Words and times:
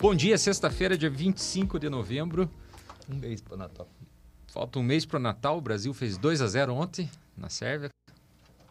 Bom 0.00 0.14
dia, 0.14 0.38
sexta-feira, 0.38 0.96
dia 0.96 1.10
25 1.10 1.78
de 1.78 1.88
novembro. 1.88 2.50
Um 3.08 3.16
mês 3.16 3.40
para 3.40 3.56
Natal. 3.56 3.88
Falta 4.46 4.78
um 4.78 4.82
mês 4.82 5.04
para 5.04 5.18
o 5.18 5.20
Natal. 5.20 5.58
O 5.58 5.60
Brasil 5.60 5.92
fez 5.92 6.16
2 6.16 6.40
a 6.40 6.46
0 6.46 6.74
ontem 6.74 7.10
na 7.36 7.48
Sérvia. 7.48 7.90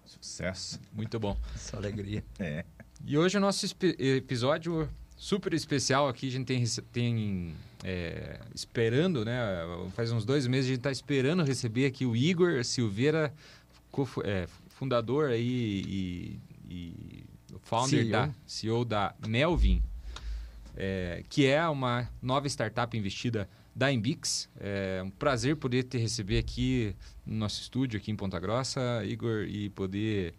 Sucesso. 0.05 0.79
Muito 0.91 1.19
bom. 1.19 1.37
Só 1.55 1.77
alegria. 1.77 2.23
É. 2.39 2.65
E 3.05 3.17
hoje 3.17 3.37
o 3.37 3.39
nosso 3.39 3.65
episódio 3.99 4.89
super 5.15 5.53
especial 5.53 6.07
aqui. 6.07 6.27
A 6.27 6.31
gente 6.31 6.45
tem, 6.47 6.63
tem 6.91 7.55
é, 7.83 8.39
esperando, 8.55 9.23
né? 9.23 9.39
Faz 9.95 10.11
uns 10.11 10.25
dois 10.25 10.47
meses 10.47 10.65
a 10.65 10.69
gente 10.69 10.79
está 10.79 10.91
esperando 10.91 11.43
receber 11.43 11.85
aqui 11.85 12.05
o 12.05 12.15
Igor 12.15 12.63
Silveira, 12.63 13.33
é, 14.23 14.47
fundador 14.69 15.29
aí 15.29 15.83
e 15.85 16.39
founder 17.69 18.01
CEO. 18.01 18.11
da 18.11 18.29
CEO 18.47 18.85
da 18.85 19.15
Melvin, 19.27 19.83
é, 20.75 21.23
que 21.29 21.45
é 21.45 21.67
uma 21.69 22.09
nova 22.19 22.47
startup 22.47 22.97
investida 22.97 23.47
da 23.75 23.91
Embix. 23.91 24.49
É 24.59 25.01
um 25.05 25.11
prazer 25.11 25.55
poder 25.55 25.83
te 25.83 25.97
receber 25.99 26.39
aqui 26.39 26.95
no 27.23 27.35
nosso 27.35 27.61
estúdio 27.61 27.99
aqui 27.99 28.09
em 28.11 28.15
Ponta 28.15 28.39
Grossa, 28.39 29.03
Igor, 29.05 29.43
e 29.43 29.69
poder 29.69 30.33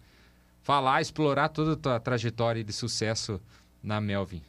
falar, 0.63 1.01
explorar 1.01 1.49
toda 1.51 1.75
a 1.75 1.77
tua 1.77 2.01
trajetória 2.01 2.65
de 2.65 2.73
sucesso 2.73 3.41
na 3.81 4.01
Melvin. 4.01 4.43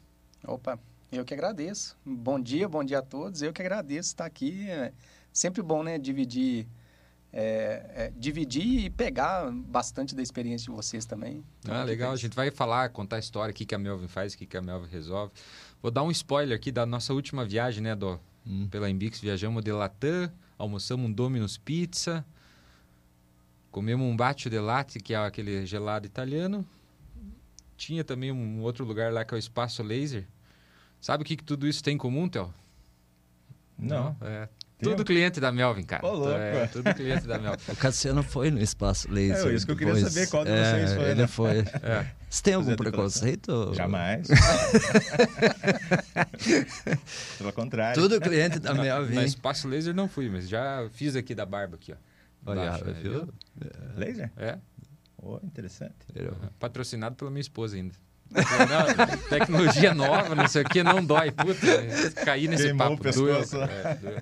Opa, 0.44 0.76
eu 1.12 1.24
que 1.24 1.32
agradeço. 1.32 1.96
Bom 2.04 2.40
dia, 2.40 2.68
bom 2.68 2.82
dia 2.82 2.98
a 2.98 3.02
todos. 3.02 3.42
Eu 3.42 3.52
que 3.52 3.62
agradeço 3.62 4.08
estar 4.08 4.26
aqui. 4.26 4.68
É 4.68 4.92
sempre 5.32 5.62
bom, 5.62 5.84
né, 5.84 5.98
dividir, 5.98 6.66
é, 7.32 7.84
é, 7.94 8.12
dividir 8.16 8.84
e 8.84 8.90
pegar 8.90 9.50
bastante 9.50 10.14
da 10.14 10.22
experiência 10.22 10.66
de 10.66 10.76
vocês 10.76 11.06
também. 11.06 11.42
Ah, 11.68 11.82
legal. 11.82 12.12
A 12.12 12.16
gente 12.16 12.34
vai 12.34 12.50
falar, 12.50 12.90
contar 12.90 13.16
a 13.16 13.18
história, 13.18 13.52
o 13.52 13.54
que, 13.54 13.64
que 13.64 13.74
a 13.74 13.78
Melvin 13.78 14.08
faz, 14.08 14.34
o 14.34 14.38
que, 14.38 14.46
que 14.46 14.56
a 14.56 14.62
Melvin 14.62 14.88
resolve. 14.88 15.32
Vou 15.80 15.90
dar 15.90 16.02
um 16.02 16.10
spoiler 16.10 16.56
aqui 16.56 16.70
da 16.70 16.84
nossa 16.84 17.14
última 17.14 17.44
viagem, 17.44 17.82
né, 17.82 17.94
do, 17.96 18.20
Hum. 18.46 18.68
pela 18.68 18.90
Embix. 18.90 19.20
Viajamos 19.20 19.62
de 19.62 19.72
Latam, 19.72 20.30
almoçamos 20.58 21.08
um 21.08 21.12
Domino's 21.12 21.56
Pizza, 21.56 22.24
comemos 23.70 24.06
um 24.06 24.16
bacio 24.16 24.50
de 24.50 24.58
latte, 24.58 25.00
que 25.00 25.14
é 25.14 25.16
aquele 25.16 25.64
gelado 25.64 26.06
italiano. 26.06 26.66
Tinha 27.76 28.04
também 28.04 28.30
um 28.30 28.60
outro 28.60 28.84
lugar 28.84 29.12
lá 29.12 29.24
que 29.24 29.34
é 29.34 29.36
o 29.36 29.38
Espaço 29.38 29.82
Laser. 29.82 30.26
Sabe 31.00 31.22
o 31.22 31.26
que, 31.26 31.36
que 31.36 31.44
tudo 31.44 31.66
isso 31.66 31.82
tem 31.82 31.94
em 31.94 31.98
comum, 31.98 32.28
Theo? 32.28 32.52
Não. 33.76 34.16
É. 34.20 34.48
Tudo 34.82 35.04
cliente 35.04 35.40
da 35.40 35.50
Melvin, 35.52 35.84
cara. 35.84 36.06
Ô, 36.06 36.12
louco. 36.14 36.32
É, 36.34 36.66
tudo 36.66 36.92
cliente 36.94 37.26
da 37.26 37.38
Melvin. 37.38 37.62
O 37.72 37.76
Cassiano 37.76 38.22
foi 38.22 38.50
no 38.50 38.60
espaço 38.60 39.10
laser. 39.10 39.50
É, 39.50 39.54
isso 39.54 39.64
que 39.66 39.72
eu 39.72 39.76
queria 39.76 39.94
depois. 39.94 40.12
saber, 40.12 40.26
qual 40.28 40.44
de 40.44 40.50
É, 40.50 40.70
vocês 40.70 40.92
foi, 40.94 41.04
Ele 41.10 41.14
né? 41.22 41.26
foi. 41.26 41.58
É. 41.82 42.06
Você 42.28 42.42
tem 42.42 42.54
algum 42.54 42.76
preconceito? 42.76 43.72
Jamais. 43.74 44.28
Pelo 47.38 47.52
contrário. 47.52 48.00
Tudo 48.00 48.20
cliente 48.20 48.58
da 48.58 48.74
Melvin. 48.74 49.14
No 49.14 49.22
Espaço 49.22 49.68
Laser 49.68 49.94
não 49.94 50.08
fui, 50.08 50.28
mas 50.28 50.48
já 50.48 50.86
fiz 50.92 51.16
aqui 51.16 51.34
da 51.34 51.46
barba 51.46 51.76
aqui, 51.76 51.92
ó. 51.92 51.96
Olha, 52.50 52.64
Embaixo, 52.66 52.84
né, 52.84 52.94
viu? 53.02 53.28
Laser? 53.96 54.30
É, 54.36 54.58
Oh, 55.24 55.38
interessante. 55.44 55.94
Eu- 56.16 56.34
patrocinado 56.58 57.14
pela 57.14 57.30
minha 57.30 57.40
esposa 57.40 57.76
ainda. 57.76 57.94
Não, 58.32 59.06
tecnologia 59.28 59.94
nova, 59.94 60.34
não 60.34 60.48
sei 60.48 60.62
o 60.62 60.68
que, 60.68 60.82
não 60.82 61.04
dói. 61.04 61.30
Puta, 61.30 62.24
caí 62.24 62.48
nesse 62.48 62.64
Queimou 62.64 62.96
papo. 62.96 63.08
o 63.08 63.12
doeu, 63.12 63.36
pescoço. 63.38 63.62
é, 63.62 63.94
doeu. 64.00 64.18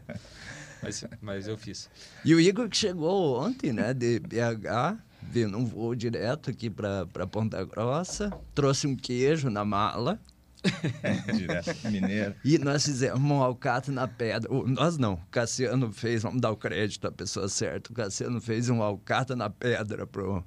Mas, 0.83 1.05
mas 1.21 1.49
eu 1.49 1.57
fiz. 1.59 1.89
E 2.25 2.35
o 2.35 2.41
Igor 2.41 2.69
que 2.69 2.77
chegou 2.77 3.41
ontem, 3.41 3.73
né, 3.73 3.93
de 3.95 4.19
BH, 4.21 4.99
veio 5.23 5.49
num 5.49 5.65
voo 5.65 5.95
direto 5.95 6.51
aqui 6.51 6.71
para 6.71 7.07
Ponta 7.31 7.63
Grossa, 7.65 8.31
trouxe 8.55 8.87
um 8.87 8.97
queijo 8.97 9.51
na 9.51 9.65
mala 9.65 10.19
Direto. 11.37 11.75
Mineiro. 11.91 12.35
e 12.45 12.59
nós 12.59 12.85
fizemos 12.85 13.19
um 13.21 13.43
alcatra 13.43 13.93
na 13.93 14.07
pedra. 14.07 14.53
O- 14.53 14.67
nós 14.69 14.99
não, 14.99 15.15
o 15.15 15.21
Cassiano 15.31 15.91
fez, 15.93 16.23
vamos 16.23 16.41
dar 16.41 16.51
o 16.51 16.57
crédito 16.57 17.07
à 17.07 17.11
pessoa 17.13 17.49
certa, 17.49 17.91
o 17.91 17.95
Cassiano 17.95 18.41
fez 18.41 18.69
um 18.69 18.83
alcatra 18.83 19.35
na 19.35 19.49
pedra 19.49 20.07
pro, 20.07 20.45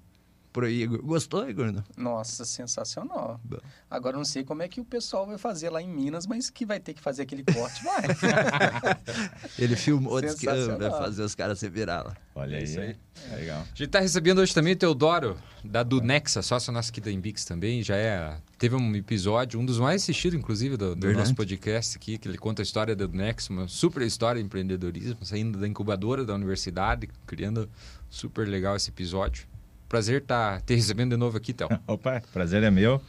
pro 0.53 0.69
Igor. 0.69 1.01
Gostou, 1.01 1.49
Igor? 1.49 1.71
Não? 1.71 1.83
Nossa, 1.97 2.45
sensacional. 2.45 3.41
Bom. 3.43 3.57
Agora 3.89 4.15
eu 4.15 4.19
não 4.19 4.25
sei 4.25 4.43
como 4.43 4.61
é 4.61 4.67
que 4.67 4.79
o 4.79 4.85
pessoal 4.85 5.25
vai 5.25 5.37
fazer 5.37 5.69
lá 5.71 5.81
em 5.81 5.89
Minas, 5.89 6.27
mas 6.27 6.49
que 6.49 6.63
vai 6.65 6.79
ter 6.79 6.93
que 6.93 7.01
fazer 7.01 7.23
aquele 7.23 7.43
corte, 7.43 7.83
vai. 7.83 8.03
Ele 9.57 9.75
filmou, 9.75 10.21
disse 10.21 10.37
que 10.37 10.45
vai 10.45 10.55
Sensacional. 10.55 10.97
fazer 10.99 11.23
os 11.23 11.35
caras 11.35 11.59
se 11.59 11.67
virar 11.69 12.03
lá. 12.03 12.15
Olha 12.35 12.55
É 12.55 12.59
aí. 12.59 12.63
isso 12.63 12.79
aí. 12.79 12.95
Legal. 13.35 13.61
A 13.61 13.75
gente 13.75 13.87
tá 13.89 13.99
recebendo 13.99 14.39
hoje 14.39 14.53
também 14.53 14.73
o 14.73 14.75
Teodoro, 14.75 15.37
da 15.63 15.83
do 15.83 16.01
Nexa, 16.01 16.41
sócio 16.41 16.71
nosso 16.73 16.89
aqui 16.89 16.99
da 17.01 17.11
Embix 17.11 17.45
também. 17.45 17.83
Já 17.83 17.95
é. 17.95 18.37
Teve 18.57 18.75
um 18.75 18.95
episódio, 18.95 19.59
um 19.59 19.65
dos 19.65 19.79
mais 19.79 20.01
assistidos, 20.03 20.37
inclusive, 20.39 20.77
do, 20.77 20.95
do 20.95 21.13
nosso 21.13 21.35
podcast 21.35 21.97
aqui, 21.97 22.17
que 22.17 22.27
ele 22.27 22.37
conta 22.37 22.61
a 22.61 22.63
história 22.63 22.95
do 22.95 23.07
Nexa, 23.09 23.51
uma 23.51 23.67
super 23.67 24.01
história 24.03 24.39
de 24.41 24.45
empreendedorismo, 24.45 25.23
saindo 25.25 25.59
da 25.59 25.67
incubadora 25.67 26.23
da 26.25 26.33
universidade, 26.33 27.09
criando 27.25 27.69
super 28.09 28.47
legal 28.47 28.75
esse 28.75 28.89
episódio. 28.89 29.45
Prazer 29.93 30.23
estar 30.23 30.59
te 30.61 30.73
recebendo 30.73 31.11
de 31.11 31.17
novo 31.17 31.37
aqui, 31.37 31.53
Theo. 31.53 31.69
Opa, 31.85 32.19
prazer 32.33 32.63
é 32.63 32.71
meu. 32.71 32.99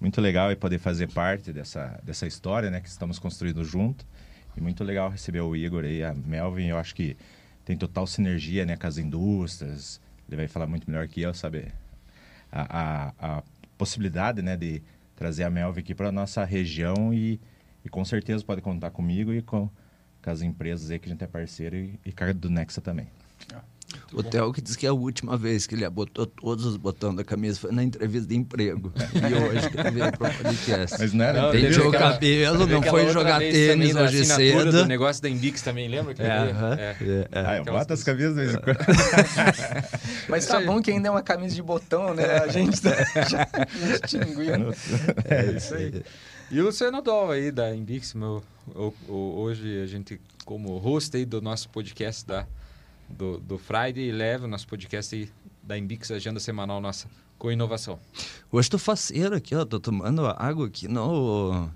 Muito 0.00 0.20
legal 0.20 0.50
é 0.50 0.56
poder 0.56 0.80
fazer 0.80 1.06
parte 1.06 1.52
dessa, 1.52 2.00
dessa 2.02 2.26
história, 2.26 2.68
né, 2.68 2.80
que 2.80 2.88
estamos 2.88 3.16
construindo 3.16 3.62
junto. 3.62 4.04
E 4.56 4.60
muito 4.60 4.82
legal 4.82 5.08
receber 5.08 5.40
o 5.40 5.54
Igor 5.54 5.84
e 5.84 6.02
a 6.02 6.12
Melvin. 6.12 6.66
Eu 6.66 6.78
acho 6.78 6.96
que 6.96 7.16
tem 7.64 7.76
total 7.76 8.08
sinergia, 8.08 8.66
né, 8.66 8.76
com 8.76 8.84
as 8.88 8.98
indústrias. 8.98 10.00
Ele 10.26 10.36
vai 10.36 10.48
falar 10.48 10.66
muito 10.66 10.90
melhor 10.90 11.06
que 11.06 11.22
eu, 11.22 11.32
sabe? 11.32 11.68
A, 12.50 13.12
a, 13.20 13.36
a 13.36 13.42
possibilidade, 13.78 14.42
né, 14.42 14.56
de 14.56 14.82
trazer 15.14 15.44
a 15.44 15.50
Melvin 15.50 15.78
aqui 15.78 15.94
para 15.94 16.10
nossa 16.10 16.44
região 16.44 17.14
e, 17.14 17.40
e 17.84 17.88
com 17.88 18.04
certeza 18.04 18.42
pode 18.42 18.60
contar 18.62 18.90
comigo 18.90 19.32
e 19.32 19.42
com, 19.42 19.70
com 20.20 20.28
as 20.28 20.42
empresas 20.42 20.90
aí 20.90 20.98
que 20.98 21.08
a 21.08 21.12
gente 21.12 21.22
é 21.22 21.28
parceiro 21.28 21.76
e, 21.76 22.00
e 22.04 22.10
cara 22.10 22.34
do 22.34 22.50
Nexa 22.50 22.80
também. 22.80 23.06
O 24.14 24.22
Theo 24.22 24.52
que 24.52 24.60
disse 24.60 24.76
que 24.78 24.86
a 24.86 24.92
última 24.92 25.36
vez 25.36 25.66
que 25.66 25.74
ele 25.74 25.88
botou 25.90 26.26
todos 26.26 26.64
os 26.66 26.76
botões 26.76 27.16
da 27.16 27.24
camisa 27.24 27.58
foi 27.60 27.72
na 27.72 27.82
entrevista 27.82 28.28
de 28.28 28.36
emprego. 28.36 28.92
E 29.14 29.34
hoje 29.34 29.70
que 29.70 29.78
ele 29.80 29.90
veio 29.90 30.12
pro 30.12 30.30
podcast. 30.30 30.96
Mas 30.98 31.12
não 31.12 31.24
era 31.24 31.42
Não, 31.42 31.50
Penteou 31.52 31.88
o 31.88 31.92
cabelo, 31.92 32.66
não 32.66 32.82
foi 32.82 33.08
jogar 33.10 33.38
tênis 33.40 33.94
hoje 33.96 34.20
assinatura 34.22 34.70
cedo. 34.70 34.82
do 34.82 34.86
negócio 34.86 35.22
da 35.22 35.28
Embix 35.28 35.62
também, 35.62 35.88
lembra? 35.88 36.14
que 36.14 36.22
É, 36.22 36.26
é. 36.26 36.96
É, 37.00 37.04
é. 37.04 37.28
Ah, 37.32 37.56
eu 37.58 37.76
as 37.76 38.02
camisas 38.02 38.34
de 38.34 38.40
vez 38.40 38.54
em 38.54 38.58
quando. 38.60 38.78
Mas 40.28 40.46
tá 40.46 40.60
bom 40.60 40.80
que 40.80 40.90
ainda 40.90 41.08
é 41.08 41.10
uma 41.10 41.22
camisa 41.22 41.54
de 41.54 41.62
botão, 41.62 42.14
né? 42.14 42.24
A 42.38 42.48
gente 42.48 42.80
tá 42.80 42.90
já 43.28 43.48
distinguindo. 44.00 44.74
É 45.24 45.52
isso 45.56 45.74
aí. 45.74 46.02
E 46.50 46.60
o 46.60 46.64
Luciano 46.64 47.00
Dol 47.00 47.30
aí 47.30 47.50
da 47.50 47.74
Embix, 47.74 48.14
meu, 48.14 48.42
o- 48.74 48.92
o- 49.08 49.40
hoje 49.40 49.80
a 49.82 49.86
gente 49.86 50.20
como 50.44 50.76
host 50.78 51.16
aí 51.16 51.24
do 51.24 51.40
nosso 51.40 51.68
podcast 51.70 52.26
da, 52.26 52.46
do, 53.08 53.38
do 53.38 53.58
Friday 53.58 54.10
Leve, 54.12 54.46
nosso 54.46 54.66
podcast 54.66 55.14
aí 55.14 55.30
da 55.62 55.78
Embix, 55.78 56.10
agenda 56.10 56.40
semanal 56.40 56.80
nossa 56.80 57.08
com 57.38 57.50
inovação. 57.50 57.98
Hoje 58.50 58.70
tô 58.70 58.78
faceiro 58.78 59.34
aqui, 59.34 59.54
ó. 59.54 59.64
Tô 59.64 59.80
tomando 59.80 60.24
água 60.26 60.66
aqui 60.66 60.86
no, 60.86 61.68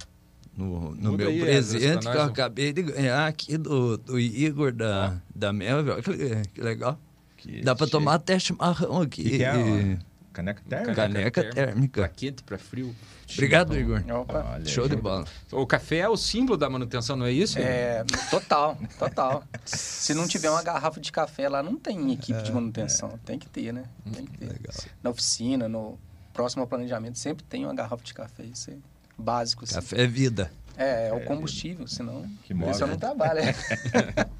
no, 0.56 0.94
no 0.94 1.12
meu 1.12 1.28
aí, 1.28 1.40
presente 1.40 1.86
Andrés, 1.86 2.06
que 2.06 2.16
eu 2.16 2.22
acabei 2.22 2.72
de 2.72 2.82
ganhar 2.82 3.26
aqui 3.26 3.58
do, 3.58 3.96
do 3.98 4.18
Igor 4.18 4.72
da, 4.72 5.20
da 5.34 5.52
Melville. 5.52 6.02
Que, 6.02 6.48
que 6.54 6.60
legal. 6.60 6.98
Que 7.36 7.62
Dá 7.62 7.74
chique. 7.76 7.90
tomar 7.90 8.14
até 8.14 8.38
chimarrão 8.38 9.02
aqui. 9.02 9.24
Que 9.24 9.38
que 9.38 9.44
é, 9.44 9.56
E-? 9.56 9.98
Caneca 10.32 10.62
térmica? 10.68 10.94
Caneca 10.94 11.44
térmica. 11.50 12.00
Pra 12.02 12.08
quente, 12.08 12.42
pra 12.44 12.58
frio. 12.58 12.94
Obrigado, 13.32 13.76
Igor. 13.76 14.02
Opa. 14.20 14.52
Olha 14.54 14.64
Show 14.66 14.88
de 14.88 14.96
bola. 14.96 15.24
O 15.50 15.66
café 15.66 15.98
é 15.98 16.08
o 16.08 16.16
símbolo 16.16 16.56
da 16.56 16.70
manutenção, 16.70 17.16
não 17.16 17.26
é 17.26 17.32
isso? 17.32 17.58
É, 17.58 18.04
total, 18.30 18.78
total. 18.98 19.42
Se 19.64 20.14
não 20.14 20.28
tiver 20.28 20.48
uma 20.50 20.62
garrafa 20.62 21.00
de 21.00 21.10
café 21.10 21.48
lá, 21.48 21.62
não 21.62 21.76
tem 21.76 22.12
equipe 22.12 22.40
de 22.42 22.52
manutenção. 22.52 23.18
Tem 23.24 23.38
que 23.38 23.48
ter, 23.48 23.72
né? 23.72 23.84
Tem 24.12 24.24
que 24.24 24.38
ter. 24.38 24.46
Legal. 24.46 24.74
Na 25.02 25.10
oficina, 25.10 25.68
no 25.68 25.98
próximo 26.32 26.62
ao 26.62 26.68
planejamento, 26.68 27.18
sempre 27.18 27.44
tem 27.44 27.64
uma 27.64 27.74
garrafa 27.74 28.02
de 28.04 28.14
café. 28.14 28.44
Isso 28.44 28.70
é 28.70 28.74
básico. 29.18 29.64
assim. 29.64 29.74
Café 29.74 30.02
é 30.02 30.06
vida. 30.06 30.52
É, 30.76 31.08
é 31.08 31.12
o 31.12 31.24
combustível, 31.24 31.86
senão 31.88 32.30
Que 32.44 32.52
o 32.52 32.58
pessoal 32.58 32.88
não 32.88 32.94
né? 32.96 33.00
trabalha. 33.00 33.42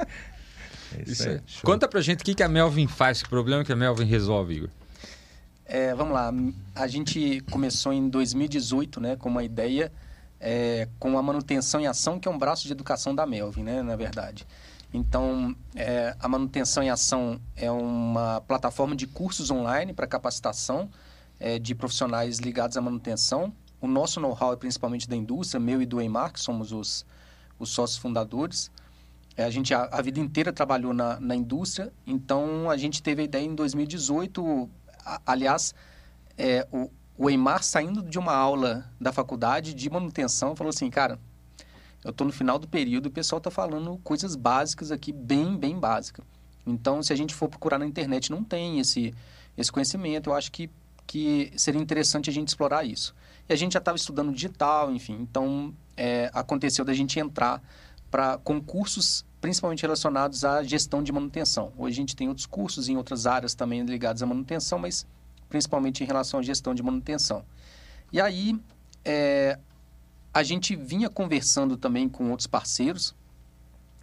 É 0.96 1.02
Isso 1.02 1.12
isso 1.12 1.28
aí. 1.28 1.34
aí. 1.34 1.40
Conta 1.62 1.88
pra 1.88 2.00
gente 2.00 2.20
o 2.20 2.24
que, 2.24 2.32
que 2.34 2.42
a 2.42 2.48
Melvin 2.48 2.86
faz, 2.86 3.22
que 3.22 3.28
problema 3.28 3.64
que 3.64 3.72
a 3.72 3.76
Melvin 3.76 4.04
resolve, 4.04 4.54
Igor. 4.54 4.70
É, 5.68 5.92
vamos 5.94 6.14
lá, 6.14 6.32
a 6.76 6.86
gente 6.86 7.40
começou 7.50 7.92
em 7.92 8.08
2018, 8.08 9.00
né, 9.00 9.16
com 9.16 9.28
uma 9.28 9.42
ideia 9.42 9.92
é, 10.38 10.88
com 10.98 11.18
a 11.18 11.22
manutenção 11.22 11.80
em 11.80 11.88
ação, 11.88 12.20
que 12.20 12.28
é 12.28 12.30
um 12.30 12.38
braço 12.38 12.66
de 12.66 12.72
educação 12.72 13.12
da 13.14 13.26
Melvin, 13.26 13.64
né, 13.64 13.82
na 13.82 13.96
verdade. 13.96 14.46
Então, 14.94 15.56
é, 15.74 16.14
a 16.20 16.28
manutenção 16.28 16.82
em 16.84 16.90
ação 16.90 17.40
é 17.56 17.68
uma 17.70 18.40
plataforma 18.42 18.94
de 18.94 19.08
cursos 19.08 19.50
online 19.50 19.92
para 19.92 20.06
capacitação 20.06 20.88
é, 21.40 21.58
de 21.58 21.74
profissionais 21.74 22.38
ligados 22.38 22.76
à 22.76 22.80
manutenção. 22.80 23.52
O 23.80 23.88
nosso 23.88 24.20
know-how 24.20 24.52
é 24.52 24.56
principalmente 24.56 25.08
da 25.08 25.16
indústria, 25.16 25.58
meu 25.58 25.82
e 25.82 25.86
do 25.86 26.00
Eimar, 26.00 26.32
que 26.32 26.40
somos 26.40 26.70
os, 26.70 27.04
os 27.58 27.70
sócios 27.70 27.98
fundadores. 27.98 28.70
É, 29.36 29.44
a 29.44 29.50
gente 29.50 29.74
a, 29.74 29.84
a 29.90 30.00
vida 30.00 30.20
inteira 30.20 30.52
trabalhou 30.52 30.94
na, 30.94 31.18
na 31.20 31.34
indústria, 31.34 31.92
então 32.06 32.70
a 32.70 32.76
gente 32.76 33.02
teve 33.02 33.22
a 33.22 33.24
ideia 33.24 33.44
em 33.44 33.54
2018 33.54 34.70
a- 34.85 34.85
aliás, 35.24 35.74
é, 36.36 36.66
o, 36.72 36.90
o 37.16 37.30
Eimar 37.30 37.62
saindo 37.62 38.02
de 38.02 38.18
uma 38.18 38.34
aula 38.34 38.90
da 39.00 39.12
faculdade 39.12 39.74
de 39.74 39.88
manutenção 39.88 40.54
falou 40.56 40.70
assim, 40.70 40.90
cara, 40.90 41.18
eu 42.04 42.10
estou 42.10 42.26
no 42.26 42.32
final 42.32 42.58
do 42.58 42.68
período 42.68 43.06
e 43.06 43.08
o 43.08 43.12
pessoal 43.12 43.38
está 43.38 43.50
falando 43.50 43.98
coisas 44.04 44.36
básicas 44.36 44.92
aqui, 44.92 45.12
bem, 45.12 45.56
bem 45.56 45.78
básicas. 45.78 46.24
Então, 46.66 47.02
se 47.02 47.12
a 47.12 47.16
gente 47.16 47.34
for 47.34 47.48
procurar 47.48 47.78
na 47.78 47.86
internet, 47.86 48.30
não 48.30 48.42
tem 48.42 48.80
esse, 48.80 49.14
esse 49.56 49.70
conhecimento. 49.70 50.30
Eu 50.30 50.34
acho 50.34 50.50
que, 50.50 50.68
que 51.06 51.52
seria 51.56 51.80
interessante 51.80 52.28
a 52.28 52.32
gente 52.32 52.48
explorar 52.48 52.84
isso. 52.84 53.14
E 53.48 53.52
a 53.52 53.56
gente 53.56 53.72
já 53.72 53.78
estava 53.78 53.96
estudando 53.96 54.32
digital, 54.32 54.92
enfim. 54.92 55.18
Então, 55.20 55.72
é, 55.96 56.30
aconteceu 56.34 56.84
da 56.84 56.92
gente 56.92 57.18
entrar 57.18 57.62
para 58.10 58.38
concursos 58.38 59.24
principalmente 59.40 59.82
relacionados 59.82 60.44
à 60.44 60.62
gestão 60.62 61.02
de 61.02 61.12
manutenção. 61.12 61.72
Hoje 61.76 61.94
a 61.94 62.00
gente 62.00 62.16
tem 62.16 62.28
outros 62.28 62.46
cursos 62.46 62.88
em 62.88 62.96
outras 62.96 63.26
áreas 63.26 63.54
também 63.54 63.84
ligados 63.84 64.22
à 64.22 64.26
manutenção, 64.26 64.78
mas 64.78 65.06
principalmente 65.48 66.02
em 66.02 66.06
relação 66.06 66.40
à 66.40 66.42
gestão 66.42 66.74
de 66.74 66.82
manutenção. 66.82 67.44
E 68.12 68.20
aí, 68.20 68.58
é, 69.04 69.58
a 70.32 70.42
gente 70.42 70.74
vinha 70.74 71.08
conversando 71.08 71.76
também 71.76 72.08
com 72.08 72.30
outros 72.30 72.46
parceiros 72.46 73.14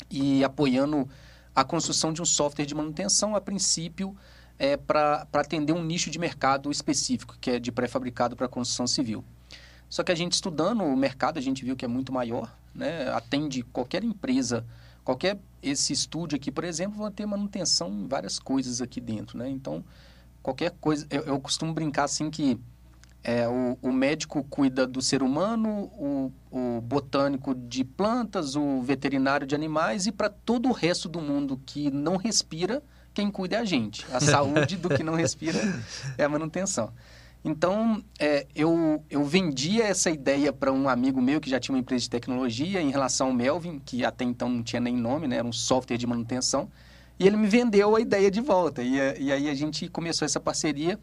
e 0.10 0.44
apoiando 0.44 1.08
a 1.56 1.64
construção 1.64 2.14
de 2.14 2.22
um 2.22 2.26
software 2.26 2.66
de 2.66 2.74
manutenção, 2.74 3.36
a 3.36 3.42
princípio, 3.42 4.16
é, 4.58 4.78
para 4.78 5.28
atender 5.34 5.74
um 5.74 5.84
nicho 5.84 6.10
de 6.10 6.18
mercado 6.18 6.72
específico, 6.72 7.38
que 7.40 7.52
é 7.52 7.60
de 7.60 7.72
pré-fabricado 7.72 8.36
para 8.36 8.48
construção 8.48 8.88
civil. 8.88 9.24
Só 9.90 10.04
que 10.04 10.12
a 10.12 10.16
gente 10.16 10.34
estudando 10.34 10.84
o 10.84 10.96
mercado, 10.96 11.38
a 11.38 11.42
gente 11.42 11.64
viu 11.64 11.76
que 11.76 11.86
é 11.86 11.88
muito 11.88 12.12
maior, 12.12 12.52
né? 12.74 13.10
atende 13.10 13.64
qualquer 13.64 14.04
empresa, 14.04 14.66
qualquer 15.04 15.38
esse 15.62 15.94
estúdio 15.94 16.36
aqui, 16.36 16.52
por 16.52 16.64
exemplo, 16.64 17.00
vai 17.00 17.12
ter 17.12 17.26
manutenção 17.26 17.90
em 17.90 18.08
várias 18.08 18.38
coisas 18.40 18.82
aqui 18.82 19.00
dentro. 19.00 19.38
Né? 19.38 19.50
Então, 19.50 19.84
qualquer 20.42 20.72
coisa, 20.82 21.08
eu, 21.10 21.22
eu 21.24 21.40
costumo 21.40 21.74
brincar 21.74 22.04
assim 22.04 22.30
que 22.30 22.60
é, 23.24 23.48
o, 23.48 23.78
o, 23.82 23.92
médico 23.92 24.44
cuida 24.44 24.86
do 24.86 25.02
ser 25.02 25.24
humano, 25.24 25.90
o, 25.98 26.32
o, 26.52 26.82
botânico 26.82 27.56
de 27.56 27.86
plantas, 27.86 28.56
o 28.58 28.82
veterinário 28.82 29.48
de 29.48 29.56
animais 29.56 30.06
e 30.06 30.12
para 30.12 30.30
todo 30.30 30.68
o 30.68 30.74
resto 30.74 31.08
do 31.08 31.22
mundo 31.22 31.60
que 31.66 31.90
não 31.90 32.18
respira, 32.18 32.84
quem 33.14 33.32
cuida 33.32 33.56
é 33.56 33.60
a 33.60 33.66
gente. 33.66 34.06
A 34.12 34.20
saúde 34.22 34.76
do 34.76 34.90
que 34.90 35.04
não 35.04 35.16
respira 35.16 35.58
é 36.18 36.26
a 36.26 36.30
manutenção. 36.30 36.92
Então, 37.46 38.02
é, 38.18 38.48
eu, 38.56 39.04
eu 39.10 39.24
vendia 39.26 39.84
essa 39.84 40.10
ideia 40.10 40.54
para 40.54 40.72
um 40.72 40.88
amigo 40.88 41.22
meu 41.22 41.42
que 41.42 41.50
já 41.50 41.60
tinha 41.60 41.76
uma 41.76 41.82
empresa 41.82 42.04
de 42.04 42.10
tecnologia 42.10 42.82
em 42.82 42.90
relação 42.90 43.28
ao 43.28 43.34
Melvin, 43.34 43.80
que 43.80 44.06
até 44.06 44.24
então 44.24 44.48
não 44.50 44.64
tinha 44.64 44.80
nem 44.80 44.96
nome, 44.96 45.28
né? 45.28 45.38
era 45.38 45.48
um 45.48 45.52
software 45.52 45.98
de 45.98 46.08
manutenção, 46.08 46.70
e 47.20 47.28
ele 47.28 47.36
me 47.36 47.48
vendeu 47.48 47.96
a 47.96 48.00
ideia 48.00 48.32
de 48.32 48.40
volta. 48.40 48.82
E, 48.82 48.96
e 49.20 49.32
aí 49.32 49.50
a 49.50 49.54
gente 49.54 49.90
começou 49.90 50.26
essa 50.26 50.40
parceria 50.40 50.98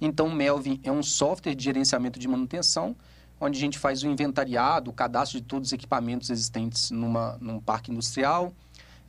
então, 0.00 0.26
o 0.26 0.34
Melvin 0.34 0.80
é 0.82 0.90
um 0.90 1.02
software 1.02 1.54
de 1.54 1.64
gerenciamento 1.64 2.18
de 2.18 2.28
manutenção, 2.28 2.96
onde 3.40 3.56
a 3.58 3.60
gente 3.60 3.78
faz 3.78 4.02
o 4.02 4.08
inventariado, 4.08 4.90
o 4.90 4.94
cadastro 4.94 5.40
de 5.40 5.46
todos 5.46 5.68
os 5.68 5.72
equipamentos 5.72 6.30
existentes 6.30 6.90
numa, 6.90 7.36
num 7.40 7.60
parque 7.60 7.90
industrial, 7.90 8.52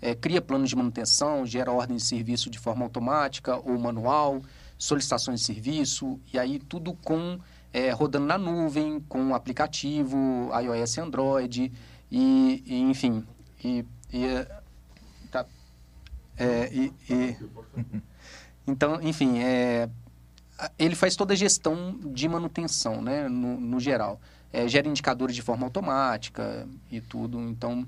é, 0.02 0.14
cria 0.14 0.42
planos 0.42 0.70
de 0.70 0.76
manutenção, 0.76 1.46
gera 1.46 1.72
ordem 1.72 1.98
de 1.98 2.04
serviço 2.04 2.50
de 2.50 2.60
forma 2.60 2.84
automática 2.84 3.58
ou 3.58 3.78
manual, 3.80 4.42
solicitações 4.78 5.42
de 5.42 5.46
serviço, 5.46 6.20
e 6.34 6.40
aí 6.40 6.60
tudo 6.60 6.94
com 6.94 7.40
é, 7.76 7.92
rodando 7.92 8.26
na 8.26 8.38
nuvem, 8.38 9.02
com 9.02 9.36
aplicativo, 9.36 10.50
iOS 10.62 10.98
Android, 10.98 11.72
e, 12.10 12.64
e 12.66 12.82
enfim. 12.82 13.26
E, 13.62 13.86
e, 14.14 14.48
tá, 15.30 15.46
é, 16.38 16.74
e, 16.74 16.94
e 17.10 17.38
então, 18.66 19.02
enfim, 19.02 19.40
é, 19.40 19.90
ele 20.80 20.96
faz 20.96 21.16
toda 21.18 21.34
a 21.34 21.36
gestão 21.36 22.00
de 22.14 22.30
manutenção, 22.30 23.02
né, 23.02 23.28
no, 23.28 23.60
no 23.60 23.80
geral. 23.80 24.22
É, 24.54 24.68
gera 24.70 24.88
indicadores 24.88 25.36
de 25.36 25.42
forma 25.42 25.66
automática 25.66 26.66
e 26.90 27.02
tudo. 27.02 27.42
Então, 27.42 27.86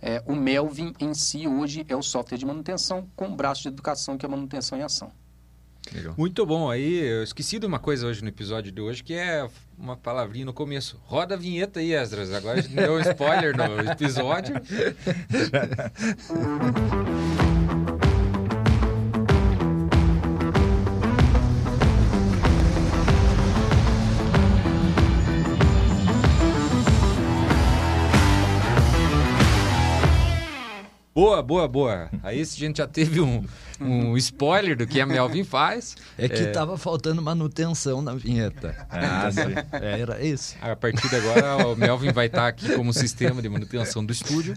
é, 0.00 0.22
o 0.26 0.34
Melvin 0.34 0.94
em 0.98 1.12
si 1.12 1.46
hoje 1.46 1.84
é 1.88 1.94
o 1.96 2.02
software 2.02 2.38
de 2.38 2.46
manutenção 2.46 3.06
com 3.14 3.28
o 3.28 3.36
braço 3.36 3.62
de 3.62 3.68
educação 3.68 4.16
que 4.16 4.24
é 4.24 4.28
manutenção 4.28 4.78
em 4.78 4.82
ação. 4.82 5.12
Legal. 5.94 6.14
Muito 6.16 6.44
bom. 6.44 6.70
Aí 6.70 6.94
eu 6.94 7.22
esqueci 7.22 7.58
de 7.58 7.66
uma 7.66 7.78
coisa 7.78 8.06
hoje 8.06 8.22
no 8.22 8.28
episódio 8.28 8.72
de 8.72 8.80
hoje, 8.80 9.02
que 9.02 9.14
é 9.14 9.48
uma 9.78 9.96
palavrinha 9.96 10.46
no 10.46 10.52
começo. 10.52 11.00
Roda 11.04 11.34
a 11.34 11.38
vinheta 11.38 11.80
aí, 11.80 11.92
Esdras. 11.92 12.32
Agora 12.32 12.58
a 12.58 12.62
gente 12.62 12.74
deu 12.74 12.94
um 12.94 13.00
spoiler 13.00 13.56
no 13.56 13.90
episódio. 13.90 14.54
Boa, 31.36 31.42
boa, 31.42 31.68
boa. 31.68 32.10
Aí 32.22 32.40
a 32.40 32.44
gente 32.44 32.78
já 32.78 32.86
teve 32.86 33.20
um, 33.20 33.44
um 33.78 34.16
spoiler 34.16 34.76
do 34.76 34.86
que 34.86 35.00
a 35.00 35.06
Melvin 35.06 35.44
faz. 35.44 35.96
É 36.16 36.28
que 36.28 36.34
estava 36.34 36.74
é... 36.74 36.76
faltando 36.78 37.20
manutenção 37.20 38.00
na 38.00 38.14
vinheta. 38.14 38.74
Ah, 38.88 39.28
é, 39.72 40.00
era 40.00 40.24
isso. 40.24 40.56
A 40.62 40.74
partir 40.74 41.08
de 41.08 41.16
agora, 41.16 41.66
o 41.66 41.76
Melvin 41.76 42.10
vai 42.12 42.26
estar 42.26 42.46
aqui 42.46 42.74
como 42.74 42.92
sistema 42.92 43.42
de 43.42 43.48
manutenção 43.48 44.04
do 44.04 44.12
estúdio. 44.12 44.56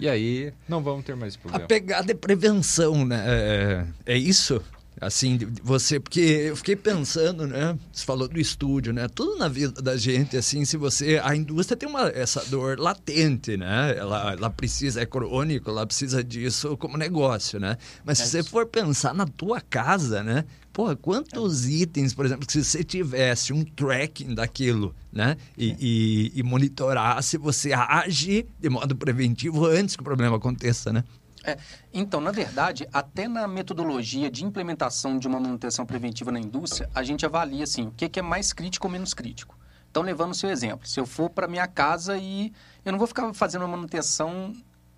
E 0.00 0.08
aí, 0.08 0.52
não 0.68 0.82
vamos 0.82 1.04
ter 1.04 1.14
mais 1.14 1.36
problema. 1.36 1.64
A 1.64 1.68
pegada 1.68 2.10
é 2.10 2.14
prevenção, 2.14 3.04
né? 3.04 3.22
É, 3.26 3.86
é 4.14 4.18
isso? 4.18 4.60
Assim, 4.98 5.38
você, 5.62 6.00
porque 6.00 6.20
eu 6.20 6.56
fiquei 6.56 6.74
pensando, 6.74 7.46
né? 7.46 7.78
Você 7.92 8.04
falou 8.04 8.26
do 8.26 8.40
estúdio, 8.40 8.94
né? 8.94 9.06
Tudo 9.08 9.36
na 9.36 9.46
vida 9.46 9.82
da 9.82 9.94
gente, 9.94 10.38
assim, 10.38 10.64
se 10.64 10.78
você. 10.78 11.20
A 11.22 11.36
indústria 11.36 11.76
tem 11.76 11.86
uma, 11.86 12.08
essa 12.08 12.42
dor 12.46 12.78
latente, 12.78 13.58
né? 13.58 13.94
Ela, 13.94 14.32
ela 14.32 14.48
precisa, 14.48 15.02
é 15.02 15.06
crônico, 15.06 15.68
ela 15.68 15.86
precisa 15.86 16.24
disso 16.24 16.78
como 16.78 16.96
negócio, 16.96 17.60
né? 17.60 17.76
Mas 18.06 18.20
é 18.20 18.24
se 18.24 18.30
você 18.30 18.42
for 18.42 18.64
pensar 18.66 19.12
na 19.12 19.26
tua 19.26 19.60
casa, 19.60 20.22
né? 20.22 20.46
Pô, 20.72 20.94
quantos 20.96 21.66
é. 21.66 21.70
itens, 21.70 22.14
por 22.14 22.24
exemplo, 22.24 22.50
se 22.50 22.64
você 22.64 22.82
tivesse 22.82 23.52
um 23.52 23.64
tracking 23.64 24.34
daquilo, 24.34 24.94
né? 25.12 25.36
E, 25.58 25.72
é. 25.72 25.76
e, 25.78 26.32
e 26.36 26.42
monitorasse, 26.42 27.36
você 27.36 27.72
age 27.74 28.46
de 28.58 28.70
modo 28.70 28.96
preventivo 28.96 29.66
antes 29.66 29.94
que 29.94 30.00
o 30.00 30.04
problema 30.04 30.36
aconteça, 30.36 30.90
né? 30.90 31.04
É, 31.46 31.56
então, 31.94 32.20
na 32.20 32.32
verdade, 32.32 32.88
até 32.92 33.28
na 33.28 33.46
metodologia 33.46 34.28
de 34.28 34.44
implementação 34.44 35.16
de 35.16 35.28
uma 35.28 35.38
manutenção 35.38 35.86
preventiva 35.86 36.32
na 36.32 36.40
indústria, 36.40 36.90
a 36.92 37.04
gente 37.04 37.24
avalia 37.24 37.62
assim, 37.62 37.86
o 37.86 37.92
que, 37.92 38.08
que 38.08 38.18
é 38.18 38.22
mais 38.22 38.52
crítico 38.52 38.88
ou 38.88 38.92
menos 38.92 39.14
crítico. 39.14 39.56
Então, 39.88 40.02
levando 40.02 40.32
o 40.32 40.34
seu 40.34 40.50
exemplo, 40.50 40.86
se 40.86 40.98
eu 40.98 41.06
for 41.06 41.30
para 41.30 41.46
minha 41.46 41.66
casa 41.66 42.18
e 42.18 42.52
eu 42.84 42.90
não 42.90 42.98
vou 42.98 43.06
ficar 43.06 43.32
fazendo 43.32 43.62
uma 43.62 43.76
manutenção 43.76 44.52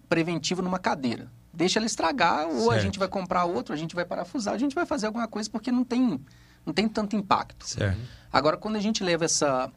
preventiva 0.09 0.63
numa 0.63 0.79
cadeira. 0.79 1.31
Deixa 1.53 1.79
ela 1.79 1.87
estragar, 1.87 2.47
ou 2.47 2.61
certo. 2.61 2.73
a 2.73 2.79
gente 2.79 2.99
vai 2.99 3.09
comprar 3.09 3.45
outro, 3.45 3.75
a 3.75 3.77
gente 3.77 3.95
vai 3.95 4.05
parafusar, 4.05 4.55
a 4.55 4.59
gente 4.59 4.75
vai 4.75 4.87
fazer 4.87 5.07
alguma 5.07 5.29
coisa 5.29 5.51
porque 5.51 5.71
não 5.71 5.85
tem, 5.85 6.21
não 6.65 6.73
tem 6.73 6.89
tanto 6.89 7.15
impacto. 7.15 7.69
Certo. 7.69 8.01
Agora, 8.33 8.57
quando 8.57 8.77
a 8.77 8.81
gente 8.81 9.05
leva 9.05 9.25
essa, 9.25 9.71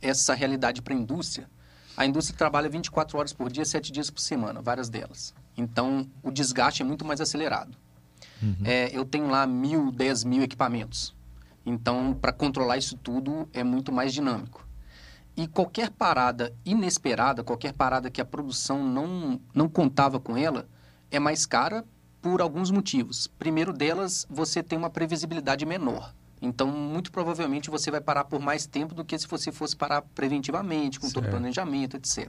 essa 0.00 0.34
realidade 0.34 0.80
para 0.80 0.94
a 0.94 0.96
indústria, 0.96 1.48
a 1.96 2.06
indústria 2.06 2.36
trabalha 2.36 2.68
24 2.68 3.18
horas 3.18 3.32
por 3.32 3.50
dia, 3.50 3.64
7 3.64 3.92
dias 3.92 4.10
por 4.10 4.20
semana, 4.20 4.62
várias 4.62 4.88
delas. 4.88 5.34
Então, 5.60 6.08
o 6.22 6.30
desgaste 6.30 6.82
é 6.82 6.84
muito 6.84 7.04
mais 7.04 7.20
acelerado. 7.20 7.76
Uhum. 8.42 8.56
É, 8.64 8.90
eu 8.96 9.04
tenho 9.04 9.28
lá 9.28 9.46
mil, 9.46 9.92
dez 9.92 10.24
mil 10.24 10.42
equipamentos. 10.42 11.14
Então, 11.64 12.14
para 12.14 12.32
controlar 12.32 12.78
isso 12.78 12.96
tudo, 12.96 13.48
é 13.52 13.62
muito 13.62 13.92
mais 13.92 14.14
dinâmico. 14.14 14.66
E 15.36 15.46
qualquer 15.46 15.90
parada 15.90 16.52
inesperada, 16.64 17.44
qualquer 17.44 17.74
parada 17.74 18.10
que 18.10 18.20
a 18.20 18.24
produção 18.24 18.82
não, 18.82 19.38
não 19.54 19.68
contava 19.68 20.18
com 20.18 20.36
ela, 20.36 20.66
é 21.10 21.18
mais 21.18 21.44
cara 21.44 21.84
por 22.22 22.40
alguns 22.40 22.70
motivos. 22.70 23.26
Primeiro 23.26 23.72
delas, 23.72 24.26
você 24.28 24.62
tem 24.62 24.78
uma 24.78 24.90
previsibilidade 24.90 25.64
menor. 25.66 26.14
Então, 26.42 26.68
muito 26.68 27.12
provavelmente, 27.12 27.68
você 27.68 27.90
vai 27.90 28.00
parar 28.00 28.24
por 28.24 28.40
mais 28.40 28.66
tempo 28.66 28.94
do 28.94 29.04
que 29.04 29.18
se 29.18 29.26
você 29.26 29.52
fosse 29.52 29.76
parar 29.76 30.00
preventivamente, 30.14 30.98
com 30.98 31.06
certo. 31.06 31.14
todo 31.16 31.26
o 31.26 31.30
planejamento, 31.30 31.98
etc. 31.98 32.28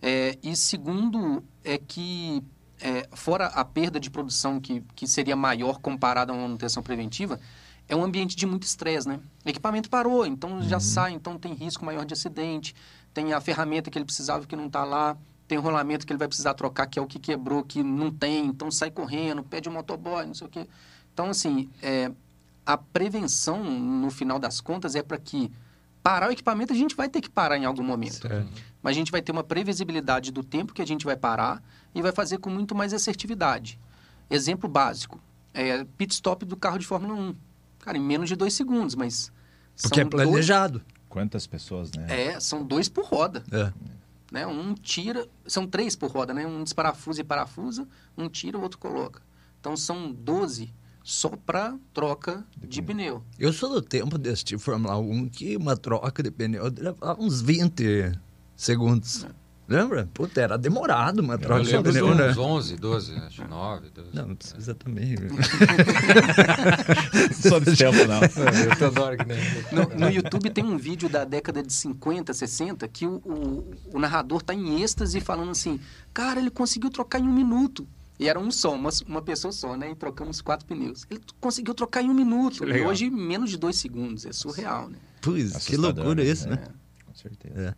É, 0.00 0.38
e 0.42 0.54
segundo, 0.56 1.42
é 1.64 1.78
que, 1.78 2.42
é, 2.80 3.08
fora 3.12 3.46
a 3.46 3.64
perda 3.64 3.98
de 3.98 4.10
produção 4.10 4.60
que, 4.60 4.82
que 4.94 5.06
seria 5.06 5.34
maior 5.34 5.80
comparada 5.80 6.32
a 6.32 6.34
uma 6.34 6.42
manutenção 6.42 6.82
preventiva, 6.82 7.40
é 7.88 7.96
um 7.96 8.04
ambiente 8.04 8.36
de 8.36 8.46
muito 8.46 8.64
estresse, 8.64 9.08
né? 9.08 9.18
O 9.44 9.48
equipamento 9.48 9.88
parou, 9.88 10.26
então 10.26 10.52
uhum. 10.52 10.62
já 10.62 10.78
sai, 10.78 11.12
então 11.12 11.38
tem 11.38 11.54
risco 11.54 11.84
maior 11.84 12.04
de 12.04 12.12
acidente, 12.12 12.74
tem 13.14 13.32
a 13.32 13.40
ferramenta 13.40 13.90
que 13.90 13.98
ele 13.98 14.04
precisava 14.04 14.46
que 14.46 14.54
não 14.54 14.66
está 14.66 14.84
lá, 14.84 15.16
tem 15.48 15.56
o 15.56 15.62
rolamento 15.62 16.06
que 16.06 16.12
ele 16.12 16.18
vai 16.18 16.28
precisar 16.28 16.52
trocar, 16.52 16.86
que 16.86 16.98
é 16.98 17.02
o 17.02 17.06
que 17.06 17.18
quebrou, 17.18 17.64
que 17.64 17.82
não 17.82 18.10
tem, 18.10 18.44
então 18.46 18.70
sai 18.70 18.90
correndo, 18.90 19.42
pede 19.42 19.68
um 19.68 19.72
motoboy, 19.72 20.26
não 20.26 20.34
sei 20.34 20.46
o 20.46 20.50
quê. 20.50 20.68
Então, 21.14 21.30
assim, 21.30 21.70
é, 21.82 22.12
a 22.66 22.76
prevenção, 22.76 23.64
no 23.64 24.10
final 24.10 24.38
das 24.38 24.60
contas, 24.60 24.94
é 24.94 25.02
para 25.02 25.16
que 25.16 25.50
parar 26.02 26.28
o 26.28 26.32
equipamento 26.32 26.72
a 26.72 26.76
gente 26.76 26.94
vai 26.94 27.08
ter 27.08 27.22
que 27.22 27.30
parar 27.30 27.56
em 27.56 27.64
algum 27.64 27.82
momento. 27.82 28.28
Certo. 28.28 28.62
Mas 28.82 28.92
a 28.92 28.98
gente 28.98 29.10
vai 29.10 29.20
ter 29.20 29.32
uma 29.32 29.44
previsibilidade 29.44 30.30
do 30.30 30.42
tempo 30.42 30.72
que 30.72 30.82
a 30.82 30.86
gente 30.86 31.04
vai 31.04 31.16
parar 31.16 31.62
e 31.94 32.02
vai 32.02 32.12
fazer 32.12 32.38
com 32.38 32.50
muito 32.50 32.74
mais 32.74 32.92
assertividade. 32.92 33.78
Exemplo 34.30 34.68
básico, 34.68 35.20
é 35.52 35.84
pit 35.84 36.12
stop 36.12 36.44
do 36.44 36.56
carro 36.56 36.78
de 36.78 36.86
Fórmula 36.86 37.14
1. 37.14 37.34
Cara, 37.80 37.98
em 37.98 38.02
menos 38.02 38.28
de 38.28 38.36
dois 38.36 38.54
segundos, 38.54 38.94
mas... 38.94 39.32
Porque 39.80 40.00
é 40.00 40.04
planejado. 40.04 40.80
Dois... 40.80 40.98
Quantas 41.08 41.46
pessoas, 41.46 41.90
né? 41.92 42.06
É, 42.08 42.40
são 42.40 42.62
dois 42.62 42.88
por 42.88 43.04
roda. 43.04 43.42
É. 43.50 43.72
Né? 44.30 44.46
Um 44.46 44.74
tira, 44.74 45.26
são 45.46 45.66
três 45.66 45.96
por 45.96 46.10
roda, 46.10 46.34
né? 46.34 46.46
Um 46.46 46.62
desparafusa 46.62 47.20
e 47.20 47.24
parafusa, 47.24 47.88
um 48.16 48.28
tira, 48.28 48.58
o 48.58 48.62
outro 48.62 48.78
coloca. 48.78 49.22
Então 49.58 49.76
são 49.76 50.12
12 50.12 50.72
só 51.02 51.30
para 51.30 51.78
troca 51.94 52.44
de 52.56 52.82
pneu. 52.82 53.24
Eu 53.38 53.52
sou 53.52 53.70
do 53.70 53.80
tempo 53.80 54.18
desse 54.18 54.44
tipo 54.44 54.60
Fórmula 54.60 54.98
1 54.98 55.28
que 55.30 55.56
uma 55.56 55.76
troca 55.76 56.22
de 56.22 56.30
pneu 56.30 56.70
levava 56.76 57.20
uns 57.20 57.40
20 57.40 58.12
segundos. 58.58 59.24
Lembra? 59.68 60.08
Puta, 60.14 60.40
era 60.40 60.56
demorado 60.56 61.18
uma 61.18 61.36
troca 61.36 61.62
de 61.62 61.78
pneu, 61.82 62.14
né? 62.14 62.30
Uns 62.30 62.38
11, 62.38 62.76
12, 62.76 63.14
acho, 63.16 63.46
9, 63.46 63.90
12. 63.90 64.08
Não, 64.14 64.28
não 64.28 64.34
precisa 64.34 64.70
é. 64.70 64.74
também. 64.74 65.14
Só 67.34 67.58
de 67.58 67.76
tempo, 67.76 67.98
não. 68.06 68.18
É, 68.48 68.66
eu 68.66 68.74
tô 68.78 68.86
adoro 68.86 69.18
que 69.18 69.26
nem... 69.26 69.36
No, 69.70 69.90
no, 69.94 70.08
YouTube 70.10 70.48
tem 70.48 70.64
um 70.64 70.78
vídeo 70.78 71.06
da 71.06 71.26
década 71.26 71.62
de 71.62 71.70
50, 71.70 72.32
60, 72.32 72.88
que 72.88 73.06
o, 73.06 73.16
o, 73.16 73.74
o 73.92 73.98
narrador 73.98 74.40
tá 74.40 74.54
em 74.54 74.82
êxtase 74.82 75.20
falando 75.20 75.50
assim, 75.50 75.78
cara, 76.14 76.40
ele 76.40 76.50
conseguiu 76.50 76.88
trocar 76.88 77.20
em 77.20 77.24
um 77.24 77.32
minuto. 77.32 77.86
E 78.18 78.26
era 78.26 78.40
um 78.40 78.50
só, 78.50 78.74
uma, 78.74 78.88
uma 79.06 79.20
pessoa 79.20 79.52
só, 79.52 79.76
né? 79.76 79.90
E 79.90 79.94
trocamos 79.94 80.40
quatro 80.40 80.66
pneus. 80.66 81.04
Ele 81.10 81.20
conseguiu 81.38 81.74
trocar 81.74 82.02
em 82.02 82.08
um 82.08 82.14
minuto. 82.14 82.66
E 82.66 82.82
hoje, 82.82 83.10
menos 83.10 83.50
de 83.50 83.58
dois 83.58 83.76
segundos. 83.76 84.24
É 84.24 84.32
surreal, 84.32 84.88
né? 84.88 84.96
Pois, 85.20 85.66
que 85.66 85.76
loucura 85.76 86.14
né? 86.14 86.24
isso, 86.24 86.48
né? 86.48 86.58
É 86.64 86.77
certeza. 87.18 87.68
É. 87.70 87.74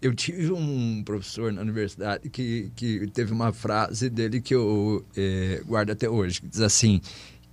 Eu 0.00 0.14
tive 0.14 0.52
um 0.52 1.02
professor 1.04 1.52
na 1.52 1.62
universidade 1.62 2.28
que, 2.28 2.70
que 2.76 3.06
teve 3.08 3.32
uma 3.32 3.52
frase 3.52 4.10
dele 4.10 4.40
que 4.40 4.54
eu 4.54 5.04
é, 5.16 5.62
guardo 5.66 5.90
até 5.90 6.08
hoje, 6.08 6.40
que 6.40 6.48
diz 6.48 6.60
assim, 6.60 7.00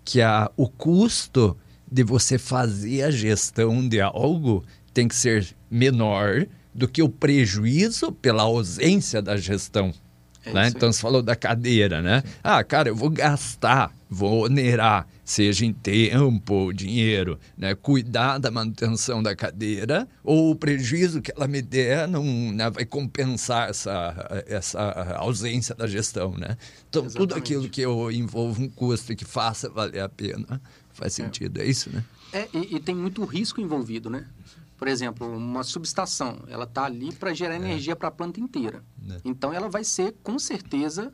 que 0.04 0.22
a, 0.22 0.52
o 0.58 0.68
custo 0.68 1.58
de 1.92 2.04
você 2.04 2.38
fazer 2.38 3.04
a 3.04 3.12
gestão 3.12 3.88
de 3.88 4.00
algo 4.00 4.64
tem 4.94 5.08
que 5.08 5.16
ser 5.16 5.48
menor 5.70 6.46
do 6.74 6.88
que 6.88 7.02
o 7.02 7.10
prejuízo 7.10 8.12
pela 8.12 8.44
ausência 8.44 9.22
da 9.22 9.36
gestão. 9.36 9.94
É 10.46 10.54
né? 10.54 10.68
Então, 10.70 10.92
você 10.92 11.02
falou 11.02 11.22
da 11.22 11.36
cadeira, 11.36 12.02
né? 12.02 12.24
Ah, 12.44 12.64
cara, 12.64 12.90
eu 12.90 12.96
vou 12.96 13.10
gastar, 13.10 13.94
vou 14.14 14.44
onerar, 14.44 15.08
seja 15.24 15.66
em 15.66 15.72
tempo, 15.72 16.74
dinheiro, 16.74 17.40
né? 17.58 17.74
Cuidar 17.74 18.40
da 18.40 18.52
manutenção 18.52 19.24
da 19.24 19.34
cadeira, 19.34 20.06
ou 20.22 20.52
o 20.52 20.56
prejuízo 20.56 21.22
que 21.22 21.32
ela 21.32 21.48
me 21.48 21.62
der 21.62 22.10
não 22.10 22.22
né? 22.52 22.70
vai 22.70 22.84
compensar 22.84 23.70
essa, 23.70 24.44
essa 24.46 24.82
ausência 25.16 25.74
da 25.74 25.88
gestão, 25.88 26.38
né? 26.38 26.58
Então, 26.90 27.06
Exatamente. 27.06 27.30
tudo 27.30 27.36
aquilo 27.36 27.70
que 27.70 27.80
eu 27.80 28.12
envolvo 28.12 28.62
um 28.62 28.68
custo 28.68 29.14
e 29.14 29.16
que 29.16 29.24
faça 29.24 29.70
valer 29.70 30.02
a 30.02 30.10
pena 30.10 30.62
faz 30.92 31.18
é. 31.18 31.24
sentido, 31.24 31.60
é, 31.60 31.64
é 31.64 31.66
isso, 31.68 31.90
né? 31.90 32.04
É, 32.34 32.50
e, 32.54 32.76
e 32.76 32.80
tem 32.82 32.94
muito 32.94 33.24
risco 33.24 33.62
envolvido, 33.62 34.10
né? 34.10 34.28
Por 34.78 34.90
exemplo, 34.90 35.26
uma 35.26 35.64
subestação, 35.64 36.40
ela 36.48 36.66
está 36.66 36.84
ali 36.84 37.14
para 37.14 37.34
gerar 37.34 37.54
é. 37.54 37.58
energia 37.58 37.96
para 37.96 38.10
a 38.10 38.12
planta 38.12 38.42
inteira. 38.42 38.84
É. 39.10 39.22
Então, 39.24 39.54
ela 39.54 39.70
vai 39.70 39.86
ser, 39.86 40.16
com 40.22 40.38
certeza, 40.38 41.14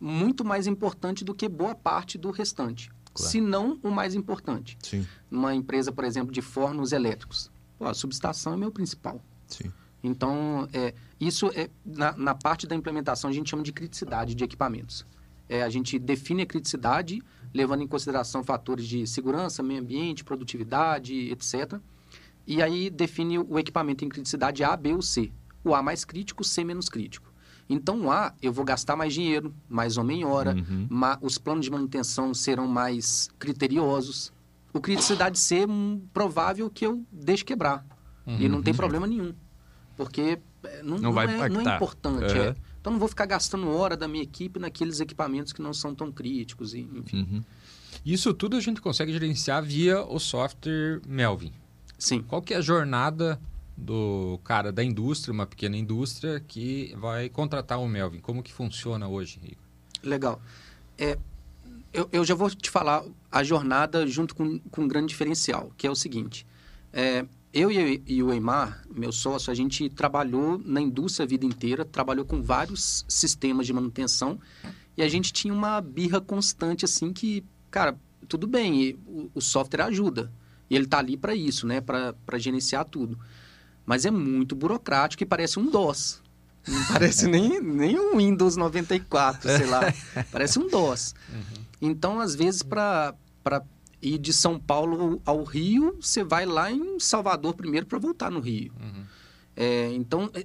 muito 0.00 0.44
mais 0.44 0.66
importante 0.66 1.24
do 1.24 1.34
que 1.34 1.48
boa 1.48 1.74
parte 1.74 2.18
do 2.18 2.30
restante. 2.30 2.90
Claro. 3.12 3.30
Se 3.30 3.40
não 3.40 3.78
o 3.82 3.90
mais 3.90 4.14
importante. 4.14 4.76
Sim. 4.82 5.06
Uma 5.30 5.54
empresa, 5.54 5.90
por 5.90 6.04
exemplo, 6.04 6.32
de 6.32 6.42
fornos 6.42 6.92
elétricos. 6.92 7.50
Pô, 7.78 7.86
a 7.86 7.94
subestação 7.94 8.52
é 8.52 8.56
meu 8.56 8.70
principal. 8.70 9.20
Sim. 9.46 9.72
Então, 10.02 10.68
é, 10.72 10.94
isso 11.18 11.50
é 11.54 11.70
na, 11.84 12.16
na, 12.16 12.34
parte 12.34 12.66
da 12.66 12.76
implementação 12.76 13.30
a 13.30 13.32
gente 13.32 13.50
chama 13.50 13.62
de 13.62 13.72
criticidade 13.72 14.34
de 14.34 14.44
equipamentos. 14.44 15.06
É, 15.48 15.62
a 15.62 15.68
gente 15.68 15.98
define 15.98 16.42
a 16.42 16.46
criticidade 16.46 17.22
levando 17.54 17.82
em 17.82 17.86
consideração 17.86 18.44
fatores 18.44 18.86
de 18.86 19.06
segurança, 19.06 19.62
meio 19.62 19.80
ambiente, 19.80 20.22
produtividade, 20.22 21.14
etc. 21.30 21.80
E 22.46 22.62
aí 22.62 22.90
define 22.90 23.38
o 23.38 23.58
equipamento 23.58 24.04
em 24.04 24.08
criticidade 24.08 24.62
A, 24.62 24.76
B 24.76 24.92
ou 24.92 25.02
C. 25.02 25.32
O 25.64 25.74
A 25.74 25.82
mais 25.82 26.04
crítico, 26.04 26.44
C 26.44 26.62
menos 26.62 26.88
crítico. 26.88 27.25
Então, 27.68 28.10
A, 28.10 28.32
eu 28.40 28.52
vou 28.52 28.64
gastar 28.64 28.96
mais 28.96 29.12
dinheiro, 29.12 29.54
mais 29.68 29.96
homem-hora, 29.96 30.54
uhum. 30.54 30.88
os 31.20 31.36
planos 31.36 31.64
de 31.64 31.70
manutenção 31.70 32.32
serão 32.32 32.66
mais 32.66 33.28
criteriosos. 33.38 34.32
O 34.72 34.80
criticidade 34.80 35.38
C, 35.38 35.64
é 35.64 35.66
provável 36.12 36.70
que 36.70 36.86
eu 36.86 37.04
deixe 37.10 37.44
quebrar. 37.44 37.84
Uhum. 38.26 38.38
E 38.38 38.48
não 38.48 38.62
tem 38.62 38.74
problema 38.74 39.06
nenhum. 39.06 39.34
Porque 39.96 40.38
eh, 40.62 40.82
não, 40.82 40.98
não, 40.98 41.12
não, 41.12 41.20
é, 41.20 41.48
não 41.48 41.60
é, 41.60 41.76
importante. 41.76 42.38
É. 42.38 42.54
Então, 42.80 42.92
não 42.92 43.00
vou 43.00 43.08
ficar 43.08 43.26
gastando 43.26 43.68
hora 43.68 43.96
da 43.96 44.06
minha 44.06 44.22
equipe 44.22 44.60
naqueles 44.60 45.00
equipamentos 45.00 45.52
que 45.52 45.60
não 45.60 45.72
são 45.72 45.94
tão 45.94 46.12
críticos, 46.12 46.74
enfim. 46.74 47.26
Uhum. 47.28 47.42
Isso 48.04 48.32
tudo 48.32 48.56
a 48.56 48.60
gente 48.60 48.80
consegue 48.80 49.12
gerenciar 49.12 49.62
via 49.62 50.02
o 50.02 50.20
software 50.20 51.00
Melvin. 51.08 51.52
Sim. 51.98 52.22
Qual 52.22 52.40
que 52.42 52.54
é 52.54 52.58
a 52.58 52.60
jornada 52.60 53.40
do 53.76 54.40
cara 54.42 54.72
da 54.72 54.82
indústria, 54.82 55.32
uma 55.32 55.46
pequena 55.46 55.76
indústria, 55.76 56.40
que 56.40 56.94
vai 56.98 57.28
contratar 57.28 57.78
o 57.80 57.86
Melvin? 57.86 58.20
Como 58.20 58.42
que 58.42 58.52
funciona 58.52 59.06
hoje, 59.06 59.38
Igor? 59.42 59.64
Legal. 60.02 60.40
É, 60.96 61.18
eu, 61.92 62.08
eu, 62.12 62.24
já 62.24 62.34
vou 62.34 62.48
te 62.50 62.70
falar 62.70 63.04
a 63.30 63.44
jornada 63.44 64.06
junto 64.06 64.34
com, 64.34 64.58
com 64.58 64.82
um 64.82 64.88
grande 64.88 65.08
diferencial, 65.08 65.70
que 65.76 65.86
é 65.86 65.90
o 65.90 65.94
seguinte. 65.94 66.46
É, 66.92 67.26
eu 67.52 67.70
e, 67.70 68.02
e, 68.06 68.22
o 68.22 68.32
Eimar, 68.32 68.82
meu 68.90 69.12
sócio, 69.12 69.50
a 69.50 69.54
gente 69.54 69.88
trabalhou 69.88 70.58
na 70.64 70.80
indústria 70.80 71.24
a 71.24 71.28
vida 71.28 71.44
inteira, 71.44 71.84
trabalhou 71.84 72.24
com 72.24 72.42
vários 72.42 73.04
sistemas 73.08 73.66
de 73.66 73.72
manutenção 73.72 74.38
e 74.96 75.02
a 75.02 75.08
gente 75.08 75.32
tinha 75.32 75.52
uma 75.52 75.80
birra 75.80 76.20
constante, 76.20 76.84
assim, 76.84 77.12
que, 77.12 77.44
cara, 77.70 77.98
tudo 78.28 78.46
bem, 78.46 78.98
o, 79.06 79.30
o 79.34 79.40
software 79.40 79.84
ajuda, 79.84 80.32
e 80.68 80.74
ele 80.74 80.84
está 80.84 80.98
ali 80.98 81.16
para 81.16 81.34
isso, 81.34 81.66
né? 81.66 81.80
Para 81.80 82.38
gerenciar 82.38 82.84
tudo. 82.84 83.18
Mas 83.86 84.04
é 84.04 84.10
muito 84.10 84.56
burocrático 84.56 85.22
e 85.22 85.26
parece 85.26 85.58
um 85.58 85.70
DOS. 85.70 86.20
Não 86.66 86.84
parece 86.86 87.26
nem, 87.30 87.60
nem 87.60 87.98
um 87.98 88.16
Windows 88.16 88.56
94, 88.56 89.48
sei 89.48 89.66
lá. 89.66 89.80
Parece 90.32 90.58
um 90.58 90.68
DOS. 90.68 91.14
Uhum. 91.32 91.64
Então, 91.80 92.20
às 92.20 92.34
vezes, 92.34 92.62
para 92.62 93.14
ir 94.02 94.18
de 94.18 94.32
São 94.32 94.58
Paulo 94.58 95.22
ao 95.24 95.44
Rio, 95.44 95.96
você 96.00 96.24
vai 96.24 96.44
lá 96.44 96.70
em 96.70 96.98
Salvador 96.98 97.54
primeiro 97.54 97.86
para 97.86 97.98
voltar 97.98 98.30
no 98.30 98.40
Rio. 98.40 98.72
Uhum. 98.80 99.04
É, 99.54 99.90
então, 99.94 100.30
é, 100.34 100.44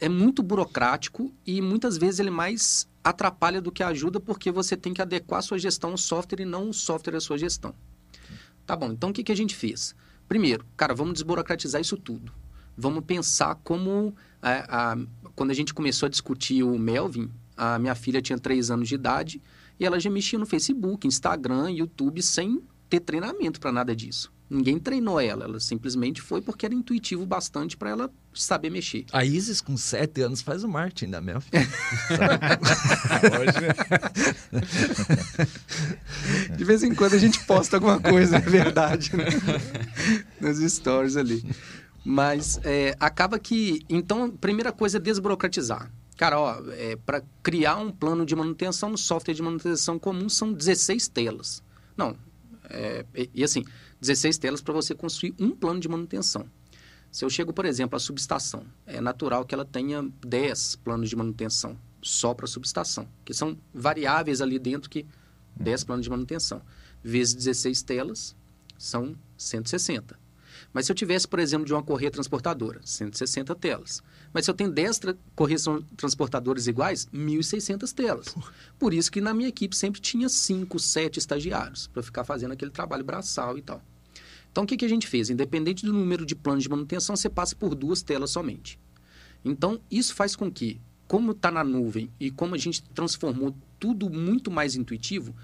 é, 0.00 0.08
muito 0.08 0.42
burocrático 0.42 1.30
e 1.44 1.60
muitas 1.60 1.98
vezes 1.98 2.18
ele 2.18 2.30
mais 2.30 2.88
atrapalha 3.04 3.60
do 3.60 3.70
que 3.70 3.82
ajuda 3.82 4.18
porque 4.18 4.50
você 4.50 4.74
tem 4.74 4.94
que 4.94 5.02
adequar 5.02 5.40
a 5.40 5.42
sua 5.42 5.58
gestão 5.58 5.90
ao 5.90 5.98
software 5.98 6.40
e 6.40 6.46
não 6.46 6.70
o 6.70 6.74
software 6.74 7.16
à 7.16 7.20
sua 7.20 7.36
gestão. 7.36 7.74
Tá 8.64 8.74
bom, 8.74 8.92
então 8.92 9.10
o 9.10 9.12
que, 9.12 9.22
que 9.22 9.32
a 9.32 9.36
gente 9.36 9.54
fez? 9.54 9.94
Primeiro, 10.26 10.64
cara, 10.76 10.94
vamos 10.94 11.14
desburocratizar 11.14 11.80
isso 11.80 11.96
tudo. 11.96 12.32
Vamos 12.78 13.04
pensar 13.04 13.56
como. 13.64 14.14
A, 14.40 14.50
é, 14.50 14.64
a, 14.68 14.96
quando 15.34 15.50
a 15.50 15.54
gente 15.54 15.74
começou 15.74 16.06
a 16.06 16.10
discutir 16.10 16.62
o 16.62 16.78
Melvin, 16.78 17.28
a 17.56 17.76
minha 17.78 17.96
filha 17.96 18.22
tinha 18.22 18.38
3 18.38 18.70
anos 18.70 18.88
de 18.88 18.94
idade 18.94 19.42
e 19.78 19.84
ela 19.84 19.98
já 19.98 20.08
mexia 20.08 20.38
no 20.38 20.46
Facebook, 20.46 21.06
Instagram, 21.06 21.70
YouTube, 21.70 22.22
sem 22.22 22.62
ter 22.88 23.00
treinamento 23.00 23.60
para 23.60 23.72
nada 23.72 23.94
disso. 23.94 24.32
Ninguém 24.50 24.78
treinou 24.78 25.20
ela, 25.20 25.44
ela 25.44 25.60
simplesmente 25.60 26.22
foi 26.22 26.40
porque 26.40 26.64
era 26.64 26.74
intuitivo 26.74 27.26
bastante 27.26 27.76
para 27.76 27.90
ela 27.90 28.10
saber 28.32 28.70
mexer. 28.70 29.04
A 29.12 29.22
Isis, 29.22 29.60
com 29.60 29.76
sete 29.76 30.22
anos, 30.22 30.40
faz 30.40 30.64
o 30.64 30.68
marketing 30.68 31.10
da 31.10 31.20
Melf. 31.20 31.46
De 36.56 36.64
vez 36.64 36.82
em 36.82 36.94
quando 36.94 37.12
a 37.12 37.18
gente 37.18 37.44
posta 37.44 37.76
alguma 37.76 38.00
coisa, 38.00 38.36
é 38.36 38.40
verdade, 38.40 39.14
né? 39.14 39.26
Nas 40.40 40.56
stories 40.72 41.16
ali. 41.16 41.44
Mas 42.04 42.60
é, 42.64 42.96
acaba 42.98 43.38
que. 43.38 43.80
Então, 43.88 44.30
primeira 44.30 44.72
coisa 44.72 44.98
é 44.98 45.00
desburocratizar. 45.00 45.92
Cara, 46.16 46.40
ó, 46.40 46.60
é, 46.72 46.96
para 46.96 47.22
criar 47.42 47.76
um 47.76 47.92
plano 47.92 48.26
de 48.26 48.34
manutenção 48.34 48.90
no 48.90 48.98
software 48.98 49.34
de 49.34 49.42
manutenção 49.42 49.98
comum 49.98 50.28
são 50.28 50.52
16 50.52 51.08
telas. 51.08 51.62
Não. 51.96 52.16
É, 52.70 53.04
e, 53.14 53.30
e 53.34 53.44
assim, 53.44 53.64
16 54.00 54.38
telas 54.38 54.60
para 54.60 54.74
você 54.74 54.94
construir 54.94 55.34
um 55.38 55.50
plano 55.50 55.80
de 55.80 55.88
manutenção. 55.88 56.46
Se 57.10 57.24
eu 57.24 57.30
chego, 57.30 57.52
por 57.52 57.64
exemplo, 57.64 57.96
à 57.96 58.00
subestação, 58.00 58.64
é 58.86 59.00
natural 59.00 59.44
que 59.44 59.54
ela 59.54 59.64
tenha 59.64 60.02
10 60.26 60.76
planos 60.76 61.08
de 61.08 61.16
manutenção 61.16 61.78
só 62.02 62.34
para 62.34 62.44
a 62.44 62.48
subestação, 62.48 63.08
que 63.24 63.32
são 63.32 63.56
variáveis 63.72 64.40
ali 64.40 64.58
dentro 64.58 64.90
que 64.90 65.06
10 65.56 65.84
planos 65.84 66.04
de 66.04 66.10
manutenção. 66.10 66.62
Vezes 67.02 67.34
16 67.34 67.82
telas, 67.82 68.36
são 68.76 69.16
160. 69.36 70.18
Mas 70.72 70.86
se 70.86 70.92
eu 70.92 70.96
tivesse, 70.96 71.26
por 71.26 71.38
exemplo, 71.38 71.66
de 71.66 71.72
uma 71.72 71.82
correia 71.82 72.10
transportadora, 72.10 72.80
160 72.84 73.54
telas. 73.54 74.02
Mas 74.32 74.44
se 74.44 74.50
eu 74.50 74.54
tenho 74.54 74.70
10 74.70 74.98
tra 74.98 75.16
correias 75.34 75.64
transportadoras 75.96 76.66
iguais, 76.66 77.06
1.600 77.12 77.92
telas. 77.92 78.34
Por 78.78 78.92
isso 78.92 79.10
que 79.10 79.20
na 79.20 79.32
minha 79.32 79.48
equipe 79.48 79.74
sempre 79.74 80.00
tinha 80.00 80.28
5, 80.28 80.78
7 80.78 81.18
estagiários, 81.18 81.86
para 81.86 82.02
ficar 82.02 82.24
fazendo 82.24 82.52
aquele 82.52 82.70
trabalho 82.70 83.04
braçal 83.04 83.56
e 83.56 83.62
tal. 83.62 83.82
Então, 84.50 84.64
o 84.64 84.66
que, 84.66 84.76
que 84.76 84.84
a 84.84 84.88
gente 84.88 85.06
fez? 85.06 85.30
Independente 85.30 85.84
do 85.84 85.92
número 85.92 86.26
de 86.26 86.34
planos 86.34 86.64
de 86.64 86.68
manutenção, 86.68 87.16
você 87.16 87.28
passa 87.28 87.54
por 87.54 87.74
duas 87.74 88.02
telas 88.02 88.30
somente. 88.30 88.78
Então, 89.44 89.80
isso 89.90 90.14
faz 90.14 90.34
com 90.34 90.50
que, 90.50 90.80
como 91.06 91.32
está 91.32 91.50
na 91.50 91.64
nuvem 91.64 92.10
e 92.18 92.30
como 92.30 92.54
a 92.54 92.58
gente 92.58 92.82
transformou 92.82 93.54
tudo 93.78 94.10
muito 94.10 94.50
mais 94.50 94.74
intuitivo, 94.74 95.34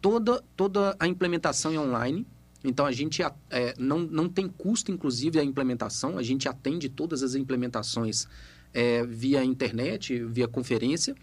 toda, 0.00 0.42
toda 0.56 0.94
a 0.98 1.06
implementação 1.06 1.72
é 1.72 1.78
online, 1.78 2.26
então, 2.68 2.84
a 2.84 2.92
gente 2.92 3.22
é, 3.22 3.74
não, 3.78 4.00
não 4.00 4.28
tem 4.28 4.46
custo, 4.48 4.92
inclusive, 4.92 5.38
a 5.38 5.44
implementação. 5.44 6.18
A 6.18 6.22
gente 6.22 6.48
atende 6.48 6.88
todas 6.88 7.22
as 7.22 7.34
implementações 7.34 8.26
é, 8.72 9.04
via 9.06 9.42
internet, 9.42 10.22
via 10.24 10.46
conferência, 10.46 11.14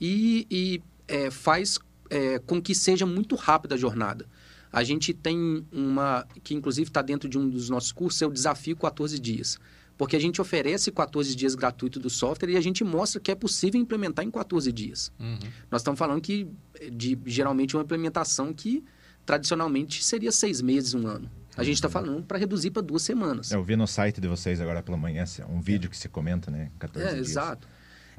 e, 0.00 0.46
e 0.50 0.82
é, 1.06 1.30
faz 1.30 1.78
é, 2.08 2.38
com 2.38 2.60
que 2.60 2.74
seja 2.74 3.04
muito 3.04 3.34
rápida 3.34 3.74
a 3.74 3.78
jornada. 3.78 4.26
A 4.72 4.82
gente 4.82 5.12
tem 5.12 5.64
uma, 5.72 6.26
que 6.42 6.54
inclusive 6.54 6.88
está 6.88 7.02
dentro 7.02 7.28
de 7.28 7.38
um 7.38 7.48
dos 7.48 7.70
nossos 7.70 7.92
cursos, 7.92 8.20
é 8.20 8.26
o 8.26 8.30
Desafio 8.30 8.76
14 8.76 9.18
Dias. 9.18 9.58
Porque 9.96 10.14
a 10.14 10.20
gente 10.20 10.42
oferece 10.42 10.92
14 10.92 11.34
dias 11.34 11.54
gratuito 11.54 11.98
do 11.98 12.10
software 12.10 12.50
e 12.50 12.56
a 12.58 12.60
gente 12.60 12.84
mostra 12.84 13.18
que 13.18 13.30
é 13.30 13.34
possível 13.34 13.80
implementar 13.80 14.26
em 14.26 14.30
14 14.30 14.70
dias. 14.70 15.10
Uhum. 15.18 15.38
Nós 15.70 15.80
estamos 15.80 15.98
falando 15.98 16.20
que 16.20 16.46
de 16.92 17.18
geralmente 17.24 17.74
uma 17.74 17.82
implementação 17.82 18.52
que 18.52 18.84
tradicionalmente 19.26 20.02
seria 20.02 20.32
seis 20.32 20.62
meses, 20.62 20.94
um 20.94 21.06
ano. 21.06 21.28
A 21.56 21.64
gente 21.64 21.74
está 21.74 21.88
falando 21.88 22.22
para 22.22 22.38
reduzir 22.38 22.70
para 22.70 22.82
duas 22.82 23.02
semanas. 23.02 23.50
Eu 23.50 23.62
vi 23.64 23.76
no 23.76 23.86
site 23.86 24.20
de 24.20 24.28
vocês 24.28 24.60
agora 24.60 24.82
pela 24.82 24.96
manhã 24.96 25.24
um 25.48 25.60
vídeo 25.60 25.90
que 25.90 25.96
se 25.96 26.08
comenta, 26.08 26.50
né? 26.50 26.70
14 26.78 27.06
É, 27.08 27.14
dias. 27.14 27.28
exato. 27.30 27.66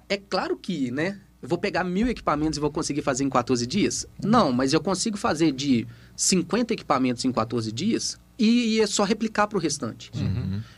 É 0.09 0.17
claro 0.17 0.57
que, 0.57 0.89
né? 0.91 1.19
Eu 1.41 1.47
vou 1.47 1.57
pegar 1.59 1.83
mil 1.83 2.07
equipamentos 2.07 2.57
e 2.57 2.59
vou 2.59 2.71
conseguir 2.71 3.03
fazer 3.03 3.23
em 3.23 3.29
14 3.29 3.67
dias? 3.67 4.07
Não, 4.23 4.51
mas 4.51 4.73
eu 4.73 4.81
consigo 4.81 5.17
fazer 5.17 5.51
de 5.51 5.85
50 6.15 6.73
equipamentos 6.73 7.23
em 7.25 7.31
14 7.31 7.71
dias 7.71 8.17
e, 8.39 8.75
e 8.77 8.81
é 8.81 8.87
só 8.87 9.03
replicar 9.03 9.45
para 9.47 9.57
o 9.59 9.61
restante. 9.61 10.09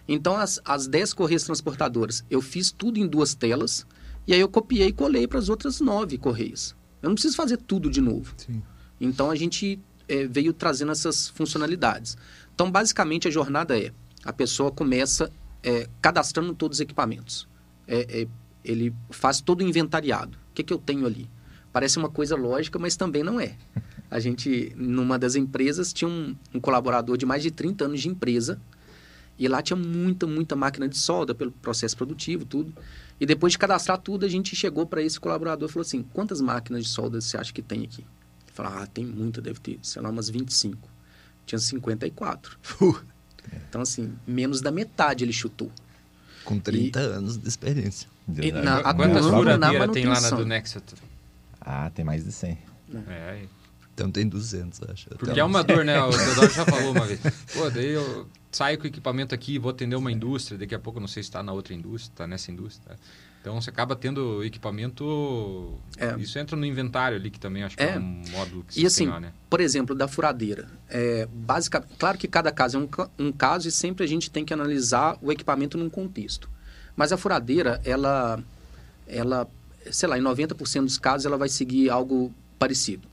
Então, 0.05 0.35
as, 0.35 0.59
as 0.65 0.85
10 0.85 1.13
correias 1.13 1.43
transportadoras, 1.45 2.25
eu 2.29 2.41
fiz 2.41 2.71
tudo 2.71 2.99
em 2.99 3.07
duas 3.07 3.33
telas 3.33 3.85
e 4.27 4.33
aí 4.33 4.39
eu 4.41 4.49
copiei 4.49 4.87
e 4.87 4.91
colei 4.91 5.27
para 5.27 5.39
as 5.39 5.47
outras 5.47 5.79
nove 5.79 6.17
correias. 6.17 6.75
Eu 7.01 7.07
não 7.07 7.15
preciso 7.15 7.37
fazer 7.37 7.55
tudo 7.55 7.89
de 7.89 8.01
novo. 8.01 8.33
Sim. 8.35 8.61
Então, 8.99 9.31
a 9.31 9.35
gente 9.35 9.79
eh, 10.09 10.27
veio 10.27 10.51
trazendo 10.51 10.91
essas 10.91 11.29
funcionalidades. 11.29 12.17
Então, 12.53 12.69
basicamente, 12.69 13.27
a 13.27 13.31
jornada 13.31 13.79
é: 13.79 13.91
a 14.25 14.33
pessoa 14.33 14.71
começa 14.71 15.31
eh, 15.63 15.87
cadastrando 16.01 16.53
todos 16.53 16.77
os 16.77 16.81
equipamentos. 16.81 17.47
É, 17.87 18.21
é, 18.21 18.27
ele 18.63 18.93
faz 19.09 19.39
todo 19.39 19.61
o 19.61 19.63
inventariado. 19.63 20.37
O 20.51 20.53
que, 20.53 20.63
que 20.63 20.73
eu 20.73 20.77
tenho 20.77 21.05
ali? 21.05 21.29
Parece 21.71 21.97
uma 21.97 22.09
coisa 22.09 22.35
lógica, 22.35 22.77
mas 22.77 22.97
também 22.97 23.23
não 23.23 23.39
é. 23.39 23.55
A 24.11 24.19
gente, 24.19 24.73
numa 24.75 25.19
das 25.19 25.35
empresas, 25.35 25.93
tinha 25.93 26.09
um, 26.09 26.35
um 26.53 26.59
colaborador 26.59 27.15
de 27.15 27.25
mais 27.25 27.43
de 27.43 27.51
30 27.51 27.85
anos 27.85 28.01
de 28.01 28.09
empresa. 28.09 28.59
E 29.37 29.47
lá 29.47 29.61
tinha 29.61 29.77
muita, 29.77 30.27
muita 30.27 30.55
máquina 30.55 30.89
de 30.89 30.97
solda 30.97 31.33
pelo 31.33 31.51
processo 31.51 31.95
produtivo, 31.95 32.43
tudo. 32.43 32.73
E 33.19 33.25
depois 33.25 33.53
de 33.53 33.57
cadastrar 33.59 33.97
tudo, 33.97 34.25
a 34.25 34.29
gente 34.29 34.55
chegou 34.55 34.85
para 34.85 35.01
esse 35.01 35.19
colaborador 35.19 35.69
e 35.69 35.71
falou 35.71 35.85
assim: 35.85 36.03
quantas 36.03 36.41
máquinas 36.41 36.83
de 36.83 36.89
solda 36.89 37.21
você 37.21 37.37
acha 37.37 37.53
que 37.53 37.61
tem 37.61 37.83
aqui? 37.83 38.05
Falou: 38.63 38.77
ah, 38.83 38.87
tem 38.87 39.05
muita, 39.05 39.41
deve 39.41 39.59
ter, 39.59 39.79
sei 39.81 40.01
lá, 40.01 40.09
umas 40.09 40.29
25. 40.29 40.89
Tinha 41.45 41.59
54. 41.59 42.57
Então, 43.67 43.81
assim, 43.81 44.13
menos 44.27 44.61
da 44.61 44.71
metade 44.71 45.23
ele 45.23 45.33
chutou. 45.33 45.71
Com 46.45 46.59
30 46.59 46.99
anos 46.99 47.35
de 47.37 47.47
experiência. 47.47 48.07
E 48.37 48.51
na- 48.51 48.83
Qu- 48.83 48.95
Quantas 48.95 49.25
furadeiras 49.25 49.89
tem 49.91 50.05
lá 50.05 50.21
na 50.21 50.29
do 50.29 50.45
Nexus? 50.45 50.83
Ah, 51.59 51.89
tem 51.89 52.05
mais 52.05 52.23
de 52.23 52.31
100. 52.31 52.57
É, 53.07 53.45
Então 53.93 54.11
tem 54.11 54.27
200, 54.27 54.81
acho. 54.89 55.09
porque 55.09 55.31
Até 55.31 55.39
é 55.39 55.43
uma 55.43 55.63
dor, 55.63 55.83
né? 55.83 55.99
O 55.99 56.09
Teodoro 56.15 56.49
já 56.53 56.63
falou 56.65 56.91
uma 56.91 57.05
vez. 57.07 57.19
Pô, 57.53 57.69
daí 57.71 57.87
eu 57.87 58.29
saio 58.51 58.77
com 58.77 58.83
o 58.83 58.87
equipamento 58.87 59.33
aqui, 59.33 59.57
vou 59.57 59.71
atender 59.71 59.95
uma 59.95 60.11
indústria, 60.11 60.57
daqui 60.57 60.75
a 60.75 60.79
pouco 60.79 60.99
eu 60.99 61.01
não 61.01 61.07
sei 61.07 61.23
se 61.23 61.29
está 61.29 61.41
na 61.41 61.51
outra 61.51 61.73
indústria, 61.73 62.11
está 62.13 62.27
nessa 62.27 62.51
indústria. 62.51 62.97
Então 63.41 63.59
você 63.59 63.69
acaba 63.69 63.95
tendo 63.95 64.43
equipamento. 64.43 65.79
É. 65.97 66.15
Isso 66.17 66.37
entra 66.37 66.57
no 66.57 66.65
inventário 66.65 67.17
ali, 67.17 67.29
que 67.31 67.39
também 67.39 67.63
acho 67.63 67.77
que 67.77 67.83
é, 67.83 67.93
É. 67.95 67.97
um 67.99 68.21
módulo 68.31 68.65
que 68.67 68.71
E 68.77 68.81
se 68.81 68.85
assim, 68.85 69.03
tem 69.05 69.13
lá, 69.13 69.19
né? 69.19 69.33
por 69.49 69.61
exemplo, 69.61 69.95
da 69.95 70.07
furadeira. 70.07 70.67
É, 70.89 71.27
basicamente, 71.31 71.91
claro 71.97 72.17
que 72.17 72.27
cada 72.27 72.51
caso 72.51 72.77
é 72.77 72.79
um, 72.81 73.27
um 73.27 73.31
caso 73.31 73.67
e 73.67 73.71
sempre 73.71 74.03
a 74.03 74.07
gente 74.07 74.29
tem 74.29 74.43
que 74.43 74.53
analisar 74.53 75.17
o 75.21 75.31
equipamento 75.31 75.77
num 75.77 75.89
contexto. 75.89 76.49
Mas 76.95 77.13
a 77.13 77.17
furadeira, 77.17 77.79
ela, 77.85 78.43
ela 79.07 79.47
sei 79.89 80.09
lá, 80.09 80.17
em 80.17 80.21
90% 80.21 80.81
dos 80.83 80.97
casos 80.97 81.25
ela 81.25 81.37
vai 81.37 81.47
seguir 81.47 81.89
algo 81.89 82.33
parecido. 82.57 83.07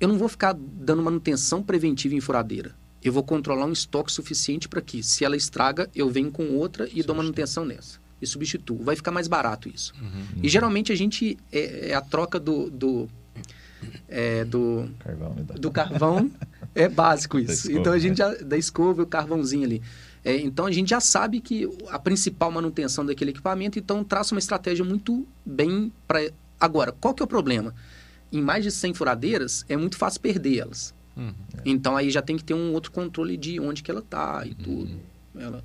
Eu 0.00 0.08
não 0.08 0.18
vou 0.18 0.28
ficar 0.28 0.54
dando 0.54 1.02
manutenção 1.02 1.62
preventiva 1.62 2.14
em 2.16 2.20
furadeira. 2.20 2.74
Eu 3.02 3.12
vou 3.12 3.22
controlar 3.22 3.64
um 3.66 3.72
estoque 3.72 4.10
suficiente 4.10 4.68
para 4.68 4.80
que, 4.80 5.04
se 5.04 5.24
ela 5.24 5.36
estraga, 5.36 5.88
eu 5.94 6.10
venho 6.10 6.32
com 6.32 6.56
outra 6.56 6.88
e 6.92 7.00
dou 7.02 7.14
manutenção 7.14 7.64
nessa. 7.64 8.00
E 8.20 8.26
substituo. 8.26 8.82
Vai 8.82 8.96
ficar 8.96 9.10
mais 9.10 9.28
barato 9.28 9.68
isso. 9.68 9.92
E 10.42 10.48
geralmente 10.48 10.92
a 10.92 10.96
gente 10.96 11.38
é, 11.52 11.90
é 11.90 11.94
a 11.94 12.00
troca 12.00 12.40
do, 12.40 12.68
do, 12.70 13.08
é, 14.08 14.44
do 14.44 14.90
Carvão, 14.98 15.34
do 15.34 15.70
carvão 15.70 16.30
é 16.74 16.88
básico 16.88 17.38
isso. 17.38 17.52
escova, 17.52 17.78
então 17.78 17.92
a 17.92 17.98
gente 17.98 18.20
né? 18.20 18.36
já, 18.36 18.44
da 18.44 18.56
escova 18.56 19.00
e 19.02 19.04
o 19.04 19.06
carvãozinho 19.06 19.64
ali. 19.64 19.82
É, 20.24 20.36
então 20.36 20.66
a 20.66 20.72
gente 20.72 20.90
já 20.90 21.00
sabe 21.00 21.40
que 21.40 21.68
a 21.88 21.98
principal 21.98 22.50
manutenção 22.50 23.04
daquele 23.04 23.30
equipamento, 23.30 23.78
então 23.78 24.02
traça 24.02 24.34
uma 24.34 24.38
estratégia 24.38 24.84
muito 24.84 25.26
bem 25.44 25.92
para 26.06 26.30
agora. 26.58 26.92
Qual 26.92 27.14
que 27.14 27.22
é 27.22 27.24
o 27.24 27.28
problema? 27.28 27.74
Em 28.32 28.42
mais 28.42 28.64
de 28.64 28.70
100 28.70 28.94
furadeiras 28.94 29.64
é 29.68 29.76
muito 29.76 29.96
fácil 29.96 30.20
perder 30.20 30.58
elas. 30.58 30.94
Uhum. 31.16 31.32
Então 31.64 31.96
aí 31.96 32.10
já 32.10 32.22
tem 32.22 32.36
que 32.36 32.44
ter 32.44 32.54
um 32.54 32.72
outro 32.72 32.92
controle 32.92 33.36
de 33.36 33.58
onde 33.58 33.82
que 33.82 33.90
ela 33.90 34.02
tá 34.02 34.42
e 34.46 34.54
tudo. 34.54 35.00
Ela 35.36 35.64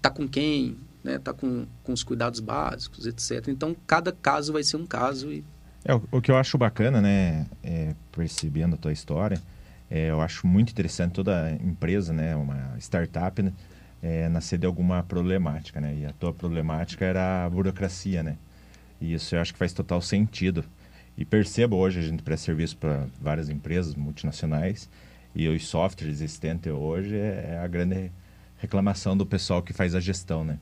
tá 0.00 0.10
com 0.10 0.28
quem, 0.28 0.76
né? 1.02 1.18
Tá 1.18 1.32
com, 1.32 1.66
com 1.82 1.92
os 1.92 2.02
cuidados 2.02 2.40
básicos, 2.40 3.06
etc. 3.06 3.48
Então 3.48 3.74
cada 3.86 4.12
caso 4.12 4.52
vai 4.52 4.62
ser 4.62 4.76
um 4.76 4.86
caso 4.86 5.32
e 5.32 5.44
É, 5.84 5.94
o, 5.94 6.02
o 6.12 6.20
que 6.20 6.30
eu 6.30 6.36
acho 6.36 6.58
bacana, 6.58 7.00
né, 7.00 7.46
é, 7.62 7.94
percebendo 8.12 8.74
a 8.74 8.78
tua 8.78 8.92
história, 8.92 9.40
é, 9.90 10.10
eu 10.10 10.20
acho 10.20 10.46
muito 10.46 10.70
interessante 10.70 11.12
toda 11.12 11.52
empresa, 11.52 12.12
né, 12.12 12.36
uma 12.36 12.76
startup, 12.78 13.42
né, 13.42 13.52
é, 14.02 14.28
nascer 14.28 14.58
de 14.58 14.66
alguma 14.66 15.02
problemática, 15.02 15.80
né, 15.80 15.96
e 15.96 16.04
a 16.04 16.12
tua 16.12 16.34
problemática 16.34 17.06
era 17.06 17.46
a 17.46 17.50
burocracia, 17.50 18.22
né, 18.22 18.36
e 19.00 19.14
isso 19.14 19.34
eu 19.34 19.40
acho 19.40 19.54
que 19.54 19.58
faz 19.58 19.72
total 19.72 20.02
sentido. 20.02 20.64
E 21.16 21.24
percebo 21.24 21.76
hoje, 21.76 21.98
a 21.98 22.02
gente 22.02 22.22
presta 22.22 22.44
serviço 22.44 22.76
para 22.76 23.06
várias 23.18 23.48
empresas 23.48 23.94
multinacionais, 23.94 24.88
e 25.34 25.48
os 25.48 25.66
softwares 25.66 26.16
existentes 26.16 26.70
hoje 26.70 27.16
é, 27.16 27.52
é 27.54 27.58
a 27.58 27.66
grande 27.66 28.12
reclamação 28.58 29.16
do 29.16 29.24
pessoal 29.24 29.62
que 29.62 29.72
faz 29.72 29.94
a 29.94 30.00
gestão, 30.00 30.44
né. 30.44 30.58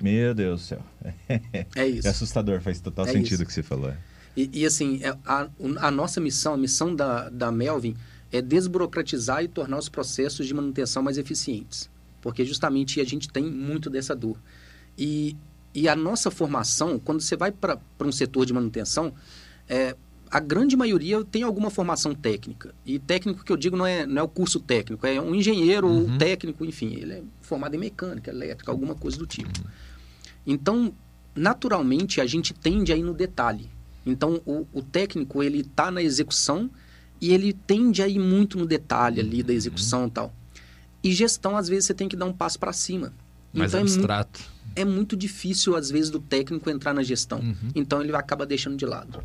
Meu 0.00 0.34
Deus 0.34 0.60
do 0.62 0.64
céu. 0.66 0.82
é 1.74 1.88
isso. 1.88 2.06
É 2.08 2.10
assustador, 2.10 2.60
faz 2.60 2.80
total 2.80 3.06
É 3.06 3.12
sentido 3.12 3.42
o 3.42 3.46
que 3.46 3.52
você 3.52 3.62
falou. 3.62 3.92
E, 4.36 4.48
e, 4.52 4.66
assim, 4.66 5.00
é- 5.02 5.16
a, 5.26 5.48
a 5.80 5.90
nossa 5.90 6.20
missão, 6.20 6.54
a 6.54 6.56
missão 6.56 6.94
da, 6.94 7.28
da 7.28 7.50
Melvin 7.50 7.96
é 8.32 8.40
desburocratizar 8.40 9.42
e 9.42 9.48
tornar 9.48 9.78
os 9.78 9.88
processos 9.88 10.46
de 10.46 10.54
manutenção 10.54 11.02
mais 11.02 11.18
eficientes. 11.18 11.90
Porque 12.20 12.44
justamente 12.44 13.00
a 13.00 13.04
gente 13.04 13.28
tem 13.28 13.44
muito 13.44 13.90
dessa 13.90 14.14
dor. 14.14 14.38
E, 14.96 15.36
e 15.74 15.88
a 15.88 15.96
nossa 15.96 16.30
formação, 16.30 16.98
quando 16.98 17.20
você 17.20 17.36
vai 17.36 17.50
para 17.50 17.78
um 18.00 18.12
setor 18.12 18.46
de 18.46 18.52
manutenção, 18.52 19.12
é, 19.68 19.96
a 20.30 20.38
grande 20.38 20.76
maioria 20.76 21.24
tem 21.24 21.42
alguma 21.42 21.70
formação 21.70 22.14
técnica. 22.14 22.72
E 22.86 22.98
técnico 22.98 23.44
que 23.44 23.50
eu 23.50 23.56
digo 23.56 23.76
não 23.76 23.86
é, 23.86 24.06
não 24.06 24.20
é 24.20 24.22
o 24.22 24.28
curso 24.28 24.60
técnico, 24.60 25.04
é 25.06 25.20
um 25.20 25.34
engenheiro 25.34 25.88
ou 25.88 26.06
um 26.06 26.18
técnico, 26.18 26.64
enfim, 26.64 26.94
ele 26.94 27.12
é 27.14 27.22
formado 27.40 27.74
em 27.74 27.78
mecânica, 27.78 28.30
elétrica, 28.30 28.70
alguma 28.70 28.94
coisa 28.94 29.18
do 29.18 29.26
tipo. 29.26 29.50
Então, 30.52 30.92
naturalmente, 31.34 32.20
a 32.20 32.26
gente 32.26 32.52
tende 32.52 32.92
a 32.92 32.96
ir 32.96 33.02
no 33.02 33.14
detalhe. 33.14 33.70
Então, 34.04 34.40
o, 34.44 34.66
o 34.72 34.82
técnico, 34.82 35.42
ele 35.42 35.60
está 35.60 35.90
na 35.90 36.02
execução 36.02 36.68
e 37.20 37.32
ele 37.32 37.52
tende 37.52 38.02
a 38.02 38.08
ir 38.08 38.18
muito 38.18 38.58
no 38.58 38.66
detalhe 38.66 39.20
ali 39.20 39.42
da 39.42 39.52
execução 39.52 40.06
e 40.06 40.10
tal. 40.10 40.34
E 41.04 41.12
gestão, 41.12 41.56
às 41.56 41.68
vezes, 41.68 41.84
você 41.86 41.94
tem 41.94 42.08
que 42.08 42.16
dar 42.16 42.26
um 42.26 42.32
passo 42.32 42.58
para 42.58 42.72
cima. 42.72 43.12
Mais 43.52 43.70
então, 43.72 43.80
é 43.80 43.84
mu- 43.84 43.88
abstrato. 43.88 44.40
é 44.74 44.84
muito 44.84 45.16
difícil, 45.16 45.76
às 45.76 45.90
vezes, 45.90 46.10
do 46.10 46.18
técnico 46.20 46.68
entrar 46.68 46.92
na 46.94 47.02
gestão. 47.02 47.40
Então, 47.74 48.02
ele 48.02 48.14
acaba 48.14 48.44
deixando 48.44 48.76
de 48.76 48.84
lado. 48.86 49.22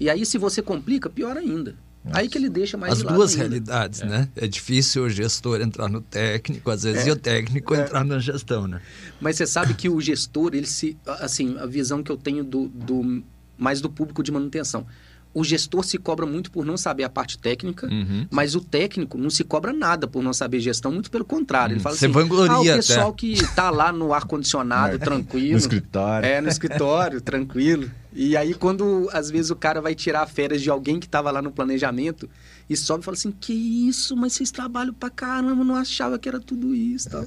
E 0.00 0.10
aí, 0.10 0.26
se 0.26 0.36
você 0.36 0.60
complica, 0.60 1.08
pior 1.08 1.36
ainda. 1.36 1.74
Aí 2.12 2.28
que 2.28 2.38
ele 2.38 2.48
deixa 2.48 2.76
mais 2.76 2.92
As 2.94 3.02
duas 3.02 3.32
ainda. 3.32 3.42
realidades, 3.44 4.00
né? 4.02 4.28
É 4.36 4.46
difícil 4.46 5.04
o 5.04 5.10
gestor 5.10 5.60
entrar 5.60 5.88
no 5.88 6.00
técnico, 6.00 6.70
às 6.70 6.82
vezes, 6.84 7.04
É. 7.06 7.08
e 7.08 7.12
o 7.12 7.16
técnico 7.16 7.74
É. 7.74 7.80
entrar 7.82 8.04
na 8.04 8.18
gestão, 8.18 8.66
né? 8.66 8.80
Mas 9.20 9.36
você 9.36 9.46
sabe 9.46 9.74
que 9.74 9.88
o 9.88 10.00
gestor, 10.00 10.54
ele 10.54 10.66
se. 10.66 10.96
Assim, 11.20 11.56
a 11.58 11.66
visão 11.66 12.02
que 12.02 12.10
eu 12.12 12.16
tenho 12.16 12.44
do, 12.44 12.68
do 12.68 13.22
mais 13.58 13.80
do 13.80 13.88
público 13.90 14.22
de 14.22 14.30
manutenção. 14.30 14.86
O 15.34 15.44
gestor 15.44 15.84
se 15.84 15.98
cobra 15.98 16.24
muito 16.24 16.50
por 16.50 16.64
não 16.64 16.78
saber 16.78 17.04
a 17.04 17.10
parte 17.10 17.36
técnica, 17.36 17.86
Uhum. 17.88 18.26
mas 18.30 18.54
o 18.54 18.60
técnico 18.60 19.18
não 19.18 19.28
se 19.28 19.44
cobra 19.44 19.70
nada 19.70 20.06
por 20.06 20.22
não 20.22 20.32
saber 20.32 20.60
gestão, 20.60 20.90
muito 20.90 21.10
pelo 21.10 21.26
contrário. 21.26 21.74
Ele 21.74 21.80
Hum, 21.80 21.82
fala 21.82 21.94
você 21.94 22.06
assim: 22.06 22.12
vangloria 22.14 22.54
ah, 22.54 22.58
o 22.58 22.62
até." 22.62 22.76
pessoal 22.76 23.12
que 23.12 23.36
tá 23.54 23.68
lá 23.68 23.92
no 23.92 24.14
ar-condicionado, 24.14 24.96
tranquilo. 24.98 25.52
No 25.52 25.58
escritório. 25.58 26.26
É, 26.26 26.40
no 26.40 26.48
escritório, 26.48 27.20
tranquilo. 27.20 27.90
E 28.18 28.34
aí, 28.34 28.54
quando 28.54 29.10
às 29.12 29.30
vezes 29.30 29.50
o 29.50 29.56
cara 29.56 29.78
vai 29.80 29.94
tirar 29.94 30.26
férias 30.26 30.62
de 30.62 30.70
alguém 30.70 30.98
que 30.98 31.04
estava 31.04 31.30
lá 31.30 31.42
no 31.42 31.52
planejamento 31.52 32.28
e 32.68 32.74
sobe 32.74 33.02
e 33.02 33.04
fala 33.04 33.14
assim: 33.14 33.30
Que 33.30 33.52
isso, 33.52 34.16
mas 34.16 34.32
vocês 34.32 34.50
trabalham 34.50 34.94
pra 34.94 35.10
caramba, 35.10 35.62
não 35.62 35.76
achava 35.76 36.18
que 36.18 36.26
era 36.26 36.40
tudo 36.40 36.74
isso. 36.74 37.10
Tal. 37.10 37.26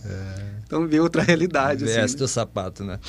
Então 0.66 0.88
vê 0.88 1.00
outra 1.00 1.22
realidade. 1.22 1.84
assim, 1.84 1.94
Veste 1.94 2.18
né? 2.18 2.26
o 2.26 2.28
sapato, 2.28 2.84
né? 2.84 3.00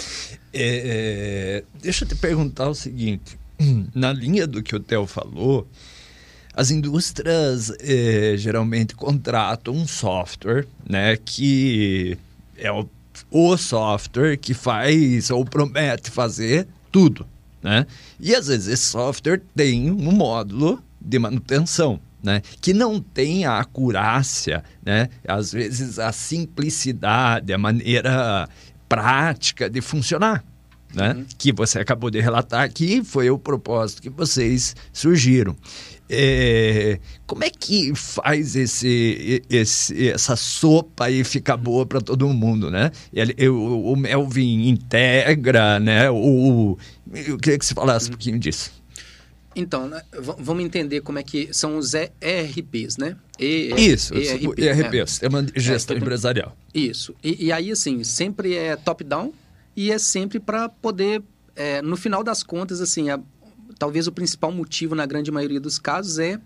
É, 0.52 1.62
é, 1.62 1.64
deixa 1.80 2.04
eu 2.04 2.08
te 2.08 2.14
perguntar 2.14 2.68
o 2.68 2.74
seguinte. 2.74 3.38
Na 3.94 4.12
linha 4.12 4.46
do 4.46 4.62
que 4.62 4.76
o 4.76 4.80
Theo 4.80 5.06
falou, 5.06 5.66
as 6.54 6.70
indústrias 6.70 7.72
é, 7.80 8.34
geralmente 8.36 8.94
contratam 8.94 9.74
um 9.74 9.86
software, 9.86 10.66
né? 10.86 11.16
Que 11.16 12.18
é 12.58 12.70
o 12.70 12.86
o 13.30 13.56
software 13.56 14.36
que 14.36 14.54
faz 14.54 15.30
ou 15.30 15.44
promete 15.44 16.10
fazer 16.10 16.66
tudo, 16.90 17.26
né? 17.62 17.86
E 18.18 18.34
às 18.34 18.46
vezes 18.46 18.68
esse 18.68 18.86
software 18.86 19.42
tem 19.54 19.90
um 19.90 20.12
módulo 20.12 20.82
de 21.00 21.18
manutenção, 21.18 22.00
né? 22.22 22.42
Que 22.60 22.72
não 22.72 23.00
tem 23.00 23.44
a 23.44 23.58
acurácia, 23.58 24.62
né? 24.84 25.08
Às 25.26 25.52
vezes 25.52 25.98
a 25.98 26.12
simplicidade, 26.12 27.52
a 27.52 27.58
maneira 27.58 28.48
prática 28.88 29.70
de 29.70 29.80
funcionar. 29.80 30.44
Né? 30.92 31.12
Uhum. 31.12 31.24
Que 31.38 31.52
você 31.52 31.78
acabou 31.78 32.10
de 32.10 32.20
relatar 32.20 32.62
aqui, 32.64 33.04
foi 33.04 33.30
o 33.30 33.38
propósito 33.38 34.02
que 34.02 34.10
vocês 34.10 34.74
surgiram. 34.92 35.56
É, 36.12 36.98
como 37.24 37.44
é 37.44 37.50
que 37.50 37.94
faz 37.94 38.56
esse, 38.56 39.40
esse, 39.48 40.08
essa 40.08 40.34
sopa 40.34 41.04
aí 41.04 41.22
ficar 41.22 41.56
boa 41.56 41.86
para 41.86 42.00
todo 42.00 42.28
mundo, 42.30 42.68
né? 42.68 42.90
Ele, 43.12 43.48
o, 43.48 43.92
o 43.92 43.96
Melvin 43.96 44.68
integra, 44.68 45.78
né? 45.78 46.10
O, 46.10 46.76
eu 47.12 47.38
queria 47.38 47.58
que 47.58 47.66
você 47.66 47.74
falasse 47.74 48.08
um 48.08 48.10
pouquinho 48.10 48.38
disso. 48.38 48.72
Então, 49.54 49.88
né, 49.88 50.02
vamos 50.12 50.64
entender 50.64 51.00
como 51.00 51.18
é 51.18 51.22
que 51.22 51.52
são 51.52 51.76
os 51.76 51.92
ERPs, 51.92 52.96
né? 52.96 53.16
E, 53.38 53.74
Isso, 53.76 54.14
ERP, 54.14 54.58
ERP, 54.58 54.94
é. 54.94 55.06
Sistema 55.06 55.42
de 55.42 55.60
Gestão 55.60 55.96
é, 55.96 55.98
Empresarial. 55.98 56.56
Isso. 56.72 57.14
E, 57.22 57.46
e, 57.46 57.52
aí, 57.52 57.72
assim, 57.72 58.04
sempre 58.04 58.54
é 58.54 58.76
top-down 58.76 59.32
e 59.76 59.90
é 59.90 59.98
sempre 59.98 60.38
para 60.38 60.68
poder, 60.68 61.22
é, 61.56 61.82
no 61.82 61.96
final 61.96 62.22
das 62.22 62.44
contas, 62.44 62.80
assim, 62.80 63.10
a, 63.10 63.18
talvez 63.76 64.06
o 64.06 64.12
principal 64.12 64.52
motivo, 64.52 64.94
na 64.94 65.04
grande 65.04 65.32
maioria 65.32 65.60
dos 65.60 65.78
casos, 65.78 66.18
é 66.20 66.40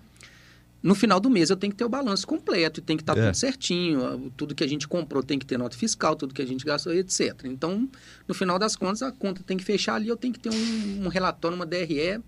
no 0.84 0.94
final 0.94 1.18
do 1.18 1.30
mês 1.30 1.48
eu 1.48 1.56
tenho 1.56 1.72
que 1.72 1.78
ter 1.78 1.84
o 1.86 1.88
balanço 1.88 2.26
completo, 2.26 2.82
tem 2.82 2.94
que 2.94 3.02
estar 3.02 3.14
tá 3.14 3.20
é. 3.20 3.24
tudo 3.24 3.34
certinho, 3.36 4.30
tudo 4.36 4.54
que 4.54 4.62
a 4.62 4.66
gente 4.66 4.86
comprou 4.86 5.22
tem 5.22 5.38
que 5.38 5.46
ter 5.46 5.56
nota 5.56 5.74
fiscal, 5.78 6.14
tudo 6.14 6.34
que 6.34 6.42
a 6.42 6.46
gente 6.46 6.62
gastou, 6.62 6.92
etc. 6.92 7.40
Então, 7.44 7.88
no 8.28 8.34
final 8.34 8.58
das 8.58 8.76
contas, 8.76 9.00
a 9.00 9.10
conta 9.10 9.42
tem 9.42 9.56
que 9.56 9.64
fechar 9.64 9.94
ali, 9.94 10.08
eu 10.08 10.16
tenho 10.16 10.34
que 10.34 10.40
ter 10.40 10.50
um, 10.50 11.06
um 11.06 11.08
relatório, 11.08 11.56
uma 11.56 11.64
DRE 11.64 12.20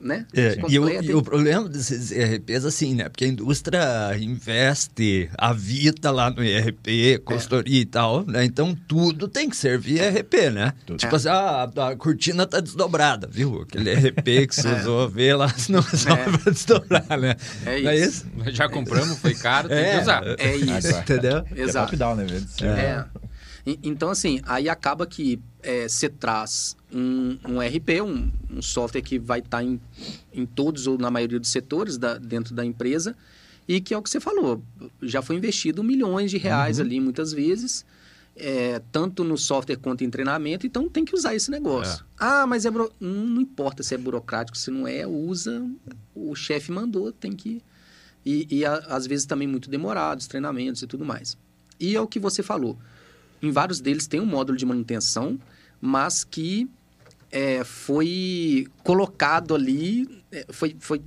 né? 0.00 0.26
É, 0.34 0.56
e, 0.68 0.78
o, 0.78 0.88
e, 0.88 1.14
o, 1.14 1.22
problema 1.22 1.68
desses 1.68 2.10
ERPs, 2.10 2.64
assim, 2.64 2.94
né? 2.94 3.08
Porque 3.08 3.24
a 3.24 3.28
indústria 3.28 4.16
investe 4.18 5.30
a 5.36 5.52
vida 5.52 6.10
lá 6.10 6.30
no 6.30 6.42
ERP, 6.42 7.18
consultoria 7.24 7.78
é. 7.78 7.82
e 7.82 7.84
tal, 7.84 8.24
né? 8.26 8.44
Então 8.44 8.76
tudo 8.88 9.28
tem 9.28 9.48
que 9.48 9.56
servir 9.56 10.00
ERP, 10.00 10.50
né? 10.52 10.72
Tudo. 10.86 10.98
Tipo 10.98 11.14
é. 11.14 11.16
assim, 11.16 11.28
ah, 11.28 11.70
a, 11.88 11.96
cortina 11.96 12.46
tá 12.46 12.60
desdobrada, 12.60 13.28
viu? 13.30 13.62
Aquele 13.62 13.90
ERP 13.90 14.48
que 14.48 14.54
você 14.54 14.68
é. 14.68 14.80
usou, 14.80 15.08
vê 15.08 15.34
lá, 15.34 15.48
senão 15.50 15.82
só 15.82 16.10
é. 16.10 16.28
vai 16.28 16.52
desdobrar, 16.52 17.18
né? 17.18 17.36
É 17.66 17.78
isso. 17.78 17.88
é 17.88 17.96
isso. 17.96 18.26
Já 18.52 18.68
compramos, 18.68 19.18
foi 19.18 19.34
caro, 19.34 19.68
tem 19.68 19.92
que 19.92 20.00
usar. 20.00 20.22
É 20.38 20.56
isso. 20.56 20.96
Entendeu? 20.98 21.44
Exato. 21.54 21.94
É 21.94 21.98
top-down, 21.98 22.16
né? 22.16 22.26
É. 22.62 23.04
Então, 23.66 24.10
assim, 24.10 24.40
aí 24.44 24.68
acaba 24.68 25.06
que 25.06 25.38
você 25.88 26.08
traz 26.08 26.76
um, 26.92 27.38
um 27.46 27.60
RP, 27.60 28.00
um, 28.02 28.30
um, 28.50 28.62
software 28.62 29.02
que 29.02 29.18
vai 29.18 29.40
estar 29.40 29.58
tá 29.58 29.64
em, 29.64 29.80
em 30.32 30.46
todos 30.46 30.86
ou 30.86 30.98
na 30.98 31.10
maioria 31.10 31.38
dos 31.38 31.50
setores 31.50 31.98
da, 31.98 32.16
dentro 32.16 32.54
da 32.54 32.64
empresa 32.64 33.14
e 33.68 33.80
que 33.80 33.94
é 33.94 33.98
o 33.98 34.02
que 34.02 34.10
você 34.10 34.18
falou, 34.18 34.62
já 35.00 35.22
foi 35.22 35.36
investido 35.36 35.84
milhões 35.84 36.30
de 36.30 36.38
reais 36.38 36.78
uhum. 36.78 36.84
ali 36.84 36.98
muitas 36.98 37.32
vezes, 37.32 37.84
é, 38.34 38.80
tanto 38.90 39.22
no 39.22 39.38
software 39.38 39.76
quanto 39.76 40.02
em 40.02 40.10
treinamento, 40.10 40.66
então 40.66 40.88
tem 40.88 41.04
que 41.04 41.14
usar 41.14 41.36
esse 41.36 41.52
negócio. 41.52 42.02
É. 42.02 42.06
Ah, 42.18 42.46
mas 42.48 42.64
é 42.64 42.70
buro... 42.70 42.92
não 42.98 43.40
importa 43.40 43.84
se 43.84 43.94
é 43.94 43.98
burocrático, 43.98 44.58
se 44.58 44.72
não 44.72 44.88
é, 44.88 45.06
usa, 45.06 45.64
o 46.14 46.34
chefe 46.34 46.72
mandou, 46.72 47.12
tem 47.12 47.32
que... 47.32 47.62
E, 48.26 48.46
e 48.50 48.64
a, 48.64 48.74
às 48.88 49.06
vezes 49.06 49.24
também 49.24 49.46
muito 49.46 49.70
demorados, 49.70 50.26
treinamentos 50.26 50.82
e 50.82 50.86
tudo 50.86 51.04
mais. 51.04 51.38
E 51.78 51.94
é 51.94 52.00
o 52.00 52.08
que 52.08 52.18
você 52.18 52.42
falou, 52.42 52.76
em 53.42 53.50
vários 53.50 53.80
deles 53.80 54.06
tem 54.06 54.20
um 54.20 54.26
módulo 54.26 54.56
de 54.56 54.66
manutenção, 54.66 55.38
mas 55.80 56.24
que 56.24 56.68
é, 57.30 57.64
foi 57.64 58.66
colocado 58.82 59.54
ali, 59.54 60.22
é, 60.30 60.46
foi, 60.50 60.76
foi 60.78 61.00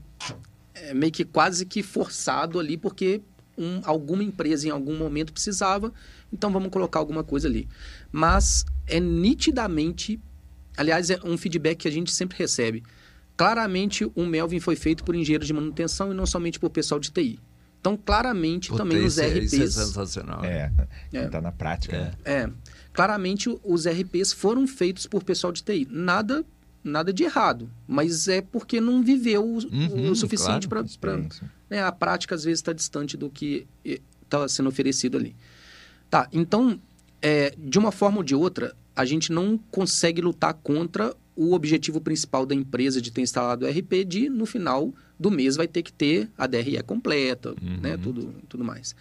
é, 0.74 0.94
meio 0.94 1.12
que 1.12 1.26
quase 1.26 1.66
que 1.66 1.84
forçado 1.84 2.60
ali, 2.60 2.78
porque 2.78 3.22
um, 3.58 3.82
alguma 3.84 4.24
empresa 4.24 4.68
em 4.68 4.72
algum 4.72 4.98
momento 4.98 5.34
precisava, 5.34 5.94
então 6.32 6.52
vamos 6.52 6.70
colocar 6.70 7.00
alguma 7.00 7.24
coisa 7.24 7.48
ali. 7.48 7.68
Mas 8.12 8.66
é 8.88 9.00
nitidamente, 9.00 10.20
aliás, 10.76 11.10
é 11.10 11.20
um 11.24 11.38
feedback 11.38 11.80
que 11.80 11.88
a 11.88 11.92
gente 11.92 12.12
sempre 12.12 12.38
recebe. 12.38 12.84
Claramente, 13.36 14.10
o 14.16 14.26
Melvin 14.26 14.60
foi 14.60 14.76
feito 14.76 15.04
por 15.04 15.16
engenheiros 15.16 15.48
de 15.48 15.54
manutenção 15.54 16.12
e 16.12 16.16
não 16.16 16.26
somente 16.26 16.60
por 16.60 16.70
pessoal 16.70 17.00
de 17.00 17.12
TI. 17.12 17.40
Então, 17.84 17.98
claramente, 17.98 18.70
Puta, 18.70 18.82
também 18.82 19.04
os 19.04 19.20
RPs... 19.20 19.52
Isso 19.52 19.62
é 19.62 19.68
sensacional. 19.68 20.42
É, 20.46 20.72
está 21.12 21.38
é. 21.40 21.42
na 21.42 21.52
prática. 21.52 21.98
É. 21.98 22.00
Né? 22.00 22.14
é 22.24 22.50
claramente 22.94 23.50
os 23.62 23.86
RPs 23.86 24.32
foram 24.32 24.66
feitos 24.66 25.06
por 25.06 25.22
pessoal 25.22 25.52
de 25.52 25.62
TI. 25.62 25.86
Nada 25.92 26.46
nada 26.82 27.14
de 27.14 27.24
errado, 27.24 27.70
mas 27.88 28.28
é 28.28 28.42
porque 28.42 28.82
não 28.82 29.02
viveu 29.02 29.42
o, 29.42 29.58
uhum, 29.58 30.12
o 30.12 30.16
suficiente 30.18 30.68
claro, 30.68 30.86
para 31.00 31.18
né, 31.70 31.82
a 31.82 31.94
prática 31.94 32.36
às 32.36 32.44
vezes 32.44 32.60
está 32.60 32.74
distante 32.74 33.16
do 33.16 33.30
que 33.30 33.66
está 33.86 34.46
sendo 34.50 34.68
oferecido 34.68 35.18
ali. 35.18 35.34
Tá, 36.10 36.28
então 36.34 36.78
é, 37.22 37.54
de 37.58 37.80
uma 37.80 37.90
forma 37.90 38.18
ou 38.18 38.24
de 38.24 38.36
outra 38.36 38.76
a 38.94 39.06
gente 39.06 39.32
não 39.32 39.58
consegue 39.72 40.22
lutar 40.22 40.54
contra 40.56 41.16
o 41.36 41.54
objetivo 41.54 42.00
principal 42.00 42.46
da 42.46 42.54
empresa 42.54 43.02
de 43.02 43.12
ter 43.12 43.22
instalado 43.22 43.66
o 43.66 43.70
RP 43.70 44.06
de 44.06 44.30
no 44.30 44.46
final 44.46 44.94
do 45.20 45.32
mês 45.32 45.56
vai 45.56 45.68
ter 45.68 45.82
que 45.82 45.92
ter 45.92 46.30
a 46.38 46.46
DRE 46.48 46.82
completa, 46.84 47.56
uhum. 47.62 47.78
né, 47.82 47.98
tudo 47.98 48.34
tudo 48.48 48.64
mais. 48.64 48.96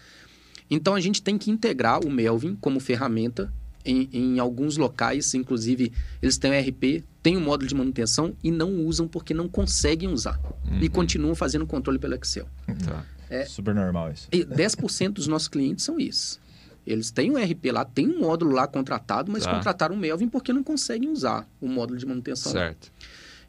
Então 0.69 0.95
a 0.95 0.99
gente 0.99 1.21
tem 1.21 1.37
que 1.37 1.51
integrar 1.51 2.05
o 2.05 2.09
Melvin 2.09 2.55
como 2.55 2.79
ferramenta 2.79 3.51
em, 3.85 4.09
em, 4.13 4.39
alguns 4.39 4.77
locais, 4.77 5.33
inclusive, 5.33 5.91
eles 6.21 6.37
têm 6.37 6.51
o 6.51 6.59
RP, 6.59 7.03
têm 7.21 7.35
o 7.35 7.39
um 7.39 7.43
módulo 7.43 7.67
de 7.67 7.75
manutenção 7.75 8.33
e 8.43 8.49
não 8.49 8.85
usam 8.85 9.07
porque 9.07 9.33
não 9.33 9.47
conseguem 9.47 10.09
usar. 10.09 10.39
Uhum. 10.65 10.79
E 10.81 10.89
continuam 10.89 11.35
fazendo 11.35 11.67
controle 11.67 11.99
pelo 11.99 12.15
Excel. 12.15 12.47
Tá. 12.85 13.05
É, 13.29 13.45
Super 13.45 13.73
normal 13.73 14.11
isso. 14.11 14.27
E 14.31 14.45
10% 14.45 15.09
dos 15.13 15.27
nossos 15.27 15.47
clientes 15.47 15.83
são 15.83 15.99
isso. 15.99 16.39
Eles 16.85 17.11
têm 17.11 17.31
um 17.31 17.35
RP 17.35 17.71
lá, 17.71 17.85
tem 17.85 18.07
um 18.07 18.19
módulo 18.19 18.51
lá 18.51 18.67
contratado, 18.67 19.31
mas 19.31 19.43
tá. 19.43 19.55
contrataram 19.55 19.95
o 19.95 19.97
Melvin 19.97 20.27
porque 20.27 20.51
não 20.51 20.63
conseguem 20.63 21.09
usar 21.09 21.47
o 21.61 21.67
módulo 21.67 21.97
de 21.97 22.05
manutenção. 22.05 22.51
Certo. 22.51 22.91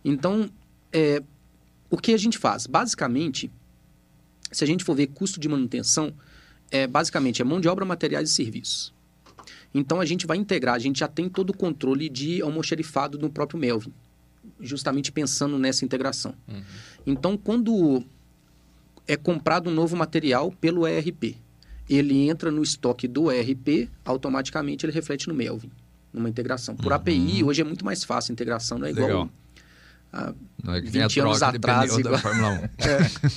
Então, 0.04 0.48
é, 0.92 1.22
o 1.90 1.96
que 1.96 2.12
a 2.14 2.16
gente 2.16 2.38
faz? 2.38 2.66
Basicamente, 2.66 3.50
se 4.52 4.62
a 4.62 4.66
gente 4.66 4.84
for 4.84 4.94
ver 4.94 5.08
custo 5.08 5.40
de 5.40 5.48
manutenção, 5.48 6.12
é, 6.70 6.86
basicamente 6.86 7.42
é 7.42 7.44
mão 7.44 7.60
de 7.60 7.68
obra, 7.68 7.84
materiais 7.84 8.30
e 8.30 8.34
serviços. 8.34 8.94
Então 9.74 10.00
a 10.00 10.04
gente 10.04 10.26
vai 10.26 10.36
integrar, 10.36 10.76
a 10.76 10.78
gente 10.78 11.00
já 11.00 11.08
tem 11.08 11.28
todo 11.28 11.50
o 11.50 11.56
controle 11.56 12.08
de 12.08 12.40
almoxerifado 12.40 13.18
no 13.18 13.28
próprio 13.28 13.58
Melvin, 13.58 13.92
justamente 14.60 15.10
pensando 15.10 15.58
nessa 15.58 15.84
integração. 15.84 16.34
Uhum. 16.46 16.62
Então 17.04 17.36
quando 17.36 18.04
é 19.06 19.16
comprado 19.16 19.68
um 19.68 19.72
novo 19.72 19.96
material 19.96 20.52
pelo 20.52 20.86
ERP, 20.86 21.36
ele 21.88 22.28
entra 22.28 22.50
no 22.50 22.62
estoque 22.62 23.06
do 23.06 23.30
ERP, 23.30 23.90
automaticamente 24.04 24.86
ele 24.86 24.92
reflete 24.92 25.28
no 25.28 25.34
Melvin, 25.34 25.70
numa 26.12 26.28
integração. 26.28 26.76
Por 26.76 26.86
uhum. 26.86 26.94
API, 26.94 27.44
hoje 27.44 27.60
é 27.60 27.64
muito 27.64 27.84
mais 27.84 28.04
fácil 28.04 28.32
a 28.32 28.34
integração, 28.34 28.78
não 28.78 28.86
é 28.86 28.90
igual 28.90 29.06
Legal. 29.06 29.30
a 30.12 30.34
não 30.62 30.74
é 30.74 30.80
que 30.80 30.88
20 30.88 31.20
anos 31.20 31.42
atrás. 31.42 31.98
Igual... 31.98 32.14
Da 32.14 32.18
Fórmula 32.18 32.50
1. 32.50 32.54
é, 32.54 32.68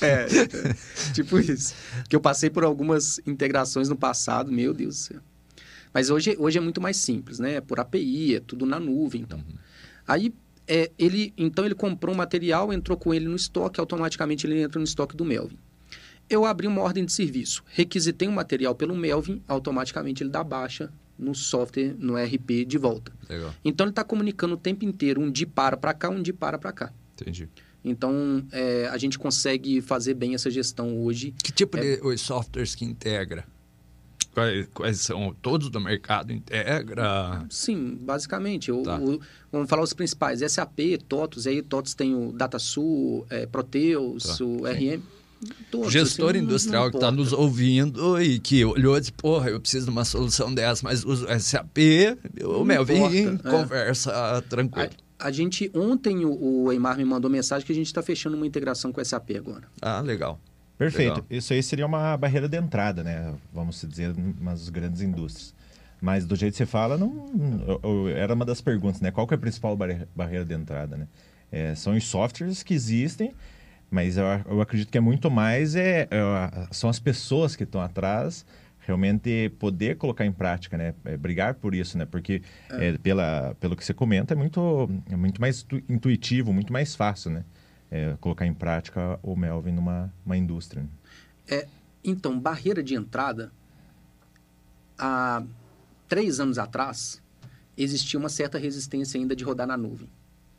é, 0.00 0.70
é, 0.70 1.12
tipo 1.12 1.38
isso. 1.38 1.74
Que 2.08 2.16
eu 2.16 2.20
passei 2.20 2.48
por 2.48 2.64
algumas 2.64 3.20
integrações 3.26 3.88
no 3.88 3.96
passado, 3.96 4.50
meu 4.50 4.72
Deus 4.72 4.94
do 4.94 5.00
céu. 5.00 5.20
Mas 5.92 6.10
hoje, 6.10 6.36
hoje 6.38 6.58
é 6.58 6.60
muito 6.60 6.80
mais 6.80 6.96
simples, 6.96 7.38
né? 7.38 7.54
É 7.54 7.60
por 7.60 7.80
API, 7.80 8.36
é 8.36 8.40
tudo 8.40 8.64
na 8.64 8.78
nuvem, 8.78 9.22
então. 9.22 9.38
Uhum. 9.38 9.58
Aí, 10.06 10.32
é, 10.66 10.90
ele, 10.98 11.34
então 11.36 11.64
ele 11.64 11.74
comprou 11.74 12.14
um 12.14 12.18
material, 12.18 12.72
entrou 12.72 12.96
com 12.96 13.12
ele 13.12 13.26
no 13.26 13.36
estoque, 13.36 13.80
automaticamente 13.80 14.46
ele 14.46 14.60
entra 14.60 14.78
no 14.78 14.84
estoque 14.84 15.16
do 15.16 15.24
Melvin. 15.24 15.58
Eu 16.28 16.44
abri 16.44 16.66
uma 16.66 16.82
ordem 16.82 17.04
de 17.04 17.12
serviço, 17.12 17.64
requisitei 17.68 18.28
um 18.28 18.32
material 18.32 18.74
pelo 18.74 18.94
Melvin, 18.94 19.42
automaticamente 19.48 20.22
ele 20.22 20.30
dá 20.30 20.44
baixa 20.44 20.92
no 21.18 21.34
software, 21.34 21.94
no 21.98 22.16
RP 22.16 22.64
de 22.66 22.78
volta. 22.78 23.12
Legal. 23.28 23.54
Então 23.64 23.84
ele 23.84 23.90
está 23.90 24.04
comunicando 24.04 24.54
o 24.54 24.58
tempo 24.58 24.84
inteiro, 24.84 25.20
um 25.20 25.30
de 25.30 25.46
para 25.46 25.76
para 25.76 25.92
cá, 25.94 26.08
um 26.08 26.22
de 26.22 26.32
para 26.32 26.58
para 26.58 26.72
cá. 26.72 26.92
Entendi. 27.14 27.48
Então 27.84 28.44
é, 28.52 28.88
a 28.88 28.98
gente 28.98 29.18
consegue 29.18 29.80
fazer 29.80 30.14
bem 30.14 30.34
essa 30.34 30.50
gestão 30.50 30.98
hoje. 31.00 31.34
Que 31.42 31.50
tipo 31.50 31.76
é... 31.78 31.96
de 31.96 32.18
softwares 32.18 32.74
que 32.74 32.84
integra? 32.84 33.44
Quais, 34.32 34.68
quais, 34.72 35.00
são 35.00 35.34
todos 35.42 35.68
do 35.68 35.80
mercado 35.80 36.32
integra? 36.32 37.44
Sim, 37.50 37.98
basicamente. 38.00 38.70
O, 38.70 38.82
tá. 38.84 38.96
o, 38.96 39.20
vamos 39.50 39.68
falar 39.68 39.82
os 39.82 39.92
principais. 39.92 40.40
SAP, 40.40 40.78
TOTOS, 41.08 41.46
aí 41.48 41.60
TOTOS 41.60 41.94
tem 41.94 42.14
o 42.14 42.30
DataSul, 42.30 43.26
é, 43.30 43.46
Proteus, 43.46 44.38
tá. 44.38 44.44
o 44.44 44.64
RM. 44.64 45.02
Todos, 45.70 45.92
Gestor 45.92 46.30
assim, 46.30 46.40
industrial 46.40 46.84
não, 46.84 46.84
não 46.86 46.90
que 46.90 46.96
está 46.96 47.10
nos 47.12 47.32
ouvindo 47.32 48.20
e 48.20 48.38
que 48.40 48.64
olhou 48.64 48.96
e 48.96 49.00
disse, 49.00 49.12
porra, 49.12 49.50
eu 49.50 49.60
preciso 49.60 49.86
de 49.86 49.90
uma 49.92 50.04
solução 50.04 50.52
dessa, 50.52 50.80
mas 50.84 51.04
uso 51.04 51.26
SAP, 51.38 51.78
o 52.44 52.64
Melvin 52.64 53.04
é. 53.44 53.50
conversa 53.50 54.42
tranquilo. 54.48 54.90
A, 55.18 55.26
a, 55.28 55.30
gente, 55.32 55.70
ontem 55.74 56.24
o, 56.24 56.64
o 56.64 56.72
Eimar 56.72 56.96
me 56.96 57.04
mandou 57.04 57.30
mensagem 57.30 57.64
que 57.66 57.72
a 57.72 57.74
gente 57.74 57.86
está 57.86 58.02
fechando 58.02 58.36
uma 58.36 58.46
integração 58.46 58.92
com 58.92 59.00
o 59.00 59.04
SAP 59.04 59.30
agora. 59.36 59.64
Ah, 59.80 60.00
legal. 60.00 60.40
Perfeito. 60.76 61.10
Legal. 61.14 61.26
Isso 61.30 61.52
aí 61.52 61.62
seria 61.62 61.86
uma 61.86 62.16
barreira 62.16 62.48
de 62.48 62.56
entrada, 62.56 63.02
né? 63.02 63.34
Vamos 63.52 63.84
dizer, 63.88 64.14
umas 64.40 64.68
grandes 64.68 65.02
indústrias. 65.02 65.54
Mas 66.00 66.24
do 66.24 66.36
jeito 66.36 66.52
que 66.52 66.58
você 66.58 66.66
fala, 66.66 66.96
não, 66.96 67.26
eu- 67.82 68.08
era 68.08 68.32
uma 68.32 68.44
das 68.44 68.60
perguntas, 68.60 69.00
né? 69.00 69.10
Qual 69.10 69.26
que 69.26 69.34
é 69.34 69.36
a 69.36 69.40
principal 69.40 69.76
barre- 69.76 70.06
barreira 70.14 70.44
de 70.44 70.54
entrada, 70.54 70.96
né? 70.96 71.08
É, 71.50 71.74
são 71.74 71.96
os 71.96 72.04
softwares 72.06 72.62
que 72.62 72.74
existem, 72.74 73.32
mas 73.90 74.16
eu, 74.16 74.24
eu 74.46 74.60
acredito 74.60 74.90
que 74.90 74.98
é 74.98 75.00
muito 75.00 75.30
mais 75.30 75.74
é, 75.74 76.02
é, 76.10 76.68
são 76.70 76.88
as 76.90 76.98
pessoas 76.98 77.56
que 77.56 77.64
estão 77.64 77.80
atrás 77.80 78.44
realmente 78.80 79.50
poder 79.58 79.96
colocar 79.98 80.24
em 80.24 80.32
prática, 80.32 80.78
né? 80.78 80.94
É, 81.04 81.16
brigar 81.16 81.54
por 81.54 81.74
isso, 81.74 81.98
né? 81.98 82.06
Porque 82.06 82.42
é, 82.70 82.96
pela, 82.98 83.54
pelo 83.60 83.76
que 83.76 83.84
você 83.84 83.92
comenta 83.92 84.32
é 84.32 84.36
muito 84.36 84.88
é 85.10 85.16
muito 85.16 85.40
mais 85.40 85.62
tu- 85.62 85.82
intuitivo, 85.88 86.52
muito 86.52 86.72
mais 86.72 86.94
fácil, 86.94 87.30
né? 87.30 87.44
É, 87.90 88.16
colocar 88.20 88.46
em 88.46 88.54
prática 88.54 89.18
o 89.22 89.34
Melvin 89.36 89.72
numa 89.72 90.12
uma 90.24 90.36
indústria. 90.36 90.82
né? 90.82 90.88
É, 91.48 91.66
então, 92.04 92.38
barreira 92.38 92.82
de 92.82 92.94
entrada, 92.94 93.50
há 94.98 95.42
três 96.08 96.40
anos 96.40 96.58
atrás, 96.58 97.22
existia 97.76 98.18
uma 98.18 98.28
certa 98.28 98.58
resistência 98.58 99.18
ainda 99.18 99.34
de 99.36 99.44
rodar 99.44 99.66
na 99.66 99.76
nuvem. 99.76 100.08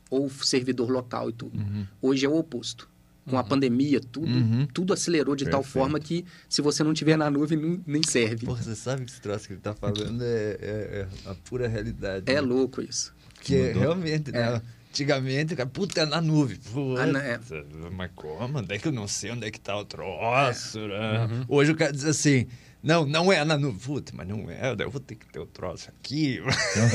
Ou 0.10 0.30
servidor 0.30 0.90
local 0.90 1.30
e 1.30 1.34
tudo. 1.34 1.60
Hoje 2.02 2.26
é 2.26 2.30
o 2.30 2.36
oposto. 2.36 2.90
Com 3.28 3.38
a 3.38 3.44
pandemia, 3.44 4.00
tudo, 4.00 4.28
Uhum. 4.28 4.68
tudo 4.74 4.92
acelerou 4.94 5.36
de 5.36 5.46
tal 5.46 5.62
Perfeito. 5.62 5.74
forma 5.74 6.00
que 6.00 6.26
se 6.48 6.62
você 6.62 6.84
não 6.84 6.94
tiver 6.94 7.16
na 7.18 7.30
nuvem, 7.30 7.58
não- 7.60 7.80
nem 7.86 8.02
serve. 8.04 8.46
Pô, 8.46 8.56
você 8.56 8.76
sabe 8.76 9.06
que 9.06 9.12
esse 9.12 9.22
troço 9.22 9.46
que 9.48 9.54
ele 9.54 9.62
tá 9.62 9.74
falando 9.74 10.24
é, 10.24 10.58
é- 10.60 11.08
é 11.26 11.30
a 11.30 11.36
pura 11.36 11.68
realidade. 11.68 12.26
É 12.32 12.36
né? 12.36 12.42
louco 12.42 12.82
isso. 12.82 13.14
Porque 13.36 13.56
Mudou. 13.68 13.82
realmente, 13.82 14.32
né? 14.32 14.62
Antigamente, 14.90 15.54
o 15.54 15.58
cara, 15.58 15.70
puta, 15.70 16.02
é 16.02 16.06
na 16.06 16.20
nuvem. 16.20 16.58
Pô, 16.74 16.96
Ah, 16.98 17.06
não, 17.06 17.20
é. 17.20 17.40
Mas 17.96 18.10
como? 18.16 18.58
Onde 18.58 18.74
é 18.74 18.80
que 18.80 18.88
eu 18.88 18.92
não 18.92 19.08
sei 19.08 19.30
onde 19.32 19.46
é 19.46 19.52
que 19.52 19.60
tá 19.60 19.78
o 19.78 19.86
troço? 19.86 20.80
né? 20.80 21.46
Hoje 21.48 21.72
o 21.72 21.76
cara 21.76 21.92
diz 21.94 22.06
assim, 22.06 22.48
não, 22.82 23.06
não 23.06 23.32
é 23.32 23.44
na 23.44 23.58
nuvem. 23.58 23.80
Puta, 23.80 24.14
mas 24.16 24.28
não 24.28 24.50
é, 24.50 24.74
eu 24.80 24.90
vou 24.90 25.02
ter 25.02 25.16
que 25.16 25.26
ter 25.28 25.40
o 25.40 25.46
troço 25.46 25.90
aqui. 25.90 26.42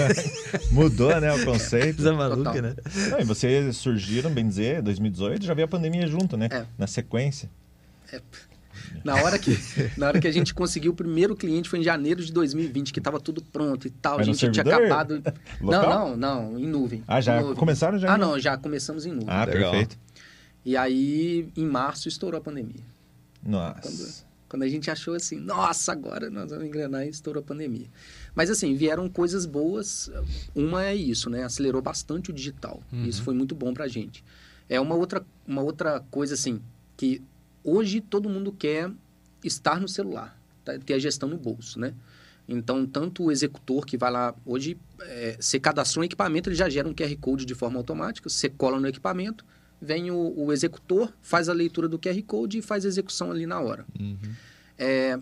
Mudou, 0.73 1.21
né, 1.21 1.33
o 1.33 1.45
conceito. 1.45 1.97
Coisa 1.97 2.13
maluca, 2.13 2.45
Total. 2.45 2.63
né? 2.63 2.75
Não, 3.11 3.21
e 3.21 3.25
vocês 3.25 3.77
surgiram, 3.77 4.31
bem 4.31 4.49
dizer, 4.49 4.81
2018, 4.83 5.45
já 5.45 5.53
veio 5.55 5.67
a 5.67 5.69
pandemia 5.69 6.07
junto, 6.07 6.37
né? 6.37 6.49
É. 6.51 6.65
Na 6.79 6.87
sequência. 6.87 7.51
Na 9.05 9.17
hora, 9.17 9.39
que, 9.39 9.57
na 9.97 10.07
hora 10.09 10.21
que 10.21 10.27
a 10.27 10.33
gente 10.33 10.55
conseguiu 10.55 10.93
o 10.93 10.95
primeiro 10.95 11.37
cliente 11.37 11.69
foi 11.69 11.81
em 11.81 11.83
janeiro 11.83 12.25
de 12.25 12.33
2020, 12.33 12.93
que 12.93 13.01
estava 13.01 13.21
tudo 13.21 13.43
pronto 13.43 13.87
e 13.87 13.91
tal. 13.91 14.19
Mas 14.19 14.29
a 14.29 14.33
gente 14.33 14.51
tinha 14.51 14.63
acabado. 14.65 15.23
Local? 15.61 16.11
Não, 16.11 16.17
não, 16.17 16.51
não, 16.53 16.59
em 16.59 16.67
nuvem. 16.67 17.03
Ah, 17.07 17.21
já 17.21 17.37
Em 17.39 17.41
nuvem. 17.41 17.57
começaram 17.57 17.99
já? 17.99 18.15
Ah, 18.15 18.19
não, 18.19 18.39
já 18.39 18.57
começamos 18.57 19.05
em 19.05 19.11
nuvem. 19.13 19.29
Ah, 19.29 19.45
Legal. 19.45 19.71
perfeito. 19.73 19.99
E 20.65 20.77
aí, 20.77 21.49
em 21.57 21.67
março, 21.67 22.09
estourou 22.09 22.39
a 22.39 22.41
pandemia. 22.41 22.83
Nossa. 23.43 24.24
Quando 24.55 24.63
a 24.63 24.69
gente 24.69 24.89
achou 24.89 25.15
assim, 25.15 25.41
nossa, 25.41 25.91
agora 25.91 26.31
nós 26.31 26.49
vamos 26.49 26.67
engrenar 26.67 27.05
e 27.05 27.09
estourou 27.09 27.41
a 27.41 27.45
pandemia. 27.45 27.89
Mas 28.37 28.49
assim, 28.49 28.77
vieram 28.77 29.09
coisas 29.09 29.47
boas. 29.47 30.09
Uma 30.55 30.85
é 30.85 30.95
isso, 30.95 31.29
né? 31.29 31.43
Acelerou 31.43 31.83
bastante 31.83 32.31
o 32.31 32.33
digital. 32.33 32.81
Isso 33.09 33.25
foi 33.25 33.35
muito 33.35 33.53
bom 33.53 33.75
pra 33.75 33.89
gente. 33.89 34.25
É 34.69 34.79
uma 34.79 34.95
outra, 34.95 35.27
uma 35.45 35.61
outra 35.61 35.99
coisa 36.09 36.35
assim, 36.35 36.63
que 36.97 37.21
hoje 37.65 38.01
todo 38.01 38.29
mundo 38.29 38.53
quer 38.53 38.93
estar 39.43 39.81
no 39.81 39.89
celular, 39.89 40.41
tá? 40.65 40.79
ter 40.79 40.95
a 40.95 40.99
gestão 41.01 41.29
no 41.29 41.37
bolso, 41.37 41.81
né? 41.81 41.93
Então, 42.47 42.87
tanto 42.87 43.25
o 43.25 43.33
executor 43.33 43.85
que 43.85 43.97
vai 43.97 44.13
lá, 44.13 44.37
hoje, 44.47 44.79
é, 45.01 45.37
você 45.41 45.59
cadastrou 45.59 46.03
um 46.03 46.05
equipamento, 46.05 46.49
ele 46.49 46.55
já 46.55 46.69
gera 46.69 46.89
um 46.89 46.95
QR 46.95 47.17
Code 47.21 47.45
de 47.45 47.57
forma 47.57 47.77
automática, 47.77 48.29
você 48.29 48.49
cola 48.49 48.79
no 48.79 48.87
equipamento, 48.87 49.45
vem 49.81 50.11
o, 50.11 50.35
o 50.37 50.53
executor, 50.53 51.13
faz 51.23 51.49
a 51.49 51.53
leitura 51.53 51.89
do 51.89 51.99
QR 51.99 52.21
Code 52.23 52.59
e 52.59 52.63
faz 52.63 52.85
a 52.85 52.89
execução 52.89 53.31
ali 53.31 53.47
na 53.47 53.61
hora. 53.61 53.85
É, 54.79 55.19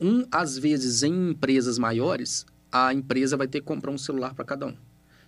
um, 0.00 0.26
às 0.30 0.58
vezes, 0.58 1.02
em 1.02 1.30
empresas 1.30 1.78
maiores, 1.78 2.44
a 2.70 2.92
empresa 2.92 3.36
vai 3.36 3.46
ter 3.46 3.60
que 3.60 3.66
comprar 3.66 3.90
um 3.90 3.98
celular 3.98 4.34
para 4.34 4.44
cada 4.44 4.66
um. 4.66 4.74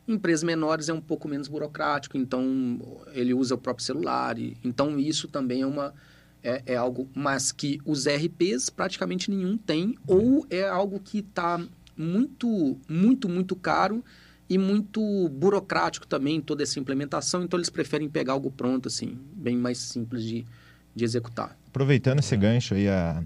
Em 0.07 0.15
empresas 0.15 0.43
menores 0.43 0.89
é 0.89 0.93
um 0.93 1.01
pouco 1.01 1.29
menos 1.29 1.49
burocrático, 1.49 2.17
então 2.17 3.05
ele 3.13 3.33
usa 3.33 3.55
o 3.55 3.59
próprio 3.59 3.85
celular. 3.85 4.39
E, 4.39 4.57
então 4.63 4.99
isso 4.99 5.29
também 5.29 5.63
é 5.63 5.67
uma 5.67 5.95
é, 6.43 6.63
é 6.67 6.77
algo, 6.77 7.09
mas 7.15 7.51
que 7.51 7.81
os 7.87 8.07
RPs 8.07 8.69
praticamente 8.69 9.31
nenhum 9.31 9.57
tem, 9.57 9.97
ou 10.07 10.47
é 10.51 10.69
algo 10.69 11.01
que 11.01 11.21
está 11.21 11.59
muito, 11.97 12.77
muito, 12.87 13.29
muito 13.29 13.57
caro 13.57 14.05
e 14.49 14.59
muito 14.59 15.29
burocrático 15.31 16.07
também 16.07 16.41
toda 16.41 16.63
essa 16.63 16.79
implementação. 16.79 17.43
Então 17.43 17.59
eles 17.59 17.71
preferem 17.71 18.09
pegar 18.09 18.35
algo 18.35 18.51
pronto 18.51 18.89
assim, 18.89 19.19
bem 19.35 19.57
mais 19.57 19.79
simples 19.79 20.23
de, 20.23 20.45
de 20.95 21.05
executar. 21.05 21.57
Aproveitando 21.69 22.19
esse 22.21 22.37
gancho 22.37 22.75
aí, 22.75 22.89
a, 22.89 23.23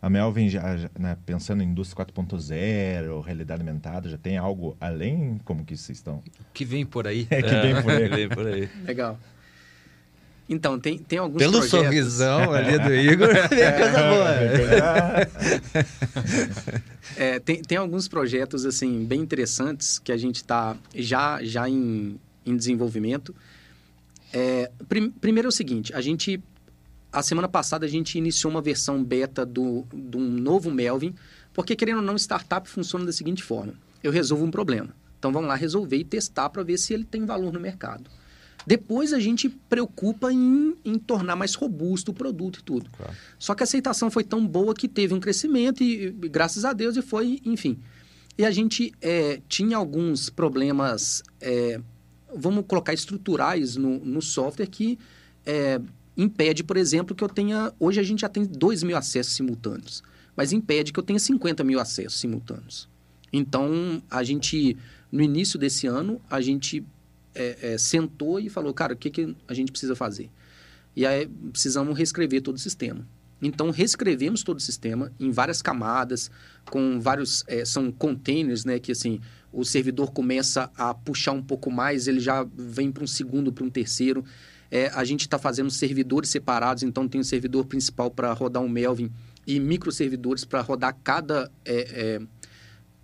a 0.00 0.08
Melvin, 0.08 0.48
já, 0.48 0.76
já, 0.76 0.90
né, 0.98 1.16
pensando 1.26 1.62
em 1.62 1.66
indústria 1.66 2.06
4.0, 2.06 3.22
realidade 3.22 3.60
aumentada, 3.60 4.08
já 4.08 4.16
tem 4.16 4.38
algo 4.38 4.76
além? 4.80 5.40
Como 5.44 5.64
que 5.64 5.76
vocês 5.76 5.98
estão? 5.98 6.22
Que 6.54 6.64
vem 6.64 6.86
por 6.86 7.06
aí? 7.06 7.26
É 7.30 7.42
que 7.42 7.54
vem 7.54 7.82
por 7.82 7.90
aí. 7.90 8.08
Vem 8.08 8.28
por 8.28 8.46
aí. 8.46 8.70
Legal. 8.84 9.18
Então, 10.52 10.80
tem, 10.80 10.98
tem 10.98 11.16
alguns 11.20 11.38
Pelo 11.38 11.60
projetos... 11.60 11.86
sorrisão 11.86 12.50
ali 12.52 12.76
do 12.76 12.92
Igor, 12.92 13.28
vem 13.48 13.72
coisa 13.78 14.02
boa. 14.10 14.30
É, 17.16 17.38
tem, 17.38 17.60
tem 17.60 17.76
alguns 17.76 18.08
projetos 18.08 18.64
assim 18.64 19.04
bem 19.04 19.20
interessantes 19.20 19.98
que 19.98 20.10
a 20.12 20.16
gente 20.16 20.36
está 20.36 20.76
já, 20.94 21.42
já 21.42 21.68
em, 21.68 22.18
em 22.46 22.56
desenvolvimento. 22.56 23.34
É, 24.32 24.70
prim- 24.88 25.10
primeiro 25.10 25.48
é 25.48 25.50
o 25.50 25.52
seguinte, 25.52 25.92
a 25.94 26.00
gente 26.00 26.42
a 27.12 27.22
semana 27.22 27.48
passada 27.48 27.84
a 27.84 27.88
gente 27.88 28.16
iniciou 28.16 28.50
uma 28.50 28.62
versão 28.62 29.02
beta 29.02 29.44
do, 29.44 29.84
de 29.92 30.16
um 30.16 30.20
novo 30.30 30.70
Melvin, 30.70 31.14
porque 31.52 31.74
querendo 31.74 31.96
ou 31.96 32.02
não, 32.02 32.16
startup 32.16 32.68
funciona 32.68 33.04
da 33.04 33.12
seguinte 33.12 33.42
forma: 33.42 33.74
eu 34.02 34.12
resolvo 34.12 34.44
um 34.44 34.50
problema, 34.50 34.90
então 35.18 35.32
vamos 35.32 35.48
lá 35.48 35.56
resolver 35.56 35.96
e 35.96 36.04
testar 36.04 36.48
para 36.48 36.62
ver 36.62 36.78
se 36.78 36.94
ele 36.94 37.04
tem 37.04 37.26
valor 37.26 37.52
no 37.52 37.60
mercado. 37.60 38.08
Depois 38.70 39.12
a 39.12 39.18
gente 39.18 39.48
preocupa 39.48 40.32
em, 40.32 40.76
em 40.84 40.96
tornar 40.96 41.34
mais 41.34 41.56
robusto 41.56 42.12
o 42.12 42.14
produto 42.14 42.60
e 42.60 42.62
tudo. 42.62 42.88
Claro. 42.88 43.12
Só 43.36 43.52
que 43.52 43.64
a 43.64 43.64
aceitação 43.64 44.12
foi 44.12 44.22
tão 44.22 44.46
boa 44.46 44.72
que 44.72 44.86
teve 44.86 45.12
um 45.12 45.18
crescimento 45.18 45.82
e, 45.82 46.04
e 46.04 46.28
graças 46.28 46.64
a 46.64 46.72
Deus 46.72 46.96
e 46.96 47.02
foi, 47.02 47.40
enfim. 47.44 47.80
E 48.38 48.44
a 48.44 48.50
gente 48.52 48.92
é, 49.00 49.40
tinha 49.48 49.76
alguns 49.76 50.30
problemas, 50.30 51.20
é, 51.40 51.80
vamos 52.32 52.64
colocar 52.64 52.94
estruturais 52.94 53.74
no, 53.74 53.98
no 54.04 54.22
software 54.22 54.68
que 54.68 54.96
é, 55.44 55.80
impede, 56.16 56.62
por 56.62 56.76
exemplo, 56.76 57.12
que 57.12 57.24
eu 57.24 57.28
tenha. 57.28 57.72
Hoje 57.80 57.98
a 57.98 58.04
gente 58.04 58.20
já 58.20 58.28
tem 58.28 58.44
2 58.44 58.84
mil 58.84 58.96
acessos 58.96 59.34
simultâneos, 59.34 60.00
mas 60.36 60.52
impede 60.52 60.92
que 60.92 61.00
eu 61.00 61.02
tenha 61.02 61.18
50 61.18 61.64
mil 61.64 61.80
acessos 61.80 62.20
simultâneos. 62.20 62.88
Então, 63.32 64.00
a 64.08 64.22
gente, 64.22 64.76
no 65.10 65.24
início 65.24 65.58
desse 65.58 65.88
ano, 65.88 66.20
a 66.30 66.40
gente 66.40 66.84
é, 67.40 67.72
é, 67.72 67.78
sentou 67.78 68.38
e 68.38 68.48
falou, 68.48 68.74
cara, 68.74 68.94
o 68.94 68.96
que, 68.96 69.10
que 69.10 69.36
a 69.48 69.54
gente 69.54 69.72
precisa 69.72 69.96
fazer? 69.96 70.30
E 70.94 71.06
aí 71.06 71.26
precisamos 71.52 71.96
reescrever 71.96 72.42
todo 72.42 72.56
o 72.56 72.60
sistema. 72.60 73.06
Então, 73.42 73.70
reescrevemos 73.70 74.42
todo 74.42 74.58
o 74.58 74.60
sistema 74.60 75.10
em 75.18 75.30
várias 75.30 75.62
camadas, 75.62 76.30
com 76.70 77.00
vários... 77.00 77.42
é, 77.46 77.64
são 77.64 77.90
containers, 77.90 78.66
né? 78.66 78.78
Que, 78.78 78.92
assim, 78.92 79.18
o 79.52 79.64
servidor 79.64 80.12
começa 80.12 80.70
a 80.76 80.92
puxar 80.92 81.32
um 81.32 81.42
pouco 81.42 81.70
mais, 81.70 82.06
ele 82.06 82.20
já 82.20 82.46
vem 82.54 82.92
para 82.92 83.02
um 83.02 83.06
segundo, 83.06 83.52
para 83.52 83.64
um 83.64 83.70
terceiro. 83.70 84.24
É, 84.70 84.88
a 84.88 85.04
gente 85.04 85.22
está 85.22 85.38
fazendo 85.38 85.70
servidores 85.70 86.30
separados, 86.30 86.82
então 86.82 87.08
tem 87.08 87.20
um 87.20 87.24
servidor 87.24 87.64
principal 87.64 88.10
para 88.10 88.32
rodar 88.32 88.62
um 88.62 88.68
Melvin 88.68 89.10
e 89.46 89.58
microservidores 89.58 90.44
para 90.44 90.60
rodar 90.60 90.96
cada, 91.02 91.50
é, 91.64 91.74
é, 91.74 92.20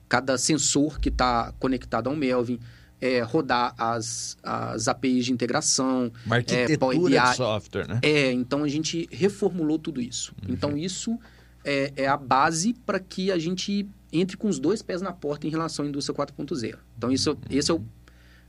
cada 0.08 0.38
sensor 0.38 1.00
que 1.00 1.08
está 1.08 1.52
conectado 1.58 2.08
ao 2.08 2.14
Melvin. 2.14 2.60
É, 2.98 3.20
rodar 3.20 3.74
as, 3.76 4.38
as 4.42 4.88
APIs 4.88 5.26
de 5.26 5.32
integração, 5.32 6.10
Uma 6.24 6.36
arquitetura 6.36 6.78
Power 6.78 7.10
de 7.10 7.36
software, 7.36 7.86
né? 7.86 8.00
é, 8.02 8.32
então 8.32 8.64
a 8.64 8.68
gente 8.68 9.06
reformulou 9.12 9.78
tudo 9.78 10.00
isso. 10.00 10.32
Então 10.48 10.78
isso 10.78 11.18
é, 11.62 11.92
é 11.94 12.06
a 12.06 12.16
base 12.16 12.72
para 12.72 12.98
que 12.98 13.30
a 13.30 13.38
gente 13.38 13.86
entre 14.10 14.36
com 14.36 14.48
os 14.48 14.58
dois 14.58 14.80
pés 14.80 15.02
na 15.02 15.12
porta 15.12 15.46
em 15.46 15.50
relação 15.50 15.84
à 15.84 15.88
indústria 15.88 16.16
4.0. 16.16 16.78
Então 16.96 17.12
isso, 17.12 17.36
esse 17.50 17.70
é 17.70 17.74
o, 17.74 17.84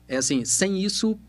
é 0.07 0.15
assim, 0.15 0.45
sem 0.45 0.81
isso 0.81 1.19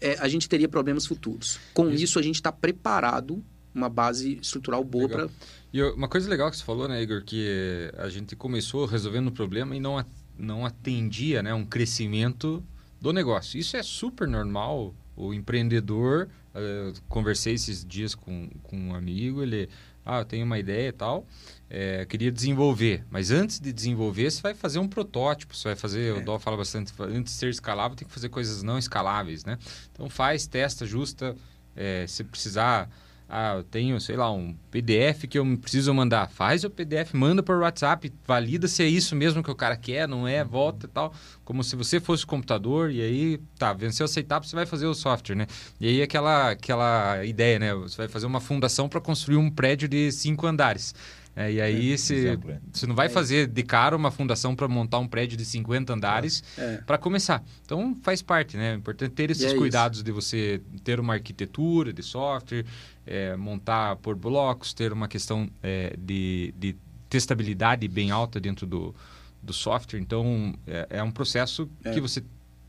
é, 0.00 0.16
a 0.18 0.28
gente 0.28 0.48
teria 0.48 0.68
problemas 0.68 1.06
futuros. 1.06 1.58
Com 1.74 1.90
isso, 1.90 2.18
a 2.18 2.22
gente 2.22 2.36
está 2.36 2.52
preparado, 2.52 3.42
uma 3.74 3.88
base 3.88 4.38
estrutural 4.40 4.82
boa 4.82 5.08
para 5.08 5.28
E 5.72 5.82
uma 5.82 6.08
coisa 6.08 6.28
legal 6.28 6.50
que 6.50 6.56
você 6.56 6.64
falou, 6.64 6.88
né, 6.88 7.02
Igor, 7.02 7.22
que 7.24 7.90
a 7.96 8.08
gente 8.08 8.34
começou 8.36 8.86
resolvendo 8.86 9.28
o 9.28 9.32
problema 9.32 9.76
e 9.76 9.80
não, 9.80 10.04
não 10.38 10.64
atendia 10.64 11.42
né, 11.42 11.52
um 11.52 11.64
crescimento 11.64 12.64
do 13.00 13.12
negócio. 13.12 13.58
Isso 13.58 13.76
é 13.76 13.82
super 13.82 14.28
normal. 14.28 14.94
O 15.16 15.34
empreendedor, 15.34 16.28
eh, 16.54 16.92
conversei 17.08 17.54
esses 17.54 17.84
dias 17.84 18.14
com, 18.14 18.48
com 18.62 18.76
um 18.76 18.94
amigo, 18.94 19.42
ele, 19.42 19.68
ah, 20.06 20.20
eu 20.20 20.24
tenho 20.24 20.46
uma 20.46 20.58
ideia 20.58 20.88
e 20.88 20.92
tal, 20.92 21.26
eh, 21.68 22.06
queria 22.08 22.30
desenvolver. 22.30 23.04
Mas 23.10 23.32
antes 23.32 23.58
de 23.58 23.72
desenvolver, 23.72 24.30
você 24.30 24.40
vai 24.40 24.54
fazer 24.54 24.78
um 24.78 24.88
protótipo, 24.88 25.56
você 25.56 25.68
vai 25.68 25.76
fazer, 25.76 26.14
o 26.14 26.24
Dó 26.24 26.38
fala 26.38 26.56
bastante, 26.56 26.92
antes 27.00 27.32
de 27.32 27.38
ser 27.38 27.50
escalável, 27.50 27.96
tem 27.96 28.06
que 28.06 28.14
fazer 28.14 28.28
coisas 28.28 28.62
não 28.62 28.78
escaláveis, 28.78 29.44
né? 29.44 29.58
Então 29.92 30.08
faz, 30.08 30.46
testa, 30.46 30.84
ajusta, 30.84 31.34
eh, 31.74 32.06
se 32.06 32.22
precisar 32.22 32.88
Ah, 33.28 33.56
eu 33.56 33.62
tenho, 33.62 34.00
sei 34.00 34.16
lá, 34.16 34.32
um 34.32 34.56
PDF 34.70 35.24
que 35.28 35.38
eu 35.38 35.58
preciso 35.58 35.92
mandar. 35.92 36.30
Faz 36.30 36.64
o 36.64 36.70
PDF, 36.70 37.12
manda 37.12 37.42
por 37.42 37.58
WhatsApp, 37.58 38.10
valida 38.26 38.66
se 38.66 38.82
é 38.82 38.86
isso 38.86 39.14
mesmo 39.14 39.42
que 39.42 39.50
o 39.50 39.54
cara 39.54 39.76
quer, 39.76 40.08
não 40.08 40.26
é, 40.26 40.42
volta 40.42 40.86
e 40.86 40.88
tal. 40.88 41.12
Como 41.44 41.62
se 41.62 41.76
você 41.76 42.00
fosse 42.00 42.24
o 42.24 42.26
computador 42.26 42.90
e 42.90 43.02
aí, 43.02 43.38
tá, 43.58 43.74
venceu 43.74 44.04
essa 44.04 44.18
etapa, 44.18 44.46
você 44.46 44.56
vai 44.56 44.64
fazer 44.64 44.86
o 44.86 44.94
software, 44.94 45.36
né? 45.36 45.46
E 45.78 45.86
aí 45.88 46.00
aquela, 46.00 46.52
aquela 46.52 47.22
ideia, 47.24 47.58
né? 47.58 47.74
Você 47.74 47.98
vai 47.98 48.08
fazer 48.08 48.24
uma 48.24 48.40
fundação 48.40 48.88
para 48.88 49.00
construir 49.00 49.36
um 49.36 49.50
prédio 49.50 49.88
de 49.88 50.10
cinco 50.10 50.46
andares. 50.46 50.94
É, 51.38 51.52
e 51.52 51.60
aí 51.60 51.96
você, 51.96 52.30
é. 52.30 52.58
você 52.72 52.84
não 52.84 52.96
vai 52.96 53.08
fazer 53.08 53.46
de 53.46 53.62
cara 53.62 53.96
uma 53.96 54.10
fundação 54.10 54.56
para 54.56 54.66
montar 54.66 54.98
um 54.98 55.06
prédio 55.06 55.36
de 55.36 55.44
50 55.44 55.92
andares 55.92 56.42
É. 56.58 56.78
para 56.78 56.98
começar. 56.98 57.44
Então 57.64 57.96
faz 58.02 58.20
parte, 58.20 58.56
né? 58.56 58.72
É 58.72 58.74
importante 58.74 59.12
ter 59.12 59.30
esses 59.30 59.44
é 59.44 59.46
isso. 59.46 59.56
cuidados 59.56 60.02
de 60.02 60.10
você 60.10 60.60
ter 60.82 60.98
uma 60.98 61.14
arquitetura 61.14 61.92
de 61.92 62.02
software, 62.02 62.64
é, 63.08 63.34
montar 63.36 63.96
por 63.96 64.14
blocos, 64.14 64.74
ter 64.74 64.92
uma 64.92 65.08
questão 65.08 65.48
é, 65.62 65.96
de, 65.98 66.54
de 66.58 66.76
testabilidade 67.08 67.88
bem 67.88 68.10
alta 68.10 68.38
dentro 68.38 68.66
do, 68.66 68.94
do 69.42 69.52
software. 69.52 69.98
Então 69.98 70.54
é, 70.66 70.86
é 70.90 71.02
um 71.02 71.10
processo 71.10 71.68
É. 71.82 71.92
que 71.92 72.00
você 72.00 72.22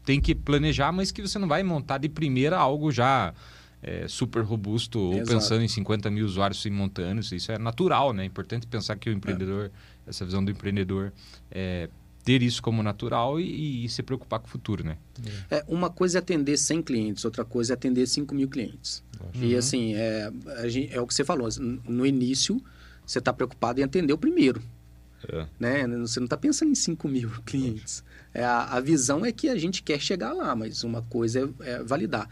tem 0.05 0.21
que 0.21 0.33
planejar, 0.33 0.91
mas 0.93 1.11
que 1.11 1.21
você 1.21 1.37
não 1.37 1.47
vai 1.47 1.61
montar 1.61 1.97
de 1.97 2.07
primeira 2.07 2.57
algo 2.57 2.89
já 2.89 3.33
é, 3.83 4.07
super 4.07 4.41
robusto 4.43 4.97
ou 4.99 5.13
Exato. 5.13 5.29
pensando 5.29 5.63
em 5.63 5.67
50 5.67 6.09
mil 6.09 6.25
usuários 6.25 6.61
simultâneos. 6.61 7.31
Isso 7.31 7.51
é 7.51 7.57
natural, 7.57 8.13
né? 8.13 8.23
É 8.23 8.25
importante 8.25 8.65
pensar 8.65 8.95
que 8.95 9.09
o 9.09 9.13
empreendedor, 9.13 9.71
essa 10.07 10.25
visão 10.25 10.43
do 10.43 10.51
empreendedor, 10.51 11.11
é, 11.51 11.89
ter 12.23 12.41
isso 12.43 12.61
como 12.61 12.83
natural 12.83 13.39
e, 13.39 13.85
e 13.85 13.89
se 13.89 14.03
preocupar 14.03 14.39
com 14.39 14.47
o 14.47 14.49
futuro, 14.49 14.83
né? 14.83 14.97
É, 15.49 15.63
uma 15.67 15.89
coisa 15.89 16.17
é 16.17 16.19
atender 16.19 16.57
100 16.57 16.81
clientes, 16.81 17.25
outra 17.25 17.43
coisa 17.45 17.73
é 17.73 17.75
atender 17.75 18.05
5 18.07 18.35
mil 18.35 18.47
clientes. 18.47 19.03
E 19.33 19.55
assim, 19.55 19.93
é, 19.95 20.31
a 20.61 20.67
gen- 20.67 20.89
é 20.91 20.99
o 21.01 21.07
que 21.07 21.13
você 21.13 21.23
falou, 21.23 21.47
n- 21.49 21.79
no 21.87 22.05
início 22.05 22.61
você 23.05 23.19
está 23.19 23.33
preocupado 23.33 23.79
em 23.79 23.83
atender 23.83 24.13
o 24.13 24.17
primeiro. 24.17 24.61
É. 25.27 25.45
Né? 25.59 25.87
Você 25.99 26.19
não 26.19 26.25
está 26.25 26.37
pensando 26.37 26.71
em 26.71 26.75
5 26.75 27.07
mil 27.07 27.29
clientes. 27.45 28.03
É, 28.33 28.43
a, 28.43 28.65
a 28.75 28.79
visão 28.79 29.25
é 29.25 29.31
que 29.31 29.49
a 29.49 29.57
gente 29.57 29.81
quer 29.81 29.99
chegar 29.99 30.31
lá, 30.33 30.55
mas 30.55 30.83
uma 30.83 31.01
coisa 31.01 31.49
é, 31.61 31.71
é 31.71 31.83
validar. 31.83 32.29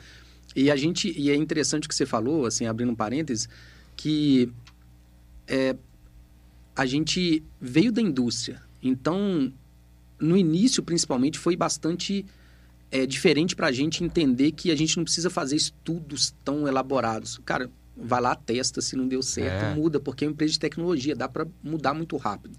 E 0.55 0.69
a 0.71 0.75
gente 0.75 1.11
e 1.17 1.29
é 1.29 1.35
interessante 1.35 1.85
o 1.85 1.89
que 1.89 1.95
você 1.95 2.05
falou, 2.05 2.45
assim, 2.45 2.65
abrindo 2.65 2.91
um 2.91 2.95
parênteses, 2.95 3.49
que 3.95 4.49
é, 5.47 5.75
a 6.75 6.85
gente 6.85 7.43
veio 7.59 7.91
da 7.91 8.01
indústria. 8.01 8.61
Então, 8.81 9.51
no 10.19 10.35
início, 10.37 10.81
principalmente, 10.83 11.37
foi 11.37 11.55
bastante 11.55 12.25
é 12.89 13.05
diferente 13.05 13.53
para 13.55 13.67
a 13.67 13.71
gente 13.71 14.01
entender 14.03 14.53
que 14.53 14.71
a 14.71 14.75
gente 14.75 14.95
não 14.95 15.03
precisa 15.03 15.29
fazer 15.29 15.57
estudos 15.57 16.33
tão 16.43 16.65
elaborados. 16.67 17.37
Cara, 17.43 17.69
vai 17.97 18.21
lá, 18.21 18.33
testa, 18.33 18.79
se 18.79 18.95
não 18.95 19.05
deu 19.07 19.21
certo, 19.21 19.65
É. 19.65 19.75
muda, 19.75 19.99
porque 19.99 20.23
é 20.23 20.27
uma 20.27 20.31
empresa 20.31 20.53
de 20.53 20.59
tecnologia, 20.59 21.13
dá 21.13 21.27
para 21.27 21.45
mudar 21.61 21.93
muito 21.93 22.15
rápido. 22.15 22.53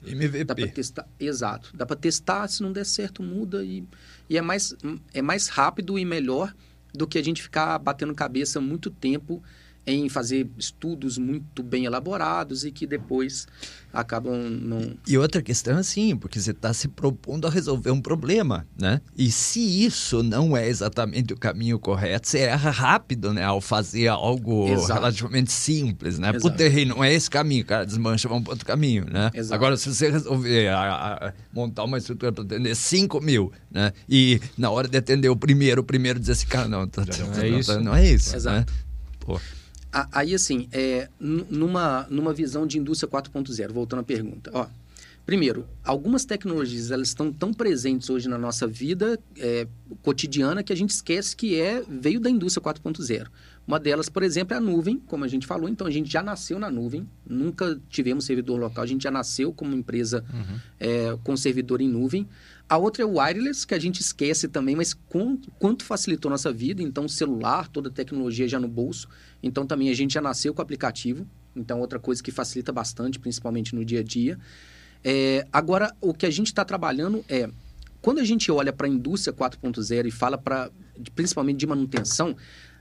Dá 0.44 0.54
para 0.54 0.62
MVP. 0.64 0.68
testar, 0.74 1.08
exato. 1.18 1.70
Dá 1.74 1.86
para 1.86 1.96
testar, 1.96 2.46
se 2.48 2.62
não 2.62 2.72
der 2.72 2.84
certo, 2.84 3.22
muda 3.22 3.64
e, 3.64 3.84
e 4.28 4.36
é 4.36 4.42
mais 4.42 4.74
é 5.14 5.22
mais 5.22 5.48
rápido 5.48 5.98
e 5.98 6.04
melhor 6.04 6.54
do 6.92 7.06
que 7.06 7.18
a 7.18 7.24
gente 7.24 7.40
ficar 7.42 7.78
batendo 7.78 8.14
cabeça 8.14 8.60
muito 8.60 8.90
tempo 8.90 9.42
em 9.90 10.08
fazer 10.08 10.48
estudos 10.58 11.16
muito 11.18 11.62
bem 11.62 11.84
elaborados 11.86 12.64
e 12.64 12.70
que 12.70 12.86
depois 12.86 13.46
acabam 13.90 14.34
não 14.50 14.94
E 15.06 15.16
outra 15.16 15.40
questão 15.40 15.76
é 15.78 15.80
assim, 15.80 16.14
porque 16.14 16.38
você 16.38 16.50
está 16.50 16.74
se 16.74 16.88
propondo 16.88 17.46
a 17.46 17.50
resolver 17.50 17.90
um 17.90 18.00
problema, 18.02 18.66
né? 18.78 19.00
E 19.16 19.30
se 19.30 19.60
isso 19.84 20.22
não 20.22 20.54
é 20.54 20.68
exatamente 20.68 21.32
o 21.32 21.36
caminho 21.38 21.78
correto, 21.78 22.28
você 22.28 22.40
erra 22.40 22.70
rápido, 22.70 23.32
né? 23.32 23.42
Ao 23.44 23.60
fazer 23.62 24.08
algo 24.08 24.68
Exato. 24.68 24.92
relativamente 24.92 25.50
simples, 25.50 26.18
né? 26.18 26.28
Exato. 26.30 26.42
Puta, 26.50 26.62
errei, 26.64 26.84
não 26.84 27.02
é 27.02 27.12
esse 27.14 27.30
caminho, 27.30 27.64
cara, 27.64 27.86
desmancha, 27.86 28.28
vamos 28.28 28.44
para 28.44 28.52
outro 28.52 28.66
caminho, 28.66 29.06
né? 29.10 29.30
Exato. 29.32 29.54
Agora, 29.54 29.76
se 29.78 29.88
você 29.92 30.10
resolver 30.10 30.68
a- 30.68 31.28
a- 31.28 31.32
montar 31.52 31.84
uma 31.84 31.96
estrutura 31.96 32.30
para 32.30 32.44
atender 32.44 32.76
5 32.76 33.20
mil, 33.22 33.50
né? 33.70 33.92
E 34.06 34.38
na 34.56 34.70
hora 34.70 34.86
de 34.86 34.98
atender 34.98 35.30
o 35.30 35.36
primeiro, 35.36 35.80
o 35.80 35.84
primeiro 35.84 36.20
dizer 36.20 36.32
assim, 36.32 36.46
cara, 36.46 36.68
não, 36.68 36.86
tá, 36.86 37.04
Já 37.06 37.24
deu 37.24 37.32
tá- 37.32 37.46
É 37.46 37.50
não, 37.50 37.58
isso. 37.58 37.72
tá- 37.74 37.80
não 37.80 37.94
é 37.96 38.06
isso, 38.12 38.36
Exato. 38.36 38.56
né? 38.58 38.66
Pô, 39.20 39.40
Aí, 40.12 40.34
assim, 40.34 40.68
é, 40.70 41.08
nu- 41.18 41.46
numa, 41.50 42.06
numa 42.10 42.32
visão 42.32 42.66
de 42.66 42.78
indústria 42.78 43.08
4.0, 43.08 43.72
voltando 43.72 44.00
à 44.00 44.02
pergunta. 44.02 44.50
Ó, 44.52 44.66
primeiro, 45.28 45.68
algumas 45.84 46.24
tecnologias 46.24 46.90
elas 46.90 47.08
estão 47.08 47.30
tão 47.30 47.52
presentes 47.52 48.08
hoje 48.08 48.30
na 48.30 48.38
nossa 48.38 48.66
vida 48.66 49.20
é, 49.36 49.68
cotidiana 50.00 50.62
que 50.62 50.72
a 50.72 50.76
gente 50.76 50.88
esquece 50.88 51.36
que 51.36 51.60
é 51.60 51.82
veio 51.86 52.18
da 52.18 52.30
indústria 52.30 52.64
4.0. 52.64 53.26
Uma 53.66 53.78
delas, 53.78 54.08
por 54.08 54.22
exemplo, 54.22 54.54
é 54.54 54.56
a 54.56 54.60
nuvem, 54.60 54.96
como 55.06 55.26
a 55.26 55.28
gente 55.28 55.46
falou. 55.46 55.68
Então, 55.68 55.86
a 55.86 55.90
gente 55.90 56.10
já 56.10 56.22
nasceu 56.22 56.58
na 56.58 56.70
nuvem, 56.70 57.06
nunca 57.28 57.78
tivemos 57.90 58.24
servidor 58.24 58.58
local, 58.58 58.82
a 58.82 58.86
gente 58.86 59.02
já 59.02 59.10
nasceu 59.10 59.52
como 59.52 59.76
empresa 59.76 60.24
é, 60.80 61.14
com 61.22 61.36
servidor 61.36 61.82
em 61.82 61.88
nuvem. 61.90 62.26
A 62.66 62.78
outra 62.78 63.02
é 63.02 63.04
o 63.04 63.18
wireless, 63.18 63.66
que 63.66 63.74
a 63.74 63.78
gente 63.78 64.00
esquece 64.00 64.48
também, 64.48 64.74
mas 64.76 64.94
com- 64.94 65.36
quanto 65.58 65.84
facilitou 65.84 66.30
nossa 66.30 66.50
vida. 66.50 66.82
Então, 66.82 67.06
celular, 67.06 67.68
toda 67.68 67.90
a 67.90 67.92
tecnologia 67.92 68.48
já 68.48 68.58
no 68.58 68.66
bolso. 68.68 69.06
Então, 69.42 69.66
também 69.66 69.90
a 69.90 69.94
gente 69.94 70.14
já 70.14 70.22
nasceu 70.22 70.54
com 70.54 70.62
o 70.62 70.62
aplicativo. 70.62 71.26
Então, 71.54 71.80
outra 71.80 71.98
coisa 71.98 72.22
que 72.22 72.30
facilita 72.30 72.72
bastante, 72.72 73.18
principalmente 73.18 73.74
no 73.74 73.84
dia 73.84 74.00
a 74.00 74.02
dia. 74.02 74.38
É, 75.04 75.46
agora, 75.52 75.94
o 76.00 76.12
que 76.12 76.26
a 76.26 76.30
gente 76.30 76.48
está 76.48 76.64
trabalhando 76.64 77.24
é, 77.28 77.48
quando 78.00 78.18
a 78.18 78.24
gente 78.24 78.50
olha 78.50 78.72
para 78.72 78.86
a 78.86 78.90
indústria 78.90 79.34
4.0 79.34 80.06
e 80.06 80.10
fala 80.10 80.38
para, 80.38 80.70
principalmente 81.14 81.58
de 81.58 81.66
manutenção, 81.66 82.36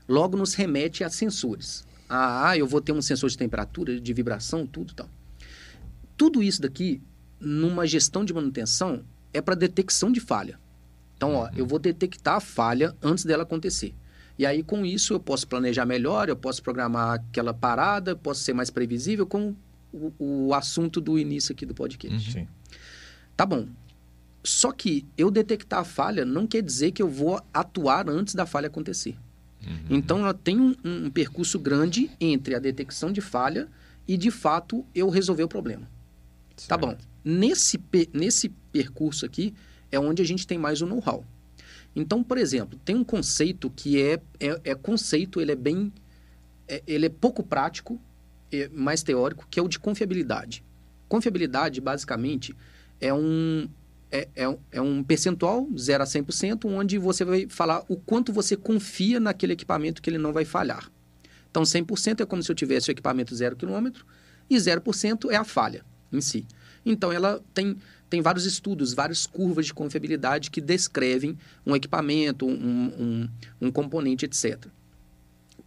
logo 0.08 0.36
nos 0.36 0.54
remete 0.54 1.04
a 1.04 1.10
sensores. 1.10 1.86
Ah, 2.08 2.50
ah, 2.50 2.56
eu 2.56 2.66
vou 2.66 2.80
ter 2.80 2.92
um 2.92 3.02
sensor 3.02 3.28
de 3.28 3.36
temperatura, 3.36 4.00
de 4.00 4.12
vibração, 4.12 4.66
tudo 4.66 4.94
tal. 4.94 5.08
Tudo 6.16 6.42
isso 6.42 6.62
daqui, 6.62 7.02
numa 7.38 7.86
gestão 7.86 8.24
de 8.24 8.32
manutenção, 8.32 9.04
é 9.32 9.40
para 9.40 9.54
detecção 9.54 10.10
de 10.10 10.20
falha. 10.20 10.58
Então, 11.16 11.34
ó, 11.34 11.50
eu 11.54 11.66
vou 11.66 11.78
detectar 11.78 12.36
a 12.36 12.40
falha 12.40 12.96
antes 13.02 13.24
dela 13.24 13.42
acontecer. 13.42 13.94
E 14.38 14.46
aí, 14.46 14.62
com 14.62 14.86
isso, 14.86 15.14
eu 15.14 15.20
posso 15.20 15.46
planejar 15.48 15.84
melhor, 15.84 16.28
eu 16.28 16.36
posso 16.36 16.62
programar 16.62 17.14
aquela 17.14 17.52
parada, 17.52 18.12
eu 18.12 18.16
posso 18.16 18.40
ser 18.42 18.52
mais 18.52 18.70
previsível 18.70 19.26
com 19.26 19.54
o, 19.92 20.12
o 20.18 20.54
assunto 20.54 21.00
do 21.00 21.18
início 21.18 21.52
aqui 21.52 21.64
do 21.66 21.74
podcast. 21.74 22.32
Sim. 22.32 22.48
Tá 23.36 23.44
bom. 23.46 23.66
Só 24.44 24.72
que 24.72 25.04
eu 25.16 25.30
detectar 25.30 25.80
a 25.80 25.84
falha 25.84 26.24
não 26.24 26.46
quer 26.46 26.62
dizer 26.62 26.92
que 26.92 27.02
eu 27.02 27.08
vou 27.08 27.40
atuar 27.52 28.08
antes 28.08 28.34
da 28.34 28.46
falha 28.46 28.68
acontecer. 28.68 29.16
Então, 29.90 30.20
ela 30.20 30.32
tem 30.32 30.58
um, 30.58 30.74
um 30.84 31.10
percurso 31.10 31.58
grande 31.58 32.10
entre 32.20 32.54
a 32.54 32.58
detecção 32.58 33.12
de 33.12 33.20
falha 33.20 33.68
e, 34.06 34.16
de 34.16 34.30
fato, 34.30 34.86
eu 34.94 35.10
resolver 35.10 35.42
o 35.42 35.48
problema. 35.48 35.86
Tá 36.66 36.76
bom. 36.78 36.96
Nesse, 37.24 37.78
nesse 38.14 38.48
percurso 38.72 39.26
aqui 39.26 39.52
é 39.90 39.98
onde 39.98 40.22
a 40.22 40.24
gente 40.24 40.46
tem 40.46 40.56
mais 40.56 40.80
o 40.80 40.86
know-how. 40.86 41.24
Então, 41.94 42.22
por 42.22 42.38
exemplo, 42.38 42.78
tem 42.84 42.94
um 42.96 43.04
conceito 43.04 43.68
que 43.68 44.00
é, 44.00 44.20
é, 44.40 44.60
é 44.64 44.74
conceito, 44.74 45.40
ele 45.40 45.52
é 45.52 45.56
bem. 45.56 45.92
é- 46.68 46.82
ele 46.86 47.06
é 47.06 47.08
pouco 47.10 47.42
prático, 47.42 48.00
mais 48.72 49.02
teórico, 49.02 49.46
que 49.50 49.58
é 49.58 49.62
o 49.62 49.68
de 49.68 49.78
confiabilidade. 49.78 50.64
Confiabilidade, 51.08 51.80
basicamente, 51.80 52.54
é 53.00 53.12
um, 53.12 53.68
é, 54.10 54.28
é, 54.34 54.58
é 54.72 54.80
um 54.80 55.02
percentual, 55.02 55.68
0 55.76 56.02
a 56.02 56.06
100%, 56.06 56.64
onde 56.66 56.98
você 56.98 57.24
vai 57.24 57.46
falar 57.48 57.84
o 57.88 57.96
quanto 57.96 58.32
você 58.32 58.56
confia 58.56 59.20
naquele 59.20 59.52
equipamento 59.52 60.02
que 60.02 60.10
ele 60.10 60.18
não 60.18 60.32
vai 60.32 60.44
falhar. 60.44 60.90
Então, 61.50 61.62
100% 61.62 62.20
é 62.20 62.26
como 62.26 62.42
se 62.42 62.50
eu 62.50 62.54
tivesse 62.54 62.90
o 62.90 62.92
equipamento 62.92 63.34
0 63.34 63.56
km 63.56 63.88
e 64.48 64.56
0% 64.56 65.30
é 65.30 65.36
a 65.36 65.44
falha 65.44 65.84
em 66.12 66.20
si. 66.20 66.46
Então, 66.84 67.12
ela 67.12 67.42
tem, 67.52 67.76
tem 68.08 68.20
vários 68.20 68.44
estudos, 68.46 68.94
várias 68.94 69.26
curvas 69.26 69.66
de 69.66 69.74
confiabilidade 69.74 70.50
que 70.50 70.60
descrevem 70.60 71.36
um 71.66 71.74
equipamento, 71.74 72.46
um, 72.46 72.50
um, 72.52 73.28
um 73.60 73.70
componente, 73.70 74.24
etc. 74.24 74.66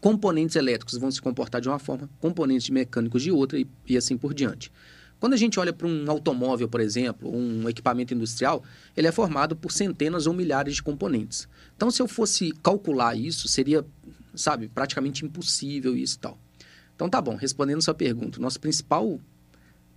Componentes 0.01 0.55
elétricos 0.55 0.97
vão 0.97 1.11
se 1.11 1.21
comportar 1.21 1.61
de 1.61 1.69
uma 1.69 1.79
forma, 1.79 2.09
componentes 2.19 2.69
mecânicos 2.69 3.21
de 3.21 3.31
outra 3.31 3.59
e, 3.59 3.67
e 3.87 3.95
assim 3.95 4.17
por 4.17 4.33
diante. 4.33 4.71
Quando 5.19 5.33
a 5.33 5.37
gente 5.37 5.59
olha 5.59 5.71
para 5.71 5.87
um 5.87 6.09
automóvel, 6.09 6.67
por 6.67 6.81
exemplo, 6.81 7.31
um 7.31 7.69
equipamento 7.69 8.11
industrial, 8.11 8.63
ele 8.97 9.07
é 9.07 9.11
formado 9.11 9.55
por 9.55 9.71
centenas 9.71 10.25
ou 10.25 10.33
milhares 10.33 10.73
de 10.73 10.81
componentes. 10.81 11.47
Então, 11.77 11.91
se 11.91 12.01
eu 12.01 12.07
fosse 12.07 12.51
calcular 12.63 13.15
isso, 13.15 13.47
seria, 13.47 13.85
sabe, 14.33 14.67
praticamente 14.67 15.23
impossível 15.23 15.95
isso 15.95 16.15
e 16.15 16.19
tal. 16.19 16.39
Então, 16.95 17.07
tá 17.07 17.21
bom, 17.21 17.35
respondendo 17.35 17.83
sua 17.83 17.93
pergunta, 17.93 18.39
nosso 18.39 18.59
principal 18.59 19.19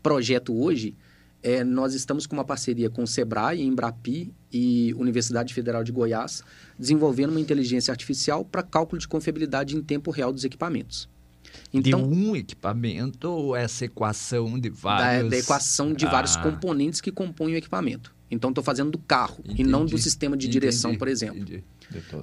projeto 0.02 0.54
hoje 0.54 0.94
é 1.44 1.62
nós 1.62 1.92
estamos 1.94 2.26
com 2.26 2.34
uma 2.34 2.44
parceria 2.44 2.88
com 2.88 3.02
o 3.02 3.06
Sebrae, 3.06 3.60
Embrapi 3.62 4.32
e 4.50 4.94
Universidade 4.94 5.52
Federal 5.52 5.84
de 5.84 5.92
Goiás, 5.92 6.42
desenvolvendo 6.78 7.30
uma 7.30 7.40
inteligência 7.40 7.92
artificial 7.92 8.46
para 8.46 8.62
cálculo 8.62 8.98
de 8.98 9.06
confiabilidade 9.06 9.76
em 9.76 9.82
tempo 9.82 10.10
real 10.10 10.32
dos 10.32 10.42
equipamentos. 10.44 11.06
de 11.72 11.94
um 11.94 12.34
equipamento 12.34 13.28
ou 13.28 13.54
essa 13.54 13.84
equação 13.84 14.58
de 14.58 14.70
da, 14.70 14.76
vários... 14.76 15.30
da 15.30 15.36
equação 15.36 15.92
de 15.92 16.06
vários 16.06 16.34
Ah. 16.36 16.42
componentes 16.42 17.00
que 17.00 17.12
compõem 17.12 17.52
o 17.54 17.56
equipamento. 17.56 18.12
Então, 18.30 18.50
estou 18.50 18.64
fazendo 18.64 18.90
do 18.90 18.98
carro 18.98 19.44
e 19.56 19.62
não 19.62 19.80
do 19.80 19.88
Entendi, 19.88 20.02
sistema 20.02 20.36
de 20.36 20.46
entendi, 20.46 20.60
direção, 20.60 20.96
por 20.96 21.06
exemplo. 21.06 21.38
entendi. 21.38 21.62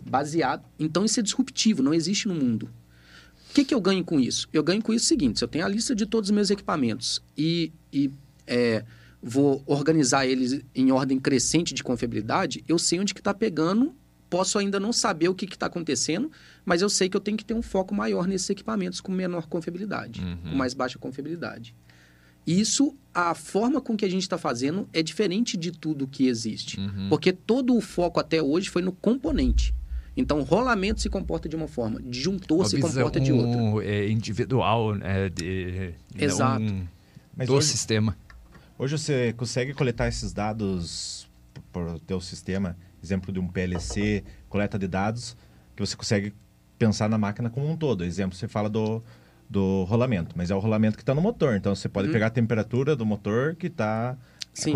Baseado. 0.09 0.65
Então, 0.80 1.05
isso 1.05 1.19
é 1.19 1.24
disruptivo, 1.24 1.82
não 1.84 1.93
existe 1.93 2.28
no 2.28 2.34
mundo. 2.34 2.69
O 3.49 3.53
que, 3.53 3.63
que 3.63 3.74
eu 3.74 3.80
ganho 3.80 4.03
com 4.03 4.19
isso? 4.19 4.49
Eu 4.51 4.63
ganho 4.63 4.82
com 4.82 4.91
isso 4.93 5.05
o 5.05 5.07
seguinte: 5.07 5.38
se 5.39 5.43
eu 5.45 5.47
tenho 5.47 5.63
a 5.65 5.67
lista 5.69 5.95
de 5.95 6.05
todos 6.05 6.30
os 6.30 6.36
meus 6.36 6.49
equipamentos 6.49 7.22
e, 7.38 7.72
e 7.93 8.09
é, 8.47 8.84
vou 9.22 9.61
organizar 9.65 10.26
eles 10.26 10.61
em 10.74 10.91
ordem 10.91 11.19
crescente 11.19 11.74
de 11.74 11.84
confiabilidade, 11.84 12.63
eu 12.67 12.78
sei 12.80 12.99
onde 12.99 13.13
que 13.13 13.19
está 13.22 13.34
pegando. 13.34 13.93
Posso 14.30 14.57
ainda 14.57 14.80
não 14.80 14.93
saber 14.93 15.28
o 15.28 15.36
que 15.36 15.43
está 15.45 15.65
acontecendo, 15.65 16.32
mas 16.63 16.82
eu 16.82 16.89
sei 16.89 17.09
que 17.09 17.17
eu 17.17 17.22
tenho 17.22 17.36
que 17.38 17.43
ter 17.43 17.53
um 17.53 17.61
foco 17.61 17.93
maior 17.93 18.26
nesses 18.26 18.49
equipamentos 18.49 19.01
com 19.01 19.11
menor 19.11 19.45
confiabilidade, 19.47 20.22
Uhum. 20.22 20.51
com 20.51 20.55
mais 20.55 20.74
baixa 20.74 20.97
confiabilidade. 20.97 21.76
Isso, 22.47 22.95
a 23.13 23.36
forma 23.36 23.80
com 23.82 23.95
que 23.95 24.05
a 24.05 24.09
gente 24.09 24.24
está 24.24 24.38
fazendo 24.38 24.88
é 24.93 25.03
diferente 25.03 25.55
de 25.57 25.72
tudo 25.72 26.07
que 26.07 26.28
existe. 26.28 26.80
Uhum. 26.80 27.09
Porque 27.09 27.32
todo 27.34 27.76
o 27.76 27.82
foco 27.82 28.19
até 28.19 28.41
hoje 28.41 28.69
foi 28.69 28.82
no 28.82 28.91
componente. 28.93 29.76
Então, 30.17 30.39
o 30.39 30.43
rolamento 30.43 31.01
se 31.01 31.09
comporta 31.09 31.47
de 31.47 31.55
uma 31.55 31.67
forma, 31.67 32.01
disjuntor 32.01 32.65
se 32.67 32.80
comporta 32.80 33.19
de 33.19 33.32
outra. 33.32 33.86
é, 33.86 34.09
individual, 34.09 34.95
né? 34.95 35.30
De, 35.30 35.93
Exato. 36.17 36.63
Não 36.63 36.88
Mas 37.36 37.47
do 37.47 37.53
hoje, 37.55 37.67
sistema. 37.67 38.17
Hoje 38.82 38.98
você 38.98 39.32
consegue 39.34 39.76
coletar 39.76 40.08
esses 40.08 40.34
dados 40.34 41.30
o 41.74 42.00
teu 42.00 42.20
sistema, 42.20 42.76
exemplo 43.02 43.32
de 43.32 43.40
um 43.40 43.48
PLC, 43.48 44.24
coleta 44.50 44.78
de 44.78 44.88
dados, 44.88 45.38
que 45.76 45.86
você 45.86 45.96
consegue 45.96 46.34
pensar 46.80 47.08
na 47.08 47.18
máquina 47.18 47.50
como 47.50 47.70
um 47.70 47.78
todo. 47.78 48.04
Exemplo, 48.04 48.36
você 48.36 48.48
fala 48.48 48.70
do, 48.70 49.04
do 49.48 49.84
rolamento, 49.84 50.36
mas 50.36 50.50
é 50.50 50.56
o 50.56 50.60
rolamento 50.60 50.98
que 50.98 51.04
está 51.04 51.14
no 51.14 51.22
motor. 51.22 51.56
Então, 51.56 51.76
você 51.76 51.88
pode 51.88 52.12
pegar 52.12 52.28
a 52.28 52.30
temperatura 52.30 52.96
do 52.96 53.06
motor 53.06 53.56
que 53.56 53.68
está... 53.68 54.18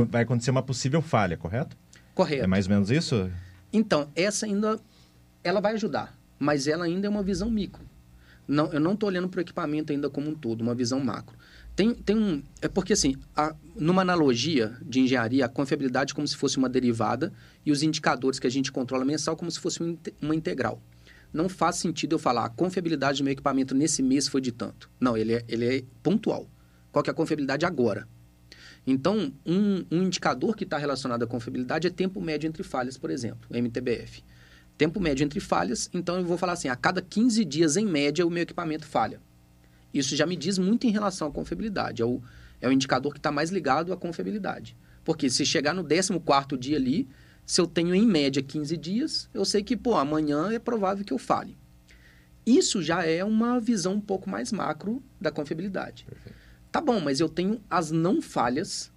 Vai 0.10 0.22
acontecer 0.22 0.52
uma 0.52 0.62
possível 0.62 1.02
falha, 1.02 1.36
correto? 1.36 1.76
Correto. 2.14 2.44
É 2.44 2.48
mais 2.48 2.68
ou 2.68 2.74
menos 2.74 2.92
isso? 2.92 3.30
Então, 3.74 4.08
essa 4.16 4.46
ainda 4.46 4.80
ela 5.44 5.60
vai 5.60 5.74
ajudar, 5.74 6.18
mas 6.40 6.68
ela 6.68 6.86
ainda 6.86 7.08
é 7.08 7.10
uma 7.10 7.24
visão 7.24 7.50
micro. 7.50 7.84
Não, 8.48 8.72
eu 8.72 8.80
não 8.80 8.94
estou 8.94 9.10
olhando 9.10 9.28
para 9.28 9.40
o 9.40 9.42
equipamento 9.42 9.92
ainda 9.92 10.10
como 10.10 10.30
um 10.30 10.36
todo, 10.36 10.62
uma 10.62 10.76
visão 10.76 11.00
macro. 11.00 11.36
Tem, 11.76 11.94
tem 11.94 12.16
um. 12.18 12.42
É 12.62 12.68
porque, 12.68 12.94
assim, 12.94 13.16
a- 13.36 13.54
numa 13.76 14.02
analogia 14.02 14.78
de 14.82 15.02
engenharia, 15.02 15.46
a 15.46 15.50
confiabilidade 15.50 16.14
é 16.14 16.16
como 16.16 16.28
se 16.28 16.36
fosse 16.38 16.58
uma 16.58 16.70
derivada 16.70 17.34
e 17.66 17.72
os 17.72 17.84
indicadores 17.84 18.40
que 18.40 18.48
a 18.48 18.50
gente 18.50 18.72
controla 18.72 19.04
mensal 19.04 19.36
como 19.36 19.52
se 19.52 19.60
fosse 19.60 19.84
um 19.84 19.98
uma 20.22 20.34
integral. 20.36 20.82
Não 21.34 21.50
faz 21.50 21.76
sentido 21.76 22.14
eu 22.16 22.20
falar 22.20 22.46
a 22.46 22.50
confiabilidade 22.50 23.18
do 23.18 23.26
meu 23.26 23.34
equipamento 23.34 23.76
nesse 23.76 24.02
mês 24.02 24.26
foi 24.28 24.40
de 24.40 24.54
tanto. 24.54 24.90
Não, 25.00 25.18
ele 25.18 25.34
é, 25.34 25.44
ele 25.50 25.66
é 25.66 25.84
pontual. 26.02 26.48
Qual 26.94 27.04
que 27.04 27.10
é 27.10 27.12
a 27.12 27.16
confiabilidade 27.16 27.66
agora? 27.66 28.08
Então, 28.88 29.34
um, 29.46 29.84
um 29.92 30.04
indicador 30.04 30.56
que 30.56 30.64
está 30.64 30.78
relacionado 30.78 31.24
à 31.24 31.28
confiabilidade 31.28 31.88
é 31.88 31.90
tempo 31.90 32.22
médio 32.22 32.48
entre 32.48 32.64
falhas, 32.64 32.98
por 32.98 33.10
exemplo, 33.10 33.50
MTBF. 33.52 34.24
Tempo 34.78 35.00
médio 35.02 35.26
entre 35.26 35.42
falhas, 35.42 35.90
então 35.94 36.18
eu 36.18 36.26
vou 36.26 36.38
falar 36.38 36.54
assim, 36.54 36.70
a 36.70 36.76
cada 36.76 37.02
15 37.02 37.44
dias, 37.44 37.76
em 37.76 37.86
média, 37.86 38.26
o 38.26 38.30
meu 38.30 38.44
equipamento 38.44 38.86
falha. 38.86 39.20
Isso 39.98 40.16
já 40.16 40.26
me 40.26 40.36
diz 40.36 40.58
muito 40.58 40.86
em 40.86 40.92
relação 40.92 41.28
à 41.28 41.32
confiabilidade. 41.32 42.02
É 42.02 42.06
o, 42.06 42.22
é 42.60 42.68
o 42.68 42.72
indicador 42.72 43.14
que 43.14 43.20
está 43.20 43.32
mais 43.32 43.50
ligado 43.50 43.94
à 43.94 43.98
confiabilidade. 43.98 44.76
Porque 45.06 45.30
se 45.30 45.46
chegar 45.46 45.74
no 45.74 45.84
14º 45.84 46.58
dia 46.58 46.76
ali, 46.76 47.08
se 47.46 47.62
eu 47.62 47.66
tenho 47.66 47.96
em 47.96 48.06
média 48.06 48.44
15 48.44 48.76
dias, 48.76 49.30
eu 49.34 49.46
sei 49.46 49.64
que, 49.64 49.78
pô, 49.78 49.96
amanhã 49.96 50.52
é 50.52 50.60
provável 50.60 51.06
que 51.06 51.14
eu 51.14 51.18
fale. 51.18 51.58
Isso 52.46 52.82
já 52.82 53.06
é 53.06 53.24
uma 53.24 53.60
visão 53.60 53.94
um 53.94 54.02
pouco 54.02 54.30
mais 54.30 54.52
macro 54.52 55.02
da 55.20 55.32
confiabilidade. 55.32 56.06
Tá 56.72 56.82
bom, 56.82 57.00
mas 57.00 57.20
eu 57.20 57.30
tenho 57.30 57.62
as 57.70 57.90
não 57.90 58.22
falhas, 58.22 58.92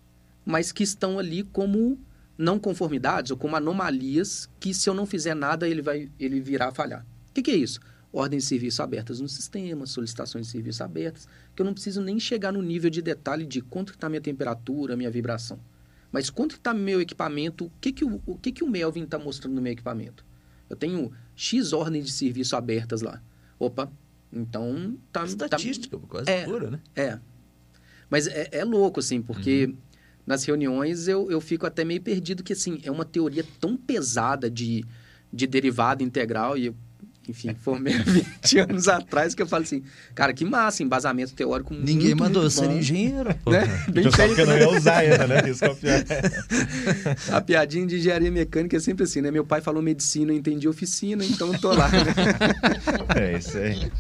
mas 0.45 0.73
que 0.73 0.83
estão 0.83 1.19
ali 1.19 1.45
como 1.45 1.99
não 2.37 2.59
conformidades 2.59 3.31
ou 3.31 3.37
como 3.37 3.57
anomalias 3.57 4.49
que 4.59 4.75
se 4.75 4.89
eu 4.89 4.95
não 4.95 5.07
fizer 5.07 5.35
nada 5.35 5.69
ele 5.69 5.83
vai 5.83 6.11
ele 6.19 6.41
virá 6.41 6.69
a 6.69 6.73
falhar. 6.73 7.07
O 7.31 7.35
que, 7.35 7.43
que 7.43 7.51
é 7.51 7.57
isso? 7.57 7.81
Ordens 8.19 8.43
de 8.43 8.49
serviço 8.49 8.83
abertas 8.83 9.21
no 9.21 9.29
sistema, 9.29 9.87
solicitações 9.87 10.47
de 10.47 10.53
serviço 10.53 10.83
abertas, 10.83 11.29
que 11.55 11.63
eu 11.63 11.65
não 11.67 11.73
preciso 11.73 12.01
nem 12.03 12.19
chegar 12.19 12.53
no 12.53 12.61
nível 12.61 12.91
de 12.91 13.01
detalhe 13.01 13.47
de 13.47 13.61
quanto 13.61 13.93
está 13.93 14.09
minha 14.09 14.21
temperatura, 14.21 14.97
minha 14.97 15.09
vibração. 15.11 15.61
Mas 16.11 16.29
quanto 16.29 16.57
está 16.57 16.75
meu 16.75 17.01
equipamento, 17.01 17.67
o 17.67 17.73
que, 17.81 17.93
que, 17.93 18.05
o, 18.05 18.21
o 18.27 18.37
que, 18.37 18.51
que 18.51 18.65
o 18.65 18.69
Melvin 18.69 19.05
está 19.05 19.21
mostrando 19.21 19.55
no 19.55 19.63
meu 19.63 19.73
equipamento? 19.73 20.25
Eu 20.69 20.75
tenho 20.75 21.13
X 21.37 21.73
ordens 21.73 22.07
de 22.07 22.13
serviço 22.13 22.57
abertas 22.57 23.03
lá. 23.03 23.23
Opa, 23.57 23.89
então 24.33 24.99
tá... 25.13 25.21
tá- 25.21 25.27
Estatística, 25.27 25.97
quase 25.99 26.29
É. 26.29 26.45
pura, 26.45 26.73
né? 26.73 26.81
é. 26.97 27.21
Mas 28.11 28.27
é, 28.27 28.49
é 28.51 28.65
louco, 28.65 28.99
assim, 28.99 29.23
porque 29.23 29.73
nas 30.27 30.43
reuniões 30.45 31.07
eu, 31.07 31.31
eu 31.31 31.41
fico 31.41 31.67
até 31.67 31.85
meio 31.85 32.03
perdido, 32.03 32.43
que, 32.43 32.53
assim, 32.53 32.81
é 32.83 32.91
uma 32.91 33.05
teoria 33.05 33.45
tão 33.61 33.77
pesada 33.77 34.51
de, 34.51 34.85
de 35.33 35.47
derivada 35.47 36.03
integral 36.03 36.59
e 36.59 36.75
enfim, 37.29 37.55
formei 37.61 37.95
há 37.95 38.03
20 38.03 38.59
anos 38.59 38.89
atrás 38.89 39.35
que 39.35 39.43
eu 39.43 39.47
falo 39.47 39.63
assim, 39.63 39.83
cara, 40.15 40.33
que 40.33 40.45
massa, 40.45 40.83
embasamento 40.83 41.35
teórico 41.35 41.75
muito, 41.75 41.87
Ninguém 41.87 42.15
mandou 42.15 42.43
muito 42.43 42.55
ser 42.55 42.67
bom, 42.67 42.77
engenheiro, 42.77 43.35
pô. 43.45 43.51
Né? 43.59 43.85
Bem 43.93 44.05
Eu 44.05 44.11
só 44.11 44.17
feito, 44.19 44.29
porque 44.31 44.45
não 44.47 44.55
né? 44.55 44.61
ia 44.61 44.71
usar 44.71 44.97
ainda, 44.99 45.27
né? 45.27 45.51
Isso 45.51 45.75
que 45.77 45.89
é. 45.89 46.05
A 47.35 47.41
piadinha 47.41 47.87
de 47.87 47.97
engenharia 47.97 48.31
mecânica 48.31 48.77
é 48.77 48.81
sempre 48.81 49.05
assim, 49.05 49.21
né? 49.21 49.31
Meu 49.31 49.45
pai 49.45 49.61
falou 49.61 49.83
medicina, 49.83 50.33
eu 50.33 50.37
entendi 50.37 50.69
oficina, 50.69 51.25
então 51.25 51.53
eu 51.53 51.61
tô 51.61 51.73
lá, 51.73 51.89
né? 51.89 51.99
É 53.17 53.39
isso 53.39 53.57
aí. 53.57 53.91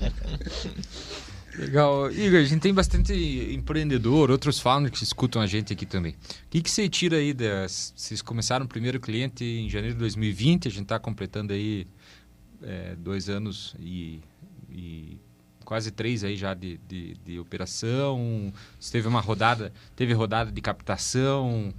Legal. 1.58 2.10
Igor, 2.12 2.38
a 2.38 2.44
gente 2.44 2.60
tem 2.60 2.72
bastante 2.72 3.12
empreendedor, 3.52 4.30
outros 4.30 4.60
founders 4.60 4.96
que 4.96 5.02
escutam 5.02 5.42
a 5.42 5.46
gente 5.46 5.72
aqui 5.72 5.84
também. 5.84 6.12
O 6.12 6.16
que, 6.50 6.62
que 6.62 6.70
você 6.70 6.88
tira 6.88 7.16
aí 7.16 7.34
das... 7.34 7.92
Vocês 7.96 8.22
começaram 8.22 8.64
o 8.64 8.68
primeiro 8.68 9.00
cliente 9.00 9.44
em 9.44 9.68
janeiro 9.68 9.94
de 9.94 10.00
2020, 10.00 10.68
a 10.68 10.70
gente 10.70 10.82
está 10.82 10.98
completando 10.98 11.52
aí 11.52 11.86
é, 12.62 12.96
dois 12.96 13.28
anos 13.28 13.74
e, 13.78 14.20
e 14.70 15.18
quase 15.64 15.90
três 15.90 16.24
aí 16.24 16.36
já 16.36 16.54
de, 16.54 16.78
de, 16.88 17.14
de 17.24 17.38
operação. 17.38 18.52
Teve 18.90 19.06
uma 19.06 19.20
rodada, 19.20 19.72
teve 19.94 20.12
rodada 20.12 20.50
de 20.50 20.60
captação, 20.60 21.72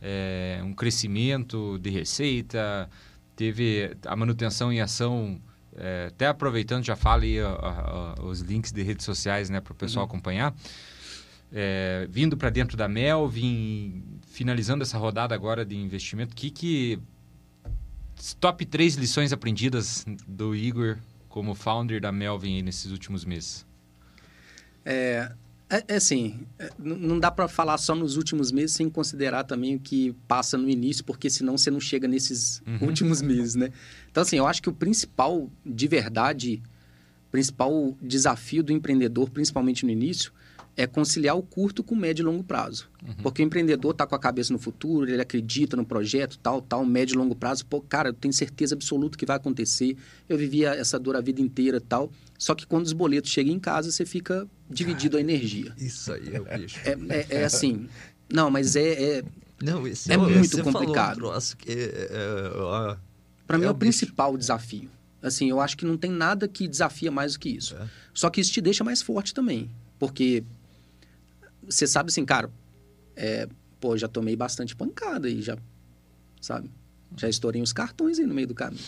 é, 0.00 0.60
um 0.62 0.72
crescimento 0.72 1.78
de 1.78 1.90
receita, 1.90 2.88
teve 3.34 3.96
a 4.04 4.14
manutenção 4.14 4.72
em 4.72 4.80
ação 4.80 5.40
é, 5.76 6.06
até 6.08 6.26
aproveitando, 6.26 6.84
já 6.84 6.96
aí 6.96 7.40
ó, 7.42 8.14
os 8.24 8.40
links 8.40 8.72
de 8.72 8.82
redes 8.82 9.04
sociais 9.04 9.48
né, 9.48 9.60
para 9.60 9.72
o 9.72 9.76
pessoal 9.76 10.04
acompanhar. 10.04 10.54
É, 11.52 12.06
vindo 12.10 12.36
para 12.36 12.50
dentro 12.50 12.76
da 12.76 12.86
Melvin, 12.86 14.04
finalizando 14.28 14.82
essa 14.82 14.98
rodada 14.98 15.34
agora 15.34 15.64
de 15.64 15.74
investimento, 15.74 16.34
que 16.34 16.50
que 16.50 16.98
top 18.40 18.64
três 18.66 18.94
lições 18.94 19.32
aprendidas 19.32 20.04
do 20.26 20.54
Igor 20.54 20.98
como 21.28 21.54
founder 21.54 22.00
da 22.00 22.10
Melvin 22.12 22.62
nesses 22.62 22.90
últimos 22.90 23.24
meses? 23.24 23.66
É, 24.84 25.30
é, 25.68 25.84
é 25.88 25.94
assim, 25.96 26.40
é, 26.58 26.70
não 26.78 27.18
dá 27.18 27.30
para 27.30 27.46
falar 27.46 27.78
só 27.78 27.94
nos 27.94 28.16
últimos 28.16 28.50
meses 28.50 28.72
sem 28.74 28.88
considerar 28.90 29.44
também 29.44 29.76
o 29.76 29.78
que 29.78 30.12
passa 30.26 30.58
no 30.58 30.68
início, 30.68 31.04
porque 31.04 31.30
senão 31.30 31.56
você 31.56 31.70
não 31.70 31.80
chega 31.80 32.08
nesses 32.08 32.62
Uhum. 32.66 32.88
últimos 32.88 33.22
meses, 33.22 33.54
né? 33.54 33.70
Então, 34.10 34.22
assim, 34.22 34.36
eu 34.36 34.46
acho 34.46 34.60
que 34.62 34.68
o 34.68 34.72
principal, 34.72 35.48
de 35.64 35.86
verdade, 35.86 36.62
principal 37.30 37.96
desafio 38.02 38.62
do 38.62 38.72
empreendedor, 38.72 39.30
principalmente 39.30 39.84
no 39.84 39.92
início, 39.92 40.32
é 40.76 40.86
conciliar 40.86 41.36
o 41.36 41.42
curto 41.42 41.82
com 41.82 41.94
o 41.94 41.98
médio 41.98 42.22
e 42.22 42.24
longo 42.24 42.42
prazo. 42.42 42.88
Porque 43.22 43.42
o 43.42 43.44
empreendedor 43.44 43.90
está 43.92 44.06
com 44.06 44.14
a 44.14 44.18
cabeça 44.18 44.52
no 44.52 44.58
futuro, 44.58 45.10
ele 45.10 45.20
acredita 45.20 45.76
no 45.76 45.84
projeto, 45.84 46.38
tal, 46.38 46.62
tal, 46.62 46.84
médio 46.86 47.14
e 47.14 47.18
longo 47.18 47.34
prazo. 47.34 47.66
Pô, 47.66 47.80
cara, 47.80 48.10
eu 48.10 48.12
tenho 48.14 48.32
certeza 48.32 48.74
absoluta 48.74 49.18
que 49.18 49.26
vai 49.26 49.36
acontecer. 49.36 49.96
Eu 50.28 50.38
vivia 50.38 50.70
essa 50.70 50.98
dor 50.98 51.16
a 51.16 51.20
vida 51.20 51.40
inteira 51.40 51.80
tal. 51.80 52.10
Só 52.38 52.54
que 52.54 52.66
quando 52.66 52.86
os 52.86 52.92
boletos 52.92 53.30
chegam 53.30 53.52
em 53.52 53.58
casa, 53.58 53.90
você 53.90 54.06
fica 54.06 54.46
dividido 54.70 55.16
a 55.16 55.20
energia. 55.20 55.74
Isso 55.76 56.12
aí 56.12 56.34
é 56.34 56.40
o 56.40 56.44
bicho. 56.44 56.78
É, 56.84 56.92
é- 57.14 57.26
é 57.40 57.44
assim. 57.44 57.86
Não, 58.32 58.50
mas 58.50 58.76
é. 58.76 59.18
é 59.18 59.24
Não, 59.62 59.86
esse 59.86 60.10
É 60.10 60.16
ó, 60.16 60.20
muito 60.28 60.48
você 60.48 60.62
falou 60.62 60.70
um 60.70 60.72
complicado. 60.86 61.20
que, 61.58 61.70
é, 61.72 62.52
ó, 62.56 62.96
para 63.46 63.58
mim 63.58 63.64
É 63.64 63.66
é 63.66 63.70
o 63.70 63.74
o 63.74 63.76
principal 63.76 64.36
desafio. 64.36 64.88
Assim, 65.22 65.50
eu 65.50 65.60
acho 65.60 65.76
que 65.76 65.84
não 65.84 65.98
tem 65.98 66.10
nada 66.10 66.48
que 66.48 66.66
desafia 66.66 67.10
mais 67.10 67.34
do 67.34 67.40
que 67.40 67.50
isso. 67.50 67.74
É. 67.76 67.86
Só 68.14 68.30
que 68.30 68.40
isso 68.40 68.50
te 68.52 68.60
deixa 68.62 68.82
mais 68.82 69.02
forte 69.02 69.34
também. 69.34 69.68
Porque 69.98 70.42
você 71.70 71.86
sabe 71.86 72.10
assim, 72.10 72.24
cara, 72.24 72.50
é, 73.16 73.48
pô, 73.80 73.96
já 73.96 74.08
tomei 74.08 74.36
bastante 74.36 74.74
pancada 74.74 75.28
e 75.28 75.40
já, 75.40 75.56
sabe? 76.40 76.70
Já 77.16 77.28
estourei 77.28 77.62
uns 77.62 77.72
cartões 77.72 78.18
aí 78.18 78.26
no 78.26 78.34
meio 78.34 78.48
do 78.48 78.54
caminho. 78.54 78.84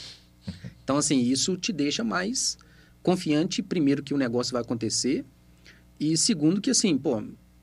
Então, 0.82 0.96
assim, 0.96 1.20
isso 1.20 1.56
te 1.56 1.72
deixa 1.72 2.02
mais 2.02 2.58
confiante, 3.02 3.62
primeiro, 3.62 4.02
que 4.02 4.12
o 4.12 4.18
negócio 4.18 4.52
vai 4.52 4.62
acontecer. 4.62 5.24
E 5.98 6.16
segundo, 6.16 6.60
que 6.60 6.70
assim, 6.70 6.98
pô, 6.98 7.22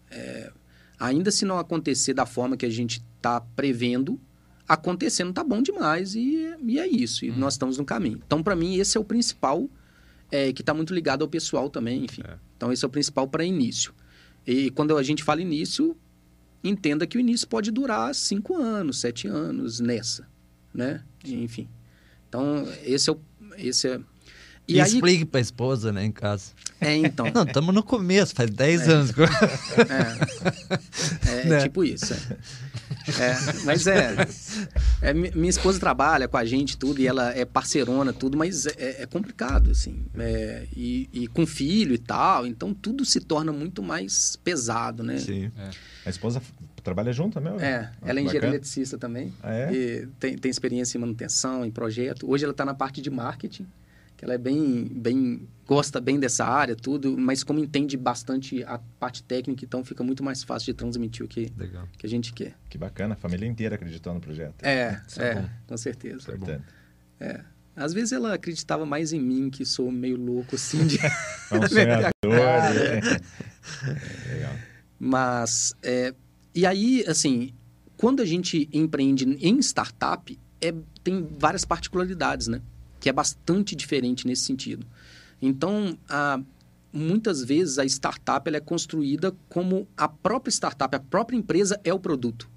é, 0.09 0.51
ainda 0.99 1.31
se 1.31 1.45
não 1.45 1.59
acontecer 1.59 2.13
da 2.13 2.25
forma 2.25 2.57
que 2.57 2.65
a 2.65 2.69
gente 2.69 3.03
está 3.17 3.41
prevendo, 3.41 4.19
acontecendo 4.67 5.33
tá 5.33 5.43
bom 5.43 5.61
demais 5.61 6.15
e, 6.15 6.55
e 6.63 6.79
é 6.79 6.87
isso. 6.87 7.25
E 7.25 7.31
nós 7.31 7.53
estamos 7.53 7.77
no 7.77 7.85
caminho. 7.85 8.21
Então, 8.25 8.41
para 8.41 8.55
mim, 8.55 8.75
esse 8.75 8.97
é 8.97 8.99
o 8.99 9.03
principal, 9.03 9.69
é, 10.31 10.53
que 10.53 10.61
está 10.61 10.73
muito 10.73 10.93
ligado 10.93 11.23
ao 11.23 11.27
pessoal 11.27 11.69
também, 11.69 12.05
enfim. 12.05 12.21
Então, 12.55 12.71
esse 12.71 12.85
é 12.85 12.87
o 12.87 12.91
principal 12.91 13.27
para 13.27 13.43
início. 13.43 13.93
E 14.45 14.69
quando 14.71 14.97
a 14.97 15.03
gente 15.03 15.23
fala 15.23 15.41
início, 15.41 15.95
entenda 16.63 17.05
que 17.07 17.17
o 17.17 17.19
início 17.19 17.47
pode 17.47 17.71
durar 17.71 18.13
cinco 18.15 18.55
anos, 18.57 18.99
sete 18.99 19.27
anos 19.27 19.79
nessa, 19.79 20.27
né? 20.73 21.03
Enfim. 21.25 21.67
Então, 22.27 22.67
esse 22.83 23.09
é 23.09 23.13
o... 23.13 23.19
Esse 23.57 23.87
é... 23.89 23.99
E, 24.67 24.75
E 24.75 24.81
aí- 24.81 24.87
explique 24.87 25.25
pra 25.25 25.39
esposa, 25.39 25.91
né, 25.91 26.05
em 26.05 26.11
casa. 26.11 26.51
É, 26.79 26.95
então. 26.95 27.25
Não, 27.33 27.43
estamos 27.43 27.73
no 27.73 27.81
começo, 27.81 28.35
faz 28.35 28.51
10 28.51 28.87
anos. 28.87 29.11
que 29.11 29.21
eu- 29.21 29.25
É, 29.25 31.39
é 31.41 31.45
Né? 31.45 31.63
tipo 31.63 31.83
isso. 31.83 32.13
É. 32.13 32.37
É, 33.19 33.63
mas 33.63 33.87
é, 33.87 34.15
é, 35.01 35.13
mi- 35.13 35.31
Minha 35.35 35.49
esposa 35.49 35.79
trabalha 35.79 36.27
com 36.27 36.37
a 36.37 36.45
gente 36.45 36.77
tudo 36.77 36.99
e 37.01 37.07
ela 37.07 37.31
é 37.33 37.45
parceirona, 37.45 38.11
tudo, 38.13 38.37
mas 38.37 38.65
é, 38.65 39.03
é 39.03 39.05
complicado, 39.05 39.71
assim. 39.71 40.05
É, 40.17 40.67
e, 40.75 41.09
e 41.13 41.27
com 41.27 41.45
filho 41.45 41.93
e 41.93 41.97
tal, 41.97 42.45
então 42.45 42.73
tudo 42.73 43.05
se 43.05 43.19
torna 43.21 43.51
muito 43.51 43.81
mais 43.81 44.35
pesado, 44.37 45.03
né? 45.03 45.17
Sim. 45.17 45.51
A 46.05 46.09
esposa 46.09 46.41
trabalha 46.83 47.11
junto 47.13 47.33
também? 47.35 47.53
É, 47.59 47.89
Ah, 48.01 48.09
ela 48.09 48.19
é 48.19 48.23
engenheira 48.23 48.47
eletricista 48.47 48.97
também. 48.97 49.33
Ah, 49.43 49.53
é? 49.53 49.73
E 49.73 50.07
tem, 50.19 50.37
tem 50.37 50.49
experiência 50.51 50.97
em 50.97 51.01
manutenção, 51.01 51.65
em 51.65 51.71
projeto. 51.71 52.29
Hoje 52.29 52.43
ela 52.43 52.51
está 52.51 52.65
na 52.65 52.73
parte 52.73 53.01
de 53.01 53.09
marketing, 53.09 53.65
que 54.17 54.25
ela 54.25 54.33
é 54.33 54.37
bem, 54.37 54.85
bem 54.91 55.47
gosta 55.69 56.01
bem 56.01 56.19
dessa 56.19 56.43
área, 56.45 56.75
tudo, 56.75 57.15
mas 57.15 57.43
como 57.43 57.59
entende 57.59 57.95
bastante 57.95 58.63
a 58.63 58.79
parte 58.99 59.21
técnica, 59.21 59.63
então 59.63 59.85
fica 59.85 60.03
muito 60.03 60.23
mais 60.23 60.43
fácil 60.43 60.65
de 60.65 60.73
transmitir 60.73 61.23
o 61.23 61.29
que, 61.29 61.53
Legal. 61.55 61.87
que 61.95 62.07
a 62.07 62.09
gente 62.09 62.33
quer. 62.33 62.55
Que 62.67 62.75
bacana, 62.75 63.13
a 63.13 63.15
família 63.15 63.45
inteira 63.45 63.75
acreditando 63.75 64.15
no 64.15 64.21
projeto. 64.21 64.63
É, 64.63 64.99
Isso 65.07 65.21
é 65.21 65.29
é, 65.29 65.49
com 65.67 65.77
certeza. 65.77 66.33
Importante. 66.33 66.63
Às 67.75 67.93
vezes 67.93 68.13
ela 68.13 68.33
acreditava 68.33 68.83
mais 68.83 69.13
em 69.13 69.21
mim, 69.21 69.51
que 69.51 69.63
sou 69.63 69.91
meio 69.91 70.17
louco, 70.17 70.55
assim, 70.55 70.87
de... 70.87 70.97
É 71.51 71.55
um 71.55 71.67
sonhador. 71.67 72.11
né? 72.25 73.21
Legal. 74.33 74.55
Mas, 74.99 75.75
é, 75.83 76.15
e 76.55 76.65
aí, 76.65 77.05
assim, 77.07 77.53
quando 77.95 78.23
a 78.23 78.25
gente 78.25 78.67
empreende 78.73 79.23
em 79.23 79.59
startup, 79.59 80.35
é, 80.59 80.73
tem 81.03 81.29
várias 81.37 81.63
particularidades, 81.63 82.47
né? 82.47 82.59
Que 82.99 83.07
é 83.07 83.13
bastante 83.13 83.75
diferente 83.75 84.25
nesse 84.25 84.45
sentido. 84.45 84.85
Então, 85.41 85.97
a, 86.07 86.39
muitas 86.91 87.43
vezes 87.43 87.79
a 87.79 87.85
startup 87.85 88.47
ela 88.47 88.57
é 88.57 88.61
construída 88.61 89.35
como 89.47 89.87
a 89.95 90.07
própria 90.07 90.51
startup, 90.51 90.95
a 90.95 90.99
própria 90.99 91.37
empresa 91.37 91.79
é 91.83 91.93
o 91.93 91.99
produto, 91.99 92.49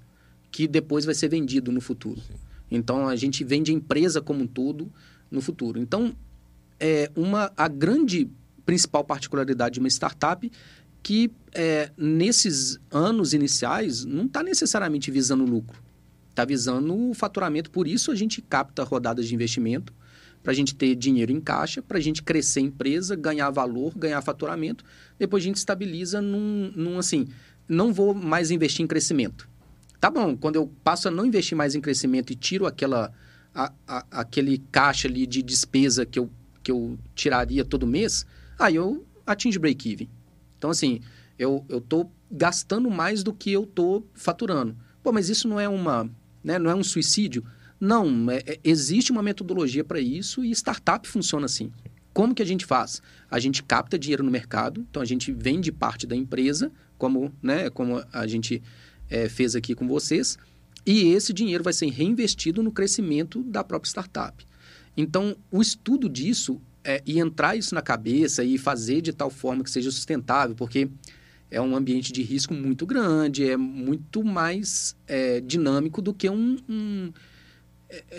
que 0.51 0.67
depois 0.67 1.05
vai 1.05 1.15
ser 1.15 1.29
vendido 1.29 1.71
no 1.71 1.81
futuro. 1.81 2.21
Então, 2.69 3.07
a 3.07 3.15
gente 3.15 3.43
vende 3.43 3.71
a 3.71 3.75
empresa 3.75 4.21
como 4.21 4.43
um 4.43 4.47
todo 4.47 4.91
no 5.29 5.41
futuro. 5.41 5.79
Então, 5.79 6.15
é 6.79 7.11
uma, 7.15 7.51
a 7.55 7.67
grande 7.67 8.29
principal 8.65 9.03
particularidade 9.03 9.75
de 9.75 9.79
uma 9.79 9.89
startup 9.89 10.51
que 11.01 11.29
é, 11.53 11.91
nesses 11.97 12.79
anos 12.89 13.33
iniciais 13.33 14.05
não 14.05 14.25
está 14.25 14.41
necessariamente 14.41 15.11
visando 15.11 15.43
lucro, 15.43 15.81
está 16.29 16.45
visando 16.45 17.09
o 17.09 17.13
faturamento. 17.13 17.69
Por 17.69 17.87
isso 17.87 18.09
a 18.09 18.15
gente 18.15 18.41
capta 18.41 18.83
rodadas 18.83 19.27
de 19.27 19.35
investimento 19.35 19.93
para 20.43 20.51
a 20.51 20.55
gente 20.55 20.75
ter 20.75 20.93
dinheiro 20.95 21.31
em 21.31 21.39
caixa, 21.39 21.81
para 21.81 21.97
a 21.97 22.01
gente 22.01 22.21
crescer 22.21 22.59
a 22.59 22.63
empresa, 22.63 23.15
ganhar 23.15 23.49
valor, 23.49 23.97
ganhar 23.97 24.21
faturamento. 24.21 24.83
Depois 25.17 25.41
a 25.41 25.45
gente 25.47 25.55
estabiliza 25.55 26.21
num, 26.21 26.71
num 26.75 26.99
assim, 26.99 27.27
não 27.67 27.93
vou 27.93 28.13
mais 28.13 28.51
investir 28.51 28.83
em 28.83 28.87
crescimento. 28.87 29.49
Tá 30.01 30.11
bom, 30.11 30.35
quando 30.35 30.57
eu 30.57 30.67
passo 30.83 31.07
a 31.07 31.11
não 31.11 31.25
investir 31.25 31.57
mais 31.57 31.75
em 31.75 31.81
crescimento 31.81 32.33
e 32.33 32.35
tiro 32.35 32.65
aquela, 32.65 33.11
a- 33.55 33.71
a- 33.87 34.05
aquele 34.11 34.57
caixa 34.69 35.07
ali 35.07 35.25
de 35.25 35.41
despesa 35.41 36.05
que 36.05 36.19
eu, 36.19 36.29
que 36.61 36.69
eu 36.71 36.99
tiraria 37.15 37.63
todo 37.63 37.87
mês, 37.87 38.25
aí 38.59 38.75
eu 38.75 39.05
atingo 39.25 39.57
break-even. 39.61 40.09
Então, 40.57 40.69
assim, 40.69 40.99
eu 41.39 41.65
estou 41.69 42.11
gastando 42.29 42.89
mais 42.91 43.23
do 43.23 43.31
que 43.33 43.49
eu 43.51 43.63
estou 43.63 44.05
faturando. 44.13 44.75
Pô, 45.01 45.13
mas 45.13 45.29
isso 45.29 45.47
não 45.47 45.57
é 45.57 45.69
uma, 45.69 46.09
né, 46.43 46.59
não 46.59 46.69
é 46.69 46.75
um 46.75 46.83
suicídio? 46.83 47.45
Não, 47.83 48.31
é- 48.31 48.41
é- 48.45 48.59
existe 48.63 49.11
uma 49.11 49.21
metodologia 49.21 49.83
para 49.83 49.99
isso 49.99 50.41
e 50.41 50.51
startup 50.51 51.05
funciona 51.05 51.47
assim. 51.47 51.69
Como 52.13 52.33
que 52.33 52.41
a 52.41 52.45
gente 52.45 52.65
faz? 52.65 53.01
A 53.29 53.39
gente 53.39 53.61
capta 53.61 53.99
dinheiro 53.99 54.23
no 54.23 54.31
mercado, 54.31 54.85
então 54.89 55.01
a 55.01 55.05
gente 55.05 55.33
vende 55.33 55.69
parte 55.69 56.07
da 56.07 56.15
empresa, 56.15 56.71
como, 56.97 57.33
né, 57.41 57.69
como 57.69 58.01
a 58.13 58.25
gente 58.25 58.63
eh, 59.09 59.27
fez 59.27 59.53
aqui 59.53 59.75
com 59.75 59.85
vocês, 59.85 60.37
e 60.85 61.11
esse 61.11 61.33
dinheiro 61.33 61.61
vai 61.61 61.73
ser 61.73 61.87
reinvestido 61.87 62.63
no 62.63 62.71
crescimento 62.71 63.43
da 63.43 63.65
própria 63.65 63.89
startup. 63.89 64.45
Então, 64.95 65.35
o 65.51 65.61
estudo 65.61 66.07
disso 66.07 66.61
é, 66.85 67.03
e 67.05 67.19
entrar 67.19 67.57
isso 67.57 67.75
na 67.75 67.81
cabeça 67.81 68.45
e 68.45 68.57
fazer 68.57 69.01
de 69.01 69.11
tal 69.11 69.29
forma 69.29 69.61
que 69.61 69.69
seja 69.69 69.91
sustentável, 69.91 70.55
porque 70.55 70.87
é 71.51 71.59
um 71.59 71.75
ambiente 71.75 72.13
de 72.13 72.23
risco 72.23 72.53
muito 72.53 72.85
grande, 72.85 73.45
é 73.49 73.57
muito 73.57 74.23
mais 74.23 74.95
é, 75.05 75.41
dinâmico 75.41 76.01
do 76.01 76.13
que 76.13 76.29
um, 76.29 76.57
um, 76.69 77.11
é, 77.11 77.13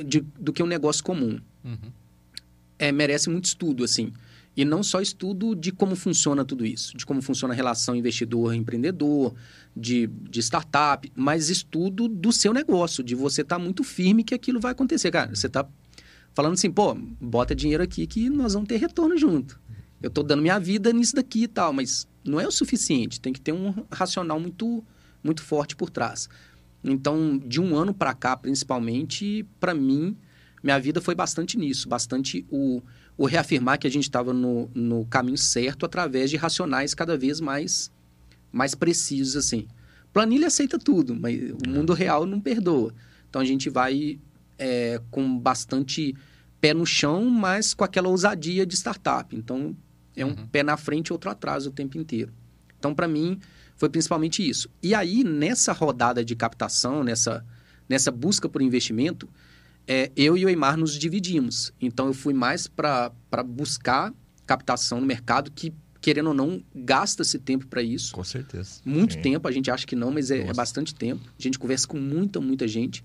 de- 0.04 0.20
do 0.38 0.52
que 0.52 0.62
um 0.62 0.66
negócio 0.66 1.02
comum. 1.02 1.38
Uhum. 1.64 1.90
É, 2.78 2.90
merece 2.92 3.30
muito 3.30 3.44
estudo, 3.46 3.84
assim. 3.84 4.12
E 4.56 4.64
não 4.64 4.82
só 4.82 5.00
estudo 5.00 5.54
de 5.54 5.72
como 5.72 5.96
funciona 5.96 6.44
tudo 6.44 6.64
isso, 6.64 6.96
de 6.96 7.04
como 7.04 7.20
funciona 7.20 7.52
a 7.52 7.56
relação 7.56 7.96
investidor-empreendedor, 7.96 9.34
de, 9.76 10.06
de 10.06 10.40
startup, 10.40 11.10
mas 11.16 11.48
estudo 11.48 12.06
do 12.06 12.32
seu 12.32 12.52
negócio, 12.52 13.02
de 13.02 13.14
você 13.14 13.42
estar 13.42 13.58
muito 13.58 13.82
firme 13.82 14.22
que 14.22 14.34
aquilo 14.34 14.60
vai 14.60 14.72
acontecer. 14.72 15.10
Cara, 15.10 15.34
você 15.34 15.48
está 15.48 15.66
falando 16.32 16.52
assim, 16.54 16.70
pô, 16.70 16.94
bota 17.20 17.54
dinheiro 17.54 17.82
aqui 17.82 18.06
que 18.06 18.30
nós 18.30 18.54
vamos 18.54 18.68
ter 18.68 18.76
retorno 18.76 19.16
junto. 19.16 19.60
Eu 20.00 20.08
estou 20.08 20.22
dando 20.22 20.42
minha 20.42 20.58
vida 20.60 20.92
nisso 20.92 21.16
daqui 21.16 21.44
e 21.44 21.48
tal, 21.48 21.72
mas 21.72 22.06
não 22.24 22.38
é 22.40 22.46
o 22.46 22.50
suficiente. 22.52 23.20
Tem 23.20 23.32
que 23.32 23.40
ter 23.40 23.52
um 23.52 23.74
racional 23.90 24.38
muito, 24.38 24.84
muito 25.22 25.42
forte 25.42 25.74
por 25.74 25.90
trás. 25.90 26.28
Então, 26.84 27.38
de 27.38 27.60
um 27.60 27.74
ano 27.76 27.94
para 27.94 28.12
cá, 28.14 28.36
principalmente, 28.36 29.44
para 29.58 29.74
mim, 29.74 30.16
minha 30.62 30.78
vida 30.78 31.00
foi 31.00 31.14
bastante 31.14 31.56
nisso, 31.58 31.88
bastante 31.88 32.46
o, 32.50 32.82
o 33.16 33.24
reafirmar 33.26 33.78
que 33.78 33.86
a 33.86 33.90
gente 33.90 34.04
estava 34.04 34.32
no, 34.32 34.70
no 34.74 35.06
caminho 35.06 35.38
certo 35.38 35.86
através 35.86 36.30
de 36.30 36.36
racionais 36.36 36.94
cada 36.94 37.16
vez 37.16 37.40
mais, 37.40 37.90
mais 38.52 38.74
precisos, 38.74 39.36
assim. 39.36 39.66
Planilha 40.12 40.46
aceita 40.46 40.78
tudo, 40.78 41.14
mas 41.14 41.38
o 41.64 41.68
mundo 41.68 41.92
real 41.92 42.26
não 42.26 42.40
perdoa. 42.40 42.94
Então, 43.28 43.40
a 43.40 43.44
gente 43.44 43.68
vai 43.70 44.18
é, 44.58 45.00
com 45.10 45.38
bastante 45.38 46.14
pé 46.60 46.72
no 46.72 46.86
chão, 46.86 47.24
mas 47.24 47.74
com 47.74 47.82
aquela 47.84 48.08
ousadia 48.08 48.64
de 48.64 48.74
startup. 48.76 49.34
Então, 49.34 49.74
é 50.16 50.24
um 50.24 50.28
Uhum. 50.30 50.46
pé 50.52 50.62
na 50.62 50.76
frente 50.76 51.08
e 51.08 51.12
outro 51.12 51.30
atrás 51.30 51.66
o 51.66 51.70
tempo 51.70 51.98
inteiro. 51.98 52.32
Então, 52.78 52.94
para 52.94 53.08
mim, 53.08 53.40
foi 53.84 53.90
principalmente 53.90 54.48
isso. 54.48 54.70
E 54.82 54.94
aí, 54.94 55.22
nessa 55.22 55.70
rodada 55.70 56.24
de 56.24 56.34
captação, 56.34 57.04
nessa, 57.04 57.44
nessa 57.86 58.10
busca 58.10 58.48
por 58.48 58.62
investimento, 58.62 59.28
é, 59.86 60.10
eu 60.16 60.38
e 60.38 60.46
o 60.46 60.48
Eimar 60.48 60.78
nos 60.78 60.98
dividimos. 60.98 61.70
Então, 61.78 62.06
eu 62.06 62.14
fui 62.14 62.32
mais 62.32 62.66
para 62.66 63.12
buscar 63.44 64.10
captação 64.46 65.02
no 65.02 65.06
mercado, 65.06 65.50
que, 65.50 65.70
querendo 66.00 66.28
ou 66.28 66.34
não, 66.34 66.64
gasta-se 66.74 67.38
tempo 67.38 67.66
para 67.66 67.82
isso. 67.82 68.14
Com 68.14 68.24
certeza. 68.24 68.80
Muito 68.86 69.14
Sim. 69.14 69.20
tempo, 69.20 69.46
a 69.46 69.52
gente 69.52 69.70
acha 69.70 69.86
que 69.86 69.94
não, 69.94 70.10
mas 70.10 70.30
é, 70.30 70.38
é 70.38 70.54
bastante 70.54 70.94
tempo. 70.94 71.22
A 71.38 71.42
gente 71.42 71.58
conversa 71.58 71.86
com 71.86 71.98
muita, 71.98 72.40
muita 72.40 72.66
gente. 72.66 73.04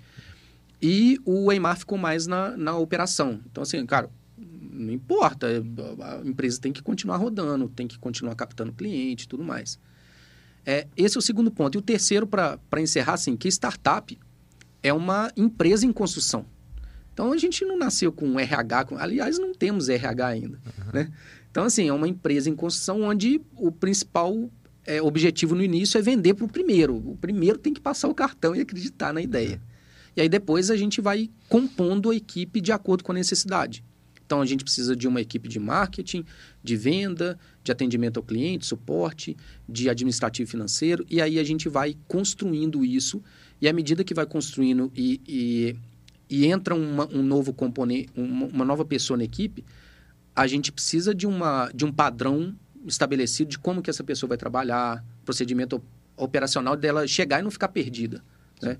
E 0.81 1.19
o 1.25 1.51
Eimar 1.51 1.77
ficou 1.77 1.97
mais 1.97 2.25
na, 2.25 2.55
na 2.55 2.77
operação. 2.77 3.41
Então, 3.51 3.63
assim, 3.63 3.85
cara, 3.85 4.09
não 4.37 4.93
importa, 4.93 5.45
a 5.45 6.25
empresa 6.25 6.61
tem 6.61 6.71
que 6.71 6.81
continuar 6.81 7.17
rodando, 7.17 7.67
tem 7.67 7.85
que 7.85 7.99
continuar 7.99 8.33
captando 8.35 8.71
cliente 8.71 9.25
e 9.25 9.27
tudo 9.27 9.43
mais. 9.43 9.77
É, 10.65 10.87
esse 10.95 11.17
é 11.17 11.19
o 11.19 11.21
segundo 11.21 11.51
ponto. 11.51 11.77
E 11.77 11.79
o 11.79 11.81
terceiro, 11.81 12.27
para 12.27 12.59
encerrar, 12.77 13.13
assim, 13.13 13.35
que 13.35 13.47
startup 13.47 14.17
é 14.83 14.93
uma 14.93 15.31
empresa 15.35 15.85
em 15.85 15.91
construção. 15.91 16.45
Então, 17.13 17.31
a 17.31 17.37
gente 17.37 17.65
não 17.65 17.77
nasceu 17.77 18.11
com 18.11 18.39
RH, 18.39 18.85
com, 18.85 18.97
aliás, 18.97 19.37
não 19.37 19.53
temos 19.53 19.89
RH 19.89 20.27
ainda. 20.27 20.59
Né? 20.93 21.11
Então, 21.51 21.65
assim, 21.65 21.87
é 21.89 21.93
uma 21.93 22.07
empresa 22.07 22.49
em 22.49 22.55
construção 22.55 23.01
onde 23.01 23.41
o 23.55 23.71
principal 23.71 24.49
é, 24.85 25.01
objetivo 25.01 25.53
no 25.53 25.63
início 25.63 25.97
é 25.97 26.01
vender 26.01 26.33
para 26.33 26.45
o 26.45 26.49
primeiro. 26.49 26.95
O 26.95 27.17
primeiro 27.17 27.57
tem 27.57 27.73
que 27.73 27.81
passar 27.81 28.07
o 28.07 28.15
cartão 28.15 28.55
e 28.55 28.61
acreditar 28.61 29.13
na 29.13 29.21
ideia. 29.21 29.61
E 30.15 30.21
aí 30.21 30.27
depois 30.27 30.71
a 30.71 30.75
gente 30.75 30.99
vai 30.99 31.29
compondo 31.47 32.09
a 32.09 32.15
equipe 32.15 32.59
de 32.59 32.71
acordo 32.71 33.03
com 33.03 33.11
a 33.11 33.15
necessidade. 33.15 33.83
Então 34.25 34.41
a 34.41 34.45
gente 34.45 34.63
precisa 34.63 34.95
de 34.95 35.07
uma 35.07 35.21
equipe 35.21 35.47
de 35.47 35.59
marketing, 35.59 36.25
de 36.63 36.75
venda, 36.75 37.37
de 37.63 37.71
atendimento 37.71 38.17
ao 38.17 38.23
cliente, 38.23 38.65
suporte, 38.65 39.35
de 39.67 39.89
administrativo 39.89 40.49
financeiro, 40.49 41.05
e 41.09 41.21
aí 41.21 41.37
a 41.39 41.43
gente 41.43 41.67
vai 41.69 41.95
construindo 42.07 42.83
isso. 42.85 43.21
E 43.61 43.67
à 43.67 43.73
medida 43.73 44.03
que 44.03 44.13
vai 44.13 44.25
construindo 44.25 44.91
e, 44.95 45.21
e, 45.27 45.75
e 46.29 46.45
entra 46.45 46.73
uma, 46.73 47.07
um 47.07 47.21
novo 47.21 47.53
componente, 47.53 48.09
uma, 48.15 48.45
uma 48.45 48.65
nova 48.65 48.85
pessoa 48.85 49.17
na 49.17 49.23
equipe, 49.23 49.65
a 50.35 50.47
gente 50.47 50.71
precisa 50.71 51.13
de, 51.13 51.27
uma, 51.27 51.69
de 51.73 51.83
um 51.83 51.91
padrão 51.91 52.55
estabelecido 52.85 53.49
de 53.51 53.59
como 53.59 53.81
que 53.81 53.89
essa 53.89 54.03
pessoa 54.03 54.29
vai 54.29 54.37
trabalhar, 54.37 55.03
procedimento 55.25 55.75
op- 55.75 55.85
operacional 56.15 56.77
dela 56.77 57.05
chegar 57.05 57.41
e 57.41 57.43
não 57.43 57.51
ficar 57.51 57.67
perdida. 57.67 58.23
Né? 58.61 58.77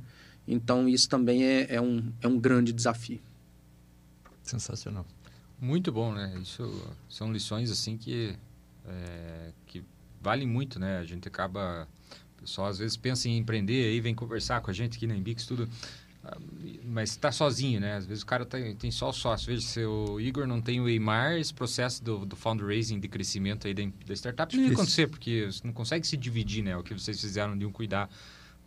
Então, 0.48 0.88
isso 0.88 1.10
também 1.10 1.44
é, 1.44 1.76
é, 1.76 1.82
um, 1.82 2.12
é 2.22 2.28
um 2.28 2.40
grande 2.40 2.72
desafio. 2.72 3.20
Sensacional. 4.42 5.06
Muito 5.60 5.92
bom, 5.92 6.14
né? 6.14 6.40
Isso 6.42 6.64
são 7.10 7.34
lições 7.34 7.70
assim 7.70 7.98
que, 7.98 8.34
é, 8.90 9.52
que 9.66 9.84
valem 10.22 10.48
muito, 10.48 10.80
né? 10.80 10.98
A 10.98 11.04
gente 11.04 11.28
acaba. 11.28 11.88
O 12.38 12.42
pessoal 12.42 12.68
às 12.68 12.80
vezes 12.80 12.96
pensa 12.96 13.28
em 13.28 13.38
empreender 13.38 13.86
aí, 13.86 14.00
vem 14.00 14.16
conversar 14.16 14.62
com 14.62 14.72
a 14.72 14.74
gente 14.74 14.98
aqui 14.98 15.06
na 15.06 15.16
Embix, 15.16 15.46
tudo. 15.46 15.68
mas 16.86 17.12
está 17.12 17.32
sozinho, 17.32 17.80
né? 17.82 17.96
Às 17.96 18.06
vezes 18.06 18.24
o 18.24 18.26
cara 18.26 18.46
tem, 18.46 18.76
tem 18.76 18.92
só 18.92 19.10
o 19.10 19.14
sócio. 19.14 19.48
Veja, 19.48 19.62
se 19.62 19.84
o 19.84 20.20
Igor 20.20 20.48
não 20.48 20.62
tem 20.62 20.80
o 20.80 20.88
Eimar, 20.88 21.34
esse 21.34 21.54
processo 21.54 22.04
do, 22.04 22.26
do 22.26 22.36
fundraising, 22.36 23.00
de 23.00 23.08
crescimento 23.08 23.68
aí 23.68 23.74
da, 23.74 23.84
da 24.06 24.14
startup, 24.14 24.56
não 24.56 24.64
vai 24.66 24.74
acontecer, 24.74 25.08
porque 25.08 25.48
você 25.52 25.62
não 25.66 25.74
consegue 25.74 26.08
se 26.08 26.16
dividir, 26.16 26.64
né? 26.64 26.78
O 26.78 26.84
que 26.84 26.94
vocês 26.94 27.20
fizeram 27.20 27.58
de 27.58 27.66
um 27.66 27.72
cuidar 27.72 28.10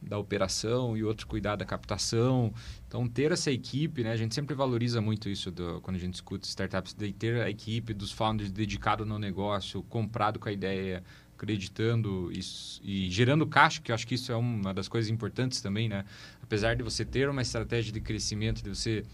da 0.03 0.19
operação 0.19 0.97
e 0.97 1.05
outro 1.05 1.27
cuidar 1.27 1.57
da 1.57 1.65
captação. 1.65 2.53
Então, 2.87 3.09
ter 3.09 3.33
essa 3.33 3.51
equipe, 3.51 4.03
né? 4.03 4.13
A 4.13 4.17
gente 4.17 4.35
sempre 4.35 4.55
valoriza 4.55 5.01
muito 5.01 5.29
isso 5.29 5.51
do, 5.51 5.81
quando 5.81 5.97
a 5.97 6.01
gente 6.01 6.15
escuta 6.15 6.47
startups, 6.47 6.95
de 6.95 7.13
ter 7.13 7.41
a 7.41 7.49
equipe 7.49 7.95
dos 7.95 8.11
founders 8.13 8.51
dedicado 8.51 9.07
no 9.07 9.19
negócio, 9.19 9.83
comprado 9.85 10.39
com 10.39 10.49
a 10.49 10.53
ideia, 10.53 11.03
acreditando 11.37 12.31
isso, 12.33 12.81
e 12.85 13.11
gerando 13.11 13.47
caixa, 13.47 13.81
que 13.81 13.91
eu 13.91 13.95
acho 13.95 14.07
que 14.07 14.15
isso 14.15 14.31
é 14.31 14.37
uma 14.37 14.75
das 14.75 14.89
coisas 14.89 15.11
importantes 15.11 15.61
também, 15.61 15.89
né? 15.89 16.05
Apesar 16.43 16.75
de 16.75 16.83
você 16.83 17.05
ter 17.05 17.29
uma 17.29 17.43
estratégia 17.43 17.93
de 17.93 18.01
crescimento, 18.01 18.63
de 18.63 18.69
você 18.69 19.05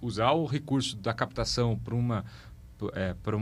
usar 0.00 0.32
o 0.32 0.44
recurso 0.44 0.96
da 0.96 1.14
captação 1.14 1.78
para 1.78 1.94
uma 1.94 2.24
é, 2.92 3.14
para 3.22 3.36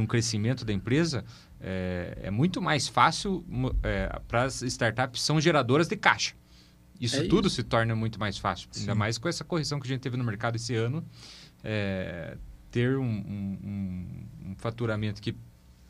um 0.00 0.06
crescimento 0.06 0.64
da 0.64 0.72
empresa, 0.72 1.24
é, 1.60 2.18
é 2.22 2.30
muito 2.30 2.60
mais 2.62 2.88
fácil 2.88 3.44
é, 3.82 4.20
para 4.28 4.44
as 4.44 4.62
startups 4.62 5.22
são 5.22 5.40
geradoras 5.40 5.88
de 5.88 5.96
caixa. 5.96 6.34
Isso 7.00 7.16
é 7.16 7.28
tudo 7.28 7.46
isso. 7.46 7.56
se 7.56 7.62
torna 7.62 7.94
muito 7.94 8.18
mais 8.18 8.38
fácil. 8.38 8.68
Sim. 8.72 8.80
Ainda 8.80 8.94
mais 8.94 9.18
com 9.18 9.28
essa 9.28 9.44
correção 9.44 9.78
que 9.78 9.86
a 9.86 9.88
gente 9.88 10.00
teve 10.00 10.16
no 10.16 10.24
mercado 10.24 10.56
esse 10.56 10.74
ano. 10.74 11.04
É, 11.62 12.36
ter 12.70 12.96
um, 12.96 13.04
um, 13.04 14.26
um, 14.50 14.54
faturamento 14.56 15.20
que 15.20 15.34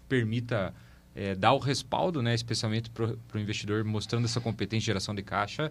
permita 0.09 0.75
é, 1.15 1.35
dar 1.35 1.53
o 1.53 1.59
respaldo, 1.59 2.23
né, 2.23 2.35
especialmente 2.35 2.91
para 2.91 3.15
o 3.35 3.39
investidor, 3.39 3.85
mostrando 3.85 4.25
essa 4.25 4.41
competência 4.41 4.81
de 4.81 4.87
geração 4.87 5.15
de 5.15 5.23
caixa, 5.23 5.71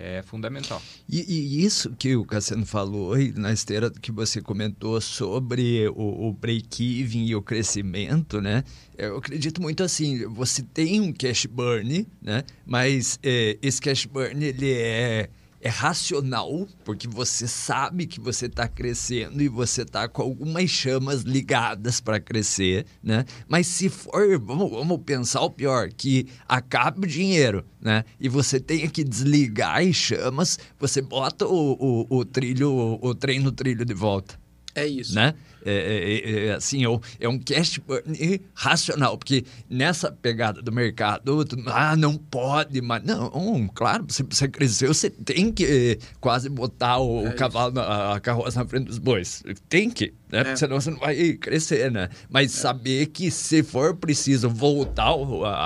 é 0.00 0.22
fundamental. 0.22 0.80
E, 1.08 1.20
e, 1.20 1.64
isso 1.64 1.90
que 1.98 2.16
o 2.16 2.24
Cassiano 2.24 2.64
falou 2.64 3.16
na 3.34 3.52
esteira 3.52 3.90
que 3.90 4.12
você 4.12 4.40
comentou 4.40 5.00
sobre 5.00 5.88
o, 5.88 6.28
o 6.28 6.32
break-even 6.32 7.26
e 7.26 7.34
o 7.34 7.42
crescimento, 7.42 8.40
né? 8.40 8.64
Eu 8.96 9.16
acredito 9.18 9.60
muito 9.60 9.82
assim, 9.82 10.26
você 10.26 10.62
tem 10.62 11.00
um 11.00 11.12
cash 11.12 11.46
burn, 11.46 12.06
né? 12.22 12.44
Mas 12.66 13.18
é, 13.22 13.58
esse 13.60 13.80
cash 13.80 14.06
burn 14.06 14.44
ele 14.44 14.72
é 14.72 15.28
é 15.60 15.68
racional, 15.68 16.68
porque 16.84 17.08
você 17.08 17.48
sabe 17.48 18.06
que 18.06 18.20
você 18.20 18.46
está 18.46 18.68
crescendo 18.68 19.42
e 19.42 19.48
você 19.48 19.82
está 19.82 20.08
com 20.08 20.22
algumas 20.22 20.70
chamas 20.70 21.22
ligadas 21.22 22.00
para 22.00 22.20
crescer, 22.20 22.86
né? 23.02 23.24
Mas 23.48 23.66
se 23.66 23.88
for, 23.88 24.38
vamos, 24.38 24.70
vamos 24.70 25.00
pensar 25.04 25.40
o 25.42 25.50
pior, 25.50 25.88
que 25.92 26.28
acabe 26.48 27.06
o 27.06 27.08
dinheiro, 27.08 27.64
né? 27.80 28.04
E 28.20 28.28
você 28.28 28.60
tenha 28.60 28.88
que 28.88 29.02
desligar 29.02 29.80
as 29.80 29.96
chamas, 29.96 30.58
você 30.78 31.02
bota 31.02 31.46
o, 31.46 32.06
o, 32.08 32.18
o 32.18 32.24
trilho, 32.24 32.70
o, 32.70 33.08
o 33.08 33.14
trem 33.14 33.40
no 33.40 33.50
trilho 33.50 33.84
de 33.84 33.94
volta. 33.94 34.38
É 34.74 34.86
isso. 34.86 35.14
Né? 35.14 35.34
É, 35.64 35.72
é, 35.72 36.30
é, 36.30 36.46
é 36.46 36.52
assim, 36.54 36.82
é 37.20 37.28
um 37.28 37.38
cash 37.38 37.78
burn 37.78 38.40
racional, 38.54 39.18
porque 39.18 39.44
nessa 39.68 40.10
pegada 40.10 40.62
do 40.62 40.72
mercado, 40.72 41.44
ah, 41.66 41.96
não 41.96 42.16
pode, 42.16 42.80
mas 42.80 43.02
não, 43.04 43.68
claro, 43.74 44.06
se 44.08 44.22
você 44.22 44.48
cresceu, 44.48 44.94
você 44.94 45.10
tem 45.10 45.52
que 45.52 45.98
quase 46.20 46.48
botar 46.48 46.98
o, 46.98 47.26
é 47.26 47.32
cavalo, 47.32 47.80
a 47.80 48.20
carroça 48.20 48.60
na 48.60 48.68
frente 48.68 48.86
dos 48.86 48.98
bois. 48.98 49.42
Tem 49.68 49.90
que, 49.90 50.14
né? 50.30 50.52
É. 50.52 50.56
Senão 50.56 50.80
você 50.80 50.90
não 50.90 50.98
vai 50.98 51.32
crescer, 51.34 51.90
né? 51.90 52.08
Mas 52.28 52.52
saber 52.52 53.06
que 53.06 53.30
se 53.30 53.62
for 53.62 53.96
preciso 53.96 54.48
voltar 54.48 55.14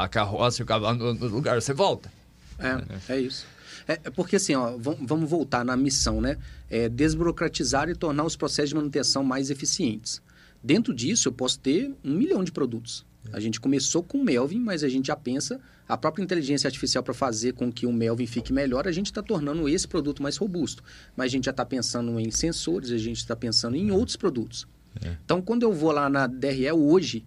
a 0.03 0.09
carroça 0.09 0.63
e 0.63 0.65
o 0.65 0.67
cavalo 0.67 0.99
no, 0.99 1.15
no 1.15 1.27
lugar, 1.27 1.61
você 1.61 1.73
volta. 1.73 2.11
É, 2.59 3.13
é 3.13 3.21
isso. 3.21 3.47
É, 3.93 4.01
é, 4.05 4.11
porque 4.11 4.37
assim, 4.37 4.55
ó, 4.55 4.77
vamos 4.79 5.29
voltar 5.29 5.65
na 5.65 5.77
missão, 5.77 6.21
né? 6.21 6.39
É 6.71 6.89
desburocratizar 6.89 7.89
e 7.89 7.95
tornar 7.95 8.25
os 8.25 8.37
processos 8.37 8.71
de 8.71 8.75
manutenção 8.75 9.23
mais 9.23 9.51
eficientes. 9.51 10.23
Dentro 10.63 10.95
disso, 10.95 11.29
eu 11.29 11.33
posso 11.33 11.59
ter 11.59 11.95
um 12.05 12.15
milhão 12.15 12.43
de 12.43 12.53
produtos. 12.53 13.05
A 13.33 13.39
gente 13.39 13.61
começou 13.61 14.03
com 14.03 14.19
o 14.19 14.25
Melvin, 14.25 14.59
mas 14.59 14.83
a 14.83 14.89
gente 14.89 15.07
já 15.07 15.17
pensa 15.17 15.61
a 15.89 15.97
própria 15.97 16.23
inteligência 16.23 16.67
artificial 16.67 17.03
para 17.05 17.15
fazer 17.15 17.53
com 17.53 17.71
que 17.71 17.87
o 17.87 17.93
Melvin 17.93 18.27
fique 18.27 18.53
melhor, 18.53 18.89
a 18.89 18.93
gente 18.93 19.07
está 19.07 19.23
tornando 19.23 19.69
esse 19.69 19.87
produto 19.87 20.23
mais 20.23 20.37
robusto. 20.37 20.83
Mas 21.17 21.27
a 21.27 21.29
gente 21.29 21.45
já 21.45 21.51
está 21.51 21.65
pensando 21.65 22.19
em 22.19 22.31
sensores, 22.31 22.91
a 22.91 22.99
gente 22.99 23.19
está 23.19 23.37
pensando 23.37 23.77
em 23.77 23.91
outros 23.91 24.17
produtos. 24.17 24.67
É. 25.05 25.17
Então, 25.25 25.41
quando 25.41 25.63
eu 25.63 25.73
vou 25.73 25.93
lá 25.93 26.09
na 26.09 26.27
DRE 26.27 26.73
hoje, 26.73 27.25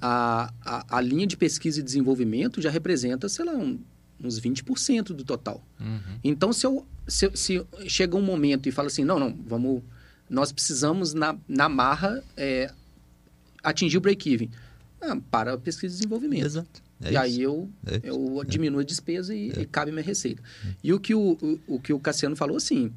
a, 0.00 0.52
a, 0.62 0.98
a, 0.98 1.00
linha 1.00 1.26
de 1.26 1.36
pesquisa 1.36 1.80
e 1.80 1.82
desenvolvimento 1.82 2.60
já 2.60 2.70
representa, 2.70 3.28
sei 3.28 3.44
lá, 3.44 3.52
um 3.52 3.78
uns 4.20 4.40
20% 4.40 5.08
do 5.08 5.24
total. 5.24 5.64
Uhum. 5.80 6.18
Então, 6.22 6.52
se, 6.52 6.66
eu, 6.66 6.86
se, 7.06 7.30
se, 7.34 7.66
chega 7.86 8.16
um 8.16 8.22
momento 8.22 8.68
e 8.68 8.72
fala 8.72 8.88
assim, 8.88 9.04
não, 9.04 9.18
não, 9.18 9.36
vamos, 9.46 9.82
nós 10.28 10.52
precisamos 10.52 11.14
na, 11.14 11.36
na 11.48 11.68
marra 11.68 12.22
é, 12.36 12.72
atingir 13.62 13.98
o 13.98 14.00
break-even. 14.00 14.50
Ah, 15.00 15.16
para 15.30 15.54
a 15.54 15.58
pesquisa 15.58 15.94
e 15.94 15.98
desenvolvimento. 15.98 16.46
Exato. 16.46 16.82
É 17.02 17.08
e 17.08 17.10
isso. 17.10 17.18
aí 17.18 17.42
eu, 17.42 17.68
é 17.86 18.00
eu 18.04 18.42
é. 18.42 18.44
diminuo 18.44 18.80
a 18.80 18.84
despesa 18.84 19.34
e, 19.34 19.50
é. 19.50 19.62
e 19.62 19.66
cabe 19.66 19.90
minha 19.90 20.04
receita. 20.04 20.42
E 20.82 20.92
o 20.92 21.00
que 21.00 21.14
o, 21.14 21.32
o, 21.40 21.74
o, 21.74 21.80
que 21.80 21.92
o 21.92 22.00
Cassiano 22.00 22.36
falou, 22.36 22.56
assim, 22.56 22.92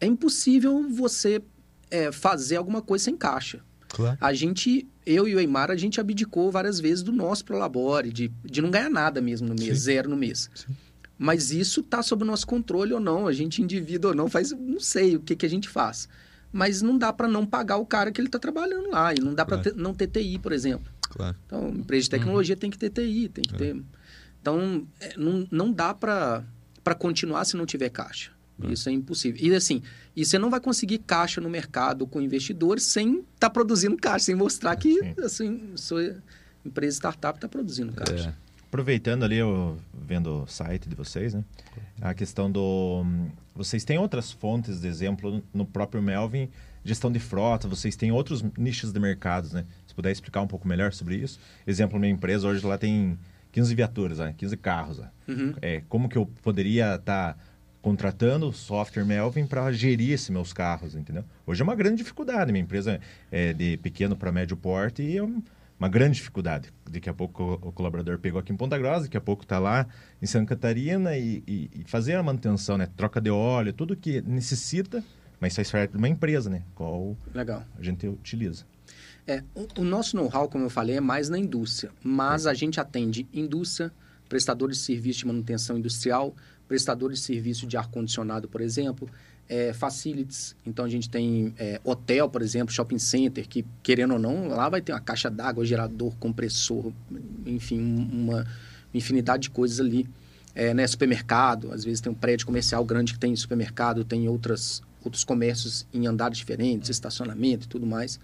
é 0.00 0.06
impossível 0.06 0.88
você 0.88 1.42
é, 1.90 2.12
fazer 2.12 2.56
alguma 2.56 2.82
coisa 2.82 3.04
sem 3.04 3.16
caixa. 3.16 3.60
Claro. 3.88 4.18
A 4.20 4.32
gente, 4.34 4.86
eu 5.04 5.28
e 5.28 5.34
o 5.34 5.40
Eimar, 5.40 5.70
a 5.70 5.76
gente 5.76 6.00
abdicou 6.00 6.50
várias 6.50 6.80
vezes 6.80 7.02
do 7.02 7.12
nosso 7.12 7.44
Prolabore, 7.44 8.12
de, 8.12 8.30
de 8.44 8.60
não 8.60 8.70
ganhar 8.70 8.90
nada 8.90 9.20
mesmo 9.20 9.48
no 9.48 9.54
mês, 9.54 9.78
Sim. 9.78 9.84
zero 9.84 10.10
no 10.10 10.16
mês. 10.16 10.50
Sim. 10.54 10.74
Mas 11.18 11.50
isso 11.50 11.80
está 11.80 12.02
sob 12.02 12.24
o 12.24 12.26
nosso 12.26 12.46
controle 12.46 12.92
ou 12.92 13.00
não, 13.00 13.26
a 13.26 13.32
gente 13.32 13.62
indivíduo 13.62 14.10
ou 14.10 14.16
não, 14.16 14.28
faz, 14.28 14.52
não 14.52 14.78
sei 14.80 15.16
o 15.16 15.20
que, 15.20 15.34
que 15.34 15.46
a 15.46 15.48
gente 15.48 15.68
faz. 15.68 16.08
Mas 16.52 16.82
não 16.82 16.96
dá 16.98 17.12
para 17.12 17.26
não 17.26 17.46
pagar 17.46 17.78
o 17.78 17.86
cara 17.86 18.12
que 18.12 18.20
ele 18.20 18.28
está 18.28 18.38
trabalhando 18.38 18.90
lá, 18.90 19.14
e 19.14 19.20
não 19.20 19.34
dá 19.34 19.44
claro. 19.44 19.62
para 19.62 19.72
não 19.74 19.94
ter 19.94 20.08
TI, 20.08 20.38
por 20.38 20.52
exemplo. 20.52 20.92
Claro. 21.08 21.36
Então, 21.46 21.68
empresa 21.70 22.04
de 22.04 22.10
tecnologia 22.10 22.54
uhum. 22.54 22.60
tem 22.60 22.70
que 22.70 22.78
ter 22.78 22.90
TI, 22.90 23.28
tem 23.28 23.44
que 23.44 23.54
é. 23.54 23.58
ter... 23.58 23.82
Então, 24.40 24.86
é, 25.00 25.16
não, 25.16 25.46
não 25.50 25.72
dá 25.72 25.92
para 25.94 26.44
continuar 26.98 27.44
se 27.44 27.56
não 27.56 27.66
tiver 27.66 27.88
caixa. 27.88 28.35
É. 28.62 28.72
Isso 28.72 28.88
é 28.88 28.92
impossível. 28.92 29.40
E 29.40 29.54
assim, 29.54 29.82
e 30.14 30.24
você 30.24 30.38
não 30.38 30.50
vai 30.50 30.60
conseguir 30.60 30.98
caixa 30.98 31.40
no 31.40 31.50
mercado 31.50 32.06
com 32.06 32.20
investidores 32.20 32.84
sem 32.84 33.18
estar 33.18 33.26
tá 33.38 33.50
produzindo 33.50 33.96
caixa, 33.96 34.26
sem 34.26 34.34
mostrar 34.34 34.74
que 34.76 34.98
assim, 35.18 35.72
sua 35.76 36.16
empresa 36.64 36.96
startup 36.96 37.36
está 37.36 37.48
produzindo 37.48 37.92
caixa. 37.92 38.30
É. 38.30 38.46
Aproveitando 38.66 39.24
ali, 39.24 39.36
eu 39.36 39.78
vendo 39.94 40.42
o 40.42 40.46
site 40.46 40.88
de 40.88 40.94
vocês, 40.94 41.32
né? 41.32 41.44
A 42.00 42.12
questão 42.12 42.50
do. 42.50 43.04
Vocês 43.54 43.84
têm 43.84 43.96
outras 43.96 44.32
fontes 44.32 44.80
de 44.80 44.88
exemplo 44.88 45.42
no 45.54 45.64
próprio 45.64 46.02
Melvin, 46.02 46.50
gestão 46.84 47.10
de 47.10 47.18
frota, 47.18 47.68
vocês 47.68 47.96
têm 47.96 48.12
outros 48.12 48.44
nichos 48.58 48.92
de 48.92 49.00
mercados, 49.00 49.52
né? 49.52 49.64
Se 49.86 49.94
puder 49.94 50.10
explicar 50.10 50.42
um 50.42 50.46
pouco 50.46 50.66
melhor 50.66 50.92
sobre 50.92 51.16
isso. 51.16 51.38
Exemplo, 51.66 51.98
minha 51.98 52.12
empresa 52.12 52.48
hoje 52.48 52.66
lá 52.66 52.76
tem 52.76 53.18
15 53.52 53.74
viaturas, 53.74 54.18
né? 54.18 54.34
15 54.36 54.56
carros. 54.56 54.98
Né? 54.98 55.10
Uhum. 55.28 55.54
É, 55.62 55.82
como 55.88 56.08
que 56.08 56.18
eu 56.18 56.26
poderia 56.42 56.96
estar. 56.96 57.34
Tá 57.34 57.38
contratando 57.86 58.52
software 58.52 59.04
Melvin 59.04 59.46
para 59.46 59.70
gerir 59.70 60.10
esses 60.10 60.28
meus 60.28 60.52
carros, 60.52 60.96
entendeu? 60.96 61.22
Hoje 61.46 61.60
é 61.60 61.64
uma 61.64 61.76
grande 61.76 61.98
dificuldade. 61.98 62.50
Minha 62.50 62.64
empresa 62.64 62.98
é 63.30 63.52
de 63.52 63.76
pequeno 63.76 64.16
para 64.16 64.32
médio 64.32 64.56
porte 64.56 65.02
e 65.02 65.16
é 65.16 65.22
uma 65.22 65.88
grande 65.88 66.16
dificuldade. 66.16 66.72
Daqui 66.90 67.08
a 67.08 67.14
pouco 67.14 67.60
o 67.62 67.70
colaborador 67.70 68.18
pegou 68.18 68.40
aqui 68.40 68.52
em 68.52 68.56
Ponta 68.56 68.76
Grossa, 68.76 69.02
daqui 69.02 69.16
a 69.16 69.20
pouco 69.20 69.44
está 69.44 69.60
lá 69.60 69.86
em 70.20 70.26
Santa 70.26 70.46
Catarina 70.46 71.16
e, 71.16 71.44
e, 71.46 71.70
e, 71.76 71.84
fazer 71.84 72.14
a 72.14 72.22
manutenção, 72.24 72.76
né? 72.76 72.88
Troca 72.96 73.20
de 73.20 73.30
óleo, 73.30 73.72
tudo 73.72 73.94
que 73.94 74.20
necessita, 74.20 75.04
mas 75.38 75.54
faz 75.54 75.70
parte 75.70 75.92
de 75.92 75.96
uma 75.96 76.08
empresa, 76.08 76.50
né? 76.50 76.62
Qual 76.74 77.16
Legal. 77.32 77.64
a 77.78 77.82
gente 77.84 78.08
utiliza. 78.08 78.64
É, 79.28 79.44
o, 79.54 79.82
o 79.82 79.84
nosso 79.84 80.16
know-how, 80.16 80.48
como 80.48 80.64
eu 80.64 80.70
falei, 80.70 80.96
é 80.96 81.00
mais 81.00 81.28
na 81.28 81.38
indústria, 81.38 81.92
mas 82.02 82.46
é. 82.46 82.50
a 82.50 82.54
gente 82.54 82.80
atende 82.80 83.28
indústria, 83.32 83.92
prestadores 84.28 84.78
de 84.78 84.82
serviço 84.82 85.20
de 85.20 85.26
manutenção 85.28 85.78
industrial, 85.78 86.34
prestadores 86.68 87.20
de 87.20 87.24
serviço 87.24 87.66
de 87.66 87.76
ar-condicionado, 87.76 88.48
por 88.48 88.60
exemplo, 88.60 89.08
é, 89.48 89.72
facilities. 89.72 90.56
Então, 90.66 90.84
a 90.84 90.88
gente 90.88 91.08
tem 91.08 91.54
é, 91.58 91.80
hotel, 91.84 92.28
por 92.28 92.42
exemplo, 92.42 92.72
shopping 92.72 92.98
center, 92.98 93.48
que, 93.48 93.64
querendo 93.82 94.14
ou 94.14 94.18
não, 94.18 94.48
lá 94.48 94.68
vai 94.68 94.80
ter 94.80 94.92
uma 94.92 95.00
caixa 95.00 95.30
d'água, 95.30 95.64
gerador, 95.64 96.14
compressor, 96.18 96.92
enfim, 97.44 97.80
uma 97.80 98.46
infinidade 98.92 99.44
de 99.44 99.50
coisas 99.50 99.80
ali. 99.80 100.08
É, 100.54 100.72
né, 100.72 100.86
supermercado, 100.86 101.70
às 101.70 101.84
vezes 101.84 102.00
tem 102.00 102.10
um 102.10 102.14
prédio 102.14 102.46
comercial 102.46 102.82
grande 102.82 103.12
que 103.12 103.18
tem 103.18 103.36
supermercado, 103.36 104.04
tem 104.04 104.26
outras, 104.26 104.82
outros 105.04 105.22
comércios 105.22 105.86
em 105.92 106.06
andares 106.06 106.38
diferentes, 106.38 106.88
estacionamento 106.88 107.66
e 107.66 107.68
tudo 107.68 107.86
mais. 107.86 108.18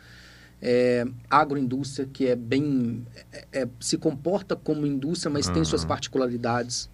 É, 0.60 1.04
agroindústria, 1.28 2.08
que 2.10 2.26
é 2.26 2.34
bem. 2.34 3.04
É, 3.32 3.62
é 3.64 3.68
se 3.80 3.98
comporta 3.98 4.56
como 4.56 4.86
indústria, 4.86 5.30
mas 5.30 5.46
uhum. 5.46 5.54
tem 5.54 5.64
suas 5.64 5.84
particularidades 5.84 6.88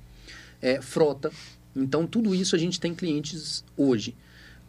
é, 0.61 0.81
frota. 0.81 1.31
Então, 1.75 2.07
tudo 2.07 2.35
isso 2.35 2.57
a 2.57 2.59
gente 2.59 2.81
tem 2.81 2.95
clientes 2.95 3.65
hoje. 3.77 4.17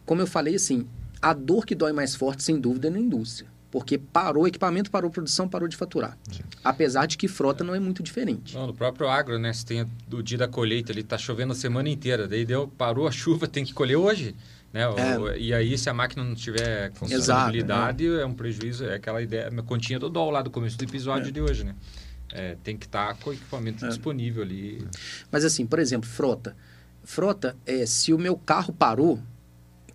Como 0.06 0.20
eu 0.22 0.26
falei, 0.26 0.54
assim, 0.54 0.86
a 1.20 1.32
dor 1.32 1.64
que 1.66 1.74
dói 1.74 1.92
mais 1.92 2.14
forte, 2.14 2.42
sem 2.42 2.58
dúvida, 2.60 2.88
é 2.88 2.90
na 2.90 2.98
indústria. 2.98 3.48
Porque 3.70 3.96
parou 3.98 4.42
o 4.44 4.46
equipamento, 4.48 4.90
parou 4.90 5.08
a 5.08 5.12
produção, 5.12 5.48
parou 5.48 5.68
de 5.68 5.76
faturar. 5.76 6.18
Apesar 6.64 7.06
de 7.06 7.16
que 7.16 7.28
frota 7.28 7.62
não 7.62 7.72
é 7.74 7.78
muito 7.78 8.02
diferente. 8.02 8.54
Não, 8.56 8.66
no 8.66 8.74
próprio 8.74 9.08
agro, 9.08 9.38
né? 9.38 9.52
Você 9.52 9.64
tem 9.64 9.86
do 10.08 10.22
dia 10.22 10.36
da 10.38 10.48
colheita, 10.48 10.90
ele 10.90 11.04
tá 11.04 11.16
chovendo 11.16 11.52
a 11.52 11.56
semana 11.56 11.88
inteira, 11.88 12.26
daí 12.26 12.44
deu, 12.44 12.66
parou 12.66 13.06
a 13.06 13.12
chuva, 13.12 13.46
tem 13.46 13.64
que 13.64 13.72
colher 13.72 13.96
hoje. 13.96 14.34
Né? 14.72 14.82
É. 14.82 15.18
O- 15.18 15.36
E 15.36 15.54
aí, 15.54 15.78
se 15.78 15.88
a 15.88 15.94
máquina 15.94 16.24
não 16.24 16.34
tiver 16.34 16.86
Exato, 16.86 16.98
funcionalidade, 16.98 18.06
é. 18.06 18.26
um 18.26 18.34
prejuízo. 18.34 18.84
É 18.86 18.94
aquela 18.94 19.22
ideia, 19.22 19.48
a 19.56 19.62
continha 19.62 19.98
do 20.00 20.08
dólar 20.10 20.32
lá 20.32 20.42
do 20.42 20.50
começo 20.50 20.76
do 20.76 20.82
episódio 20.84 21.30
de 21.30 21.40
hoje, 21.40 21.62
né? 21.64 21.74
É, 22.32 22.56
tem 22.62 22.76
que 22.76 22.86
estar 22.86 23.16
com 23.18 23.30
o 23.30 23.32
equipamento 23.32 23.86
disponível 23.88 24.42
ali. 24.42 24.86
Mas 25.32 25.44
assim, 25.44 25.66
por 25.66 25.78
exemplo, 25.78 26.08
frota. 26.08 26.56
Frota 27.02 27.56
é 27.66 27.84
se 27.86 28.12
o 28.12 28.18
meu 28.18 28.36
carro 28.36 28.72
parou, 28.72 29.18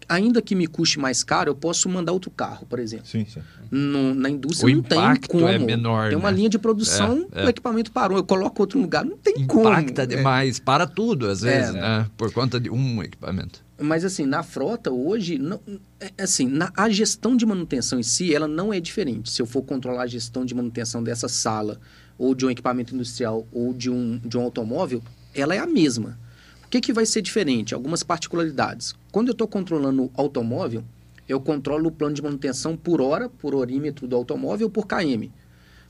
ainda 0.10 0.42
que 0.42 0.54
me 0.54 0.68
custe 0.68 1.00
mais 1.00 1.24
caro, 1.24 1.50
eu 1.50 1.56
posso 1.56 1.88
mandar 1.90 2.12
outro 2.12 2.30
carro, 2.30 2.66
por 2.66 2.78
exemplo. 2.80 3.06
Sim, 3.08 3.26
sim. 3.26 3.42
No- 3.72 4.14
na 4.14 4.30
indústria 4.30 4.72
O 4.72 4.76
não 4.76 4.84
tem 4.84 4.98
impacto 5.00 5.30
como. 5.30 5.48
é 5.48 5.58
menor, 5.58 6.10
Tem 6.10 6.18
uma 6.18 6.30
né? 6.32 6.38
linha 6.38 6.50
de 6.50 6.60
produção, 6.60 7.28
É, 7.32 7.44
é. 7.44 7.46
o 7.46 7.50
equipamento 7.50 7.92
parou, 7.92 8.18
eu 8.18 8.24
coloco 8.24 8.62
outro 8.62 8.80
lugar, 8.80 9.04
não 9.06 9.18
tem 9.18 9.46
como. 9.48 9.70
Impacta 9.70 10.04
É. 10.04 10.06
demais, 10.06 10.60
para 10.60 10.86
tudo, 10.86 11.28
às 11.28 11.42
vezes, 11.42 11.74
É. 11.74 11.80
né? 11.82 12.08
Por 12.18 12.32
conta 12.34 12.60
de 12.60 12.70
um 12.70 13.02
equipamento. 13.02 13.64
Mas 13.80 14.06
assim, 14.06 14.26
na 14.26 14.42
frota 14.44 14.92
hoje, 14.92 15.38
não, 15.38 15.60
é, 16.00 16.12
assim, 16.24 16.48
na, 16.48 16.72
a 16.78 16.88
gestão 16.90 17.36
de 17.36 17.46
manutenção 17.46 18.00
em 18.00 18.04
si, 18.04 18.34
ela 18.34 18.48
não 18.48 18.72
é 18.74 18.80
diferente. 18.80 19.30
Se 19.32 19.42
eu 19.42 19.46
for 19.46 19.64
controlar 19.64 20.04
a 20.04 20.08
gestão 20.08 20.46
de 20.46 20.54
manutenção 20.54 21.04
dessa 21.04 21.28
sala, 21.28 21.80
ou 22.18 22.34
de 22.34 22.46
um 22.46 22.50
equipamento 22.50 22.94
industrial, 22.94 23.46
ou 23.52 23.74
de 23.74 23.90
um, 23.90 24.18
de 24.20 24.38
um 24.38 24.42
automóvel, 24.42 25.02
ela 25.34 25.54
é 25.54 25.60
a 25.60 25.68
mesma. 25.68 26.18
O 26.66 26.70
que, 26.70 26.82
que 26.82 26.94
vai 26.94 27.06
ser 27.06 27.22
diferente? 27.22 27.74
Algumas 27.74 28.04
particularidades. 28.04 28.96
Quando 29.12 29.30
eu 29.30 29.34
estou 29.34 29.48
controlando 29.48 30.06
o 30.06 30.12
automóvel, 30.16 30.84
eu 31.28 31.40
controlo 31.40 31.88
o 31.88 31.92
plano 31.92 32.16
de 32.16 32.22
manutenção 32.22 32.78
por 32.78 33.02
hora, 33.02 33.30
por 33.30 33.56
orímetro 33.56 34.08
do 34.08 34.16
automóvel, 34.16 34.70
por 34.70 34.86
KM. 34.86 35.32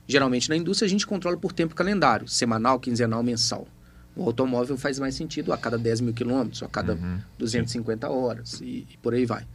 Geralmente 0.07 0.49
na 0.49 0.55
indústria 0.55 0.86
a 0.86 0.89
gente 0.89 1.05
controla 1.05 1.38
por 1.38 1.51
tempo 1.51 1.76
calendário, 1.76 2.28
semanal, 2.28 2.80
quinzenal, 2.80 3.23
mensal. 3.23 3.67
O 4.15 4.23
automóvel 4.23 4.78
faz 4.78 4.97
mais 4.97 5.15
sentido 5.15 5.51
a 5.51 5.57
cada 5.57 5.78
10 5.78 6.01
mil 6.01 6.13
quilômetros, 6.13 6.63
a 6.63 6.67
cada 6.67 6.97
250 7.38 8.09
horas 8.09 8.61
e, 8.61 8.88
e 8.89 8.97
por 9.01 9.13
aí 9.13 9.26
vai. 9.26 9.45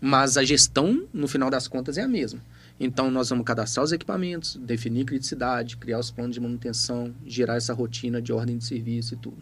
Mas 0.00 0.36
a 0.36 0.42
gestão, 0.42 1.06
no 1.12 1.28
final 1.28 1.48
das 1.48 1.68
contas, 1.68 1.96
é 1.96 2.02
a 2.02 2.08
mesma. 2.08 2.40
Então, 2.78 3.10
nós 3.10 3.30
vamos 3.30 3.44
cadastrar 3.44 3.84
os 3.84 3.92
equipamentos, 3.92 4.56
definir 4.56 5.04
criticidade, 5.04 5.76
criar 5.76 5.98
os 5.98 6.10
planos 6.10 6.34
de 6.34 6.40
manutenção, 6.40 7.14
gerar 7.24 7.56
essa 7.56 7.72
rotina 7.72 8.20
de 8.20 8.32
ordem 8.32 8.58
de 8.58 8.64
serviço 8.64 9.14
e 9.14 9.16
tudo. 9.16 9.38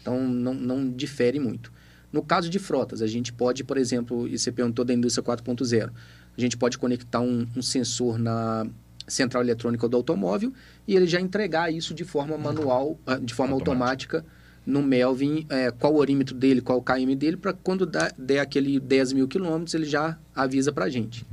Então, 0.00 0.28
não, 0.28 0.52
não 0.52 0.90
difere 0.90 1.40
muito. 1.40 1.72
No 2.12 2.22
caso 2.22 2.50
de 2.50 2.58
frotas, 2.58 3.00
a 3.00 3.06
gente 3.06 3.32
pode, 3.32 3.64
por 3.64 3.78
exemplo, 3.78 4.28
e 4.28 4.38
você 4.38 4.52
perguntou 4.52 4.84
da 4.84 4.92
indústria 4.92 5.24
4.0, 5.24 5.90
a 6.36 6.40
gente 6.40 6.56
pode 6.56 6.76
conectar 6.78 7.20
um, 7.20 7.46
um 7.56 7.62
sensor 7.62 8.18
na 8.18 8.66
central 9.06 9.42
eletrônica 9.42 9.88
do 9.88 9.96
automóvel 9.96 10.52
e 10.86 10.94
ele 10.94 11.06
já 11.06 11.20
entregar 11.20 11.72
isso 11.72 11.94
de 11.94 12.04
forma 12.04 12.36
manual, 12.38 12.98
ah, 13.06 13.16
de 13.16 13.34
forma 13.34 13.54
Automática. 13.54 14.18
automática 14.18 14.43
no 14.66 14.82
Melvin, 14.82 15.46
é, 15.50 15.70
qual 15.70 15.94
o 15.94 15.98
orímetro 15.98 16.34
dele, 16.34 16.60
qual 16.60 16.78
o 16.78 16.82
KM 16.82 17.14
dele, 17.14 17.36
para 17.36 17.52
quando 17.52 17.84
dá, 17.84 18.10
der 18.16 18.40
aquele 18.40 18.80
10 18.80 19.12
mil 19.12 19.28
quilômetros, 19.28 19.74
ele 19.74 19.84
já 19.84 20.18
avisa 20.34 20.72
para 20.72 20.86
a 20.86 20.88
gente. 20.88 21.26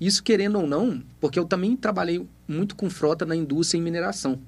Isso 0.00 0.22
querendo 0.22 0.58
ou 0.58 0.66
não, 0.66 1.02
porque 1.20 1.38
eu 1.38 1.44
também 1.44 1.76
trabalhei 1.76 2.26
muito 2.48 2.74
com 2.74 2.90
frota 2.90 3.24
na 3.24 3.36
indústria 3.36 3.78
em 3.78 3.82
mineração. 3.82 4.40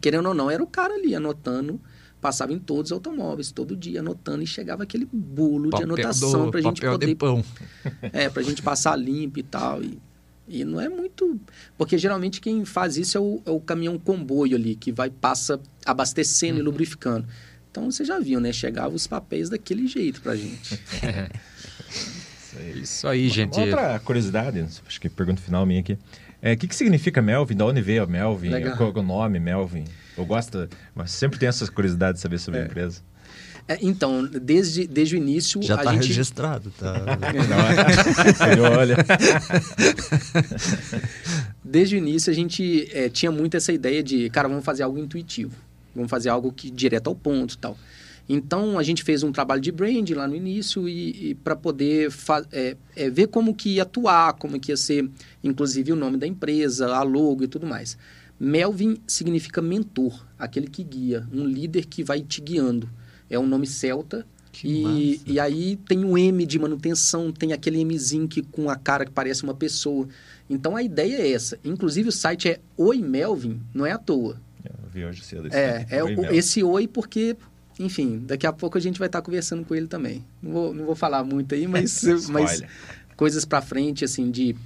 Querendo 0.00 0.26
ou 0.26 0.34
não, 0.34 0.50
era 0.50 0.62
o 0.62 0.66
cara 0.66 0.94
ali 0.94 1.14
anotando, 1.14 1.80
passava 2.20 2.52
em 2.52 2.58
todos 2.58 2.90
os 2.90 2.92
automóveis, 2.92 3.52
todo 3.52 3.76
dia 3.76 4.00
anotando, 4.00 4.42
e 4.42 4.46
chegava 4.46 4.82
aquele 4.82 5.08
bolo 5.10 5.70
de 5.70 5.82
anotação 5.82 6.50
para 6.50 6.58
a 6.58 6.62
gente 6.62 6.80
papel 6.80 6.92
poder 6.92 7.06
de 7.06 7.14
pão. 7.14 7.44
é, 8.12 8.28
pra 8.28 8.42
gente 8.42 8.62
passar 8.62 8.96
limpo 8.96 9.38
e 9.38 9.42
tal. 9.42 9.82
E, 9.82 9.98
e 10.48 10.64
não 10.64 10.80
é 10.80 10.88
muito. 10.88 11.40
Porque 11.76 11.98
geralmente 11.98 12.40
quem 12.40 12.64
faz 12.64 12.96
isso 12.96 13.16
é 13.18 13.20
o, 13.20 13.42
é 13.44 13.50
o 13.50 13.60
caminhão 13.60 13.98
comboio 13.98 14.56
ali, 14.56 14.74
que 14.74 14.90
vai, 14.90 15.10
passa 15.10 15.60
abastecendo 15.84 16.58
e 16.58 16.62
lubrificando. 16.62 17.26
Então 17.70 17.90
você 17.90 18.04
já 18.04 18.18
viu, 18.18 18.40
né? 18.40 18.52
Chegava 18.52 18.94
os 18.94 19.06
papéis 19.06 19.48
daquele 19.48 19.86
jeito 19.86 20.20
pra 20.20 20.34
gente. 20.34 20.80
Isso 22.74 23.06
aí, 23.06 23.28
gente. 23.28 23.54
Uma 23.54 23.66
outra 23.66 23.98
curiosidade, 24.00 24.60
acho 24.60 25.00
que 25.00 25.08
pergunta 25.08 25.40
final 25.40 25.64
minha 25.64 25.80
aqui. 25.80 25.98
É, 26.40 26.52
o 26.52 26.56
que, 26.56 26.68
que 26.68 26.74
significa 26.74 27.20
Melvin? 27.20 27.56
Da 27.56 27.66
onde 27.66 27.80
veio 27.80 28.04
a 28.04 28.06
Melvin? 28.06 28.50
Legal. 28.50 28.76
Qual 28.76 28.92
é 28.94 28.98
o 28.98 29.02
nome 29.02 29.38
Melvin? 29.38 29.84
Eu 30.16 30.24
gosto, 30.24 30.68
mas 30.94 31.10
sempre 31.10 31.38
tem 31.38 31.48
essas 31.48 31.68
curiosidades 31.68 32.18
de 32.18 32.22
saber 32.22 32.38
sobre 32.38 32.60
a 32.60 32.64
empresa. 32.64 33.00
É, 33.68 33.78
então, 33.82 34.24
desde, 34.24 34.86
desde 34.86 35.14
o 35.14 35.18
início, 35.18 35.62
Já 35.62 35.74
a 35.74 35.78
está 35.80 35.92
gente. 35.92 36.08
registrado, 36.08 36.72
tá? 36.78 37.04
Ele 38.50 38.60
olha. 38.64 38.96
Desde 41.62 41.96
o 41.96 41.98
início 41.98 42.32
a 42.32 42.34
gente 42.34 42.88
eh, 42.94 43.10
tinha 43.10 43.30
muito 43.30 43.58
essa 43.58 43.70
ideia 43.70 44.02
de, 44.02 44.30
cara, 44.30 44.48
vamos 44.48 44.64
fazer 44.64 44.84
algo 44.84 44.98
intuitivo. 44.98 45.54
Vamos 45.94 46.10
fazer 46.10 46.30
algo 46.30 46.50
que 46.50 46.70
direto 46.70 47.08
ao 47.08 47.14
ponto 47.14 47.54
e 47.54 47.58
tal. 47.58 47.76
Então 48.26 48.78
a 48.78 48.82
gente 48.82 49.02
fez 49.02 49.22
um 49.22 49.30
trabalho 49.32 49.60
de 49.60 49.70
brand 49.70 50.08
lá 50.10 50.26
no 50.26 50.34
início 50.34 50.88
e, 50.88 51.34
para 51.34 51.54
poder 51.54 52.10
eh, 52.52 52.76
eh, 52.96 53.10
ver 53.10 53.26
como 53.26 53.54
que 53.54 53.74
ia 53.74 53.82
atuar, 53.82 54.32
como 54.34 54.58
que 54.58 54.72
ia 54.72 54.76
ser, 54.78 55.10
inclusive 55.44 55.92
o 55.92 55.96
nome 55.96 56.16
da 56.16 56.26
empresa, 56.26 56.94
a 56.94 57.02
logo 57.02 57.44
e 57.44 57.48
tudo 57.48 57.66
mais. 57.66 57.98
Melvin 58.40 58.96
significa 59.06 59.60
mentor, 59.60 60.24
aquele 60.38 60.68
que 60.68 60.82
guia, 60.82 61.26
um 61.32 61.44
líder 61.44 61.86
que 61.86 62.02
vai 62.02 62.22
te 62.22 62.40
guiando. 62.40 62.88
É 63.30 63.38
um 63.38 63.46
nome 63.46 63.66
celta. 63.66 64.26
E, 64.64 65.20
e 65.26 65.38
aí 65.38 65.76
tem 65.86 66.04
o 66.04 66.18
M 66.18 66.44
de 66.44 66.58
manutenção, 66.58 67.30
tem 67.30 67.52
aquele 67.52 67.84
Mzinho 67.84 68.26
que 68.26 68.42
com 68.42 68.68
a 68.68 68.76
cara 68.76 69.04
que 69.04 69.12
parece 69.12 69.44
uma 69.44 69.54
pessoa. 69.54 70.08
Então 70.50 70.74
a 70.74 70.82
ideia 70.82 71.16
é 71.16 71.32
essa. 71.32 71.58
Inclusive 71.64 72.08
o 72.08 72.12
site 72.12 72.48
é 72.48 72.60
Oi 72.76 72.98
Melvin, 72.98 73.60
não 73.72 73.86
é 73.86 73.92
à 73.92 73.98
toa. 73.98 74.40
Eu 74.64 74.90
vi 74.92 75.04
hoje 75.04 75.22
cedo. 75.22 75.48
É, 75.52 75.86
é 75.90 76.02
Oi, 76.02 76.16
o- 76.16 76.24
esse 76.34 76.62
Oi 76.62 76.88
porque, 76.88 77.36
enfim, 77.78 78.22
daqui 78.26 78.46
a 78.46 78.52
pouco 78.52 78.76
a 78.76 78.80
gente 78.80 78.98
vai 78.98 79.06
estar 79.06 79.22
conversando 79.22 79.64
com 79.64 79.74
ele 79.74 79.86
também. 79.86 80.24
Não 80.42 80.52
vou, 80.52 80.74
não 80.74 80.84
vou 80.86 80.96
falar 80.96 81.22
muito 81.22 81.54
aí, 81.54 81.68
mas, 81.68 82.02
mas 82.28 82.62
coisas 83.16 83.44
para 83.44 83.60
frente, 83.62 84.04
assim, 84.04 84.30
de 84.30 84.56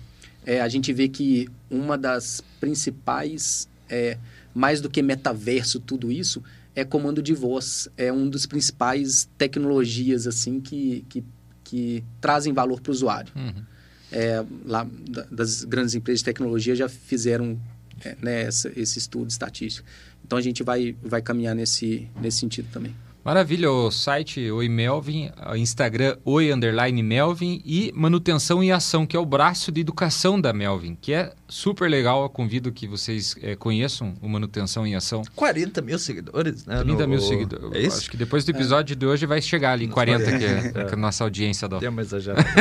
é, 0.47 0.61
a 0.61 0.69
gente 0.69 0.93
vê 0.93 1.09
que 1.09 1.49
uma 1.71 1.99
das 1.99 2.43
principais, 2.61 3.69
é, 3.91 4.17
mais 4.55 4.81
do 4.81 4.89
que 4.89 5.03
metaverso, 5.03 5.81
tudo 5.81 6.11
isso, 6.11 6.43
é 6.75 6.85
comando 6.85 7.23
de 7.23 7.35
voz. 7.35 7.89
É 7.97 8.13
um 8.13 8.29
dos 8.29 8.47
principais 8.47 9.29
tecnologias, 9.39 10.27
assim, 10.27 10.61
que, 10.61 11.05
que, 11.09 11.25
que 11.65 12.05
trazem 12.21 12.53
valor 12.53 12.81
para 12.81 12.91
o 12.91 12.93
usuário. 12.95 13.33
Uhum. 13.37 13.63
É, 14.11 14.45
lá 14.67 14.87
da- 15.09 15.27
das 15.31 15.65
grandes 15.65 15.95
empresas 15.95 16.21
de 16.21 16.25
tecnologia 16.27 16.75
já 16.77 16.89
fizeram 16.89 17.59
é, 18.05 18.17
né, 18.21 18.43
essa- 18.43 18.73
esse 18.75 18.99
estudo 18.99 19.31
estatístico. 19.31 19.87
Então 20.25 20.37
a 20.37 20.43
gente 20.43 20.63
vai, 20.65 20.97
vai 21.03 21.23
caminhar 21.23 21.55
nesse, 21.55 22.09
nesse 22.21 22.39
sentido 22.39 22.67
também. 22.73 22.95
Maravilha, 23.25 23.71
o 23.71 23.89
site 23.93 24.51
Oi 24.51 24.69
Melvin, 24.69 25.31
o 25.49 25.55
Instagram 25.55 26.17
Oi 26.25 26.51
Underline 26.51 27.01
Melvin 27.05 27.63
e 27.65 27.93
Manutenção 27.95 28.61
em 28.61 28.73
Ação, 28.73 29.07
que 29.07 29.17
é 29.17 29.21
o 29.21 29.25
braço 29.25 29.71
de 29.71 29.81
educação 29.81 30.41
da 30.41 30.53
Melvin, 30.53 30.97
que 31.01 31.13
é 31.13 31.33
super 31.47 31.89
legal. 31.89 32.25
Eu 32.25 32.29
convido 32.29 32.73
que 32.73 32.89
vocês 32.89 33.37
eh, 33.41 33.55
conheçam 33.55 34.15
o 34.21 34.29
Manutenção 34.29 34.85
em 34.85 34.97
Ação. 34.97 35.23
40 35.37 35.81
mil 35.83 36.01
seguidores, 36.01 36.67
né? 36.67 36.83
30 36.83 37.07
mil 37.07 37.21
no- 37.21 37.23
seguidores. 37.25 37.73
É 37.75 37.81
isso? 37.81 37.99
Acho 37.99 38.11
que 38.11 38.17
depois 38.17 38.45
do 38.45 38.51
episódio 38.51 38.97
de 38.97 39.07
hoje 39.07 39.25
vai 39.25 39.41
chegar 39.41 39.71
ali, 39.75 39.87
40, 39.87 40.25
que 40.39 40.45
é, 40.45 40.73
que 40.73 40.79
é 40.79 40.93
a 40.93 40.97
nossa 40.97 41.23
audiência 41.23 41.69
da 41.69 41.79
Tem 41.79 41.89
uma 41.89 42.03
exagerada. 42.03 42.45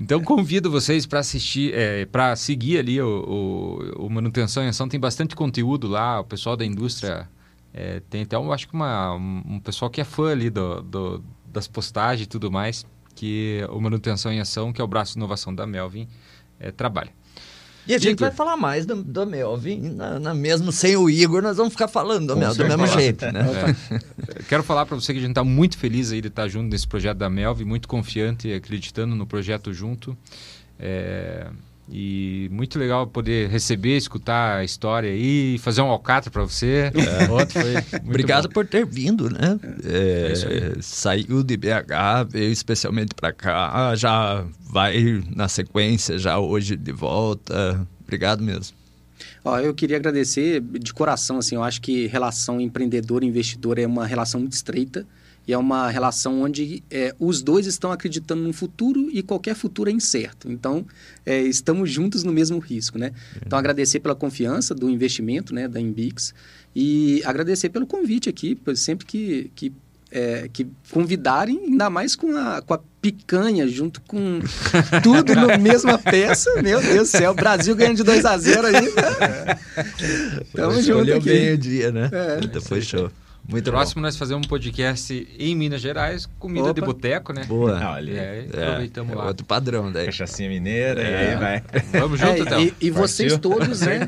Então 0.00 0.22
convido 0.22 0.70
vocês 0.70 1.04
para 1.06 1.18
assistir, 1.18 1.74
para 2.12 2.36
seguir 2.36 2.78
ali 2.78 3.02
o, 3.02 3.88
o, 3.98 4.06
o 4.06 4.08
Manutenção 4.08 4.62
em 4.62 4.68
Ação. 4.68 4.88
Tem 4.88 5.00
bastante 5.00 5.34
conteúdo 5.34 5.88
lá, 5.88 6.20
o 6.20 6.24
pessoal 6.24 6.56
da 6.56 6.64
indústria 6.64 7.28
é, 7.80 8.00
tem 8.10 8.22
até, 8.22 8.34
eu 8.34 8.52
acho 8.52 8.66
que 8.68 8.74
uma, 8.74 9.14
um, 9.14 9.60
pessoal 9.60 9.88
que 9.90 10.00
é 10.00 10.04
fã 10.04 10.32
ali 10.32 10.50
do, 10.50 10.82
do- 10.82 11.24
das 11.46 11.68
postagens 11.68 12.26
e 12.26 12.28
tudo 12.28 12.50
mais, 12.50 12.84
que 13.14 13.64
o 13.70 13.80
Manutenção 13.80 14.32
em 14.32 14.40
Ação, 14.40 14.72
que 14.72 14.80
é 14.80 14.84
o 14.84 14.88
braço 14.88 15.12
de 15.12 15.18
inovação 15.18 15.54
da 15.54 15.66
Melvin, 15.66 16.08
é, 16.58 16.70
trabalha. 16.72 17.10
E 17.86 17.94
a 17.94 17.98
gente 17.98 18.18
Igor. 18.18 18.28
vai 18.28 18.36
falar 18.36 18.56
mais 18.56 18.84
do, 18.84 19.02
do 19.02 19.26
Melvin, 19.26 19.80
na, 19.94 20.18
na- 20.18 20.34
mesmo 20.34 20.70
sem 20.72 20.96
o 20.96 21.08
Igor, 21.08 21.40
nós 21.40 21.56
vamos 21.56 21.72
ficar 21.72 21.88
falando 21.88 22.26
do, 22.26 22.34
Com 22.34 22.40
Mel, 22.40 22.54
do 22.54 22.64
mesmo 22.66 22.86
certeza. 22.86 23.00
jeito, 23.00 23.32
né? 23.32 23.46
Eu 24.36 24.44
Quero 24.46 24.62
falar 24.62 24.84
para 24.84 24.94
você 24.96 25.12
que 25.12 25.18
a 25.18 25.22
gente 25.22 25.30
está 25.30 25.42
muito 25.44 25.78
feliz 25.78 26.12
aí 26.12 26.20
de 26.20 26.28
estar 26.28 26.48
junto 26.48 26.68
nesse 26.70 26.86
projeto 26.86 27.16
da 27.18 27.30
Melvin, 27.30 27.64
muito 27.64 27.88
confiante 27.88 28.48
e 28.48 28.54
acreditando 28.54 29.14
no 29.14 29.26
projeto 29.26 29.72
junto. 29.72 30.16
É, 30.78 31.46
e 31.90 32.48
muito 32.52 32.78
legal 32.78 33.06
poder 33.06 33.48
receber, 33.48 33.96
escutar 33.96 34.58
a 34.58 34.64
história 34.64 35.10
aí, 35.10 35.58
fazer 35.58 35.80
um 35.80 35.86
alcatra 35.88 36.30
para 36.30 36.42
você. 36.42 36.92
Outro 37.30 37.60
foi 37.60 37.72
muito 37.72 37.96
Obrigado 38.08 38.48
bom. 38.48 38.54
por 38.54 38.66
ter 38.66 38.84
vindo, 38.84 39.30
né? 39.30 39.58
É, 39.84 40.32
É 40.76 40.82
saiu 40.82 41.42
de 41.42 41.56
BH, 41.56 42.28
veio 42.30 42.52
especialmente 42.52 43.14
para 43.14 43.32
cá, 43.32 43.94
já 43.96 44.44
vai 44.70 45.22
na 45.34 45.48
sequência, 45.48 46.18
já 46.18 46.38
hoje 46.38 46.76
de 46.76 46.92
volta. 46.92 47.86
Obrigado 48.02 48.42
mesmo. 48.42 48.76
Ó, 49.44 49.58
eu 49.58 49.72
queria 49.74 49.96
agradecer 49.96 50.60
de 50.60 50.92
coração, 50.92 51.38
assim, 51.38 51.54
eu 51.54 51.62
acho 51.62 51.80
que 51.80 52.06
relação 52.06 52.60
empreendedor 52.60 53.22
e 53.22 53.26
investidor 53.26 53.78
é 53.78 53.86
uma 53.86 54.06
relação 54.06 54.40
muito 54.40 54.52
estreita 54.52 55.06
E 55.48 55.52
é 55.54 55.56
uma 55.56 55.90
relação 55.90 56.42
onde 56.42 56.84
é, 56.90 57.14
os 57.18 57.40
dois 57.40 57.66
estão 57.66 57.90
acreditando 57.90 58.42
no 58.42 58.52
futuro 58.52 59.08
e 59.10 59.22
qualquer 59.22 59.54
futuro 59.54 59.88
é 59.88 59.92
incerto. 59.92 60.52
Então, 60.52 60.84
é, 61.24 61.40
estamos 61.40 61.90
juntos 61.90 62.22
no 62.22 62.30
mesmo 62.30 62.58
risco, 62.58 62.98
né? 62.98 63.12
Então, 63.44 63.58
agradecer 63.58 63.98
pela 64.00 64.14
confiança 64.14 64.74
do 64.74 64.90
investimento, 64.90 65.54
né, 65.54 65.66
da 65.66 65.80
Imbix 65.80 66.34
e 66.76 67.22
agradecer 67.24 67.70
pelo 67.70 67.86
convite 67.86 68.28
aqui, 68.28 68.58
sempre 68.74 69.06
que, 69.06 69.50
que 69.54 69.72
é, 70.10 70.48
que 70.52 70.66
convidarem, 70.90 71.58
ainda 71.64 71.90
mais 71.90 72.14
com 72.14 72.36
a, 72.36 72.62
com 72.62 72.74
a 72.74 72.80
picanha, 73.00 73.66
junto 73.68 74.00
com 74.02 74.40
tudo 75.02 75.34
na 75.34 75.56
mesma 75.58 75.98
peça. 75.98 76.62
Meu 76.62 76.80
Deus 76.80 77.10
do 77.10 77.18
céu, 77.18 77.34
Brasil 77.34 77.74
ganhando 77.74 77.96
de 77.96 78.02
2 78.02 78.24
a 78.24 78.36
0 78.36 78.66
aí. 78.66 78.72
Né? 78.72 79.58
Tamo 80.54 80.82
junto 80.82 81.12
aqui. 81.12 81.24
bem 81.24 81.52
o 81.52 81.58
dia, 81.58 81.90
né? 81.90 82.10
É. 82.12 82.40
Então 82.44 82.60
foi 82.60 82.80
show. 82.80 83.10
Muito 83.48 83.70
Próximo 83.70 84.02
bom. 84.02 84.06
nós 84.06 84.16
fazemos 84.18 84.46
um 84.46 84.48
podcast 84.48 85.26
em 85.38 85.56
Minas 85.56 85.80
Gerais, 85.80 86.26
comida 86.38 86.66
Opa. 86.66 86.74
de 86.74 86.80
boteco, 86.82 87.32
né? 87.32 87.44
Boa. 87.44 87.92
Olha, 87.92 88.12
é, 88.12 88.46
aproveitamos 88.46 89.10
é, 89.10 89.16
lá. 89.16 89.26
Outro 89.28 89.46
padrão 89.46 89.90
daí. 89.90 90.04
Cachaçinha 90.04 90.50
mineira, 90.50 91.02
é. 91.02 91.10
e 91.10 91.28
aí 91.28 91.36
vai. 91.36 91.64
Vamos 91.98 92.20
junto, 92.20 92.32
é, 92.32 92.38
então. 92.40 92.60
E, 92.62 92.74
e 92.78 92.90
vocês 92.90 93.38
todos, 93.38 93.80
né? 93.80 94.00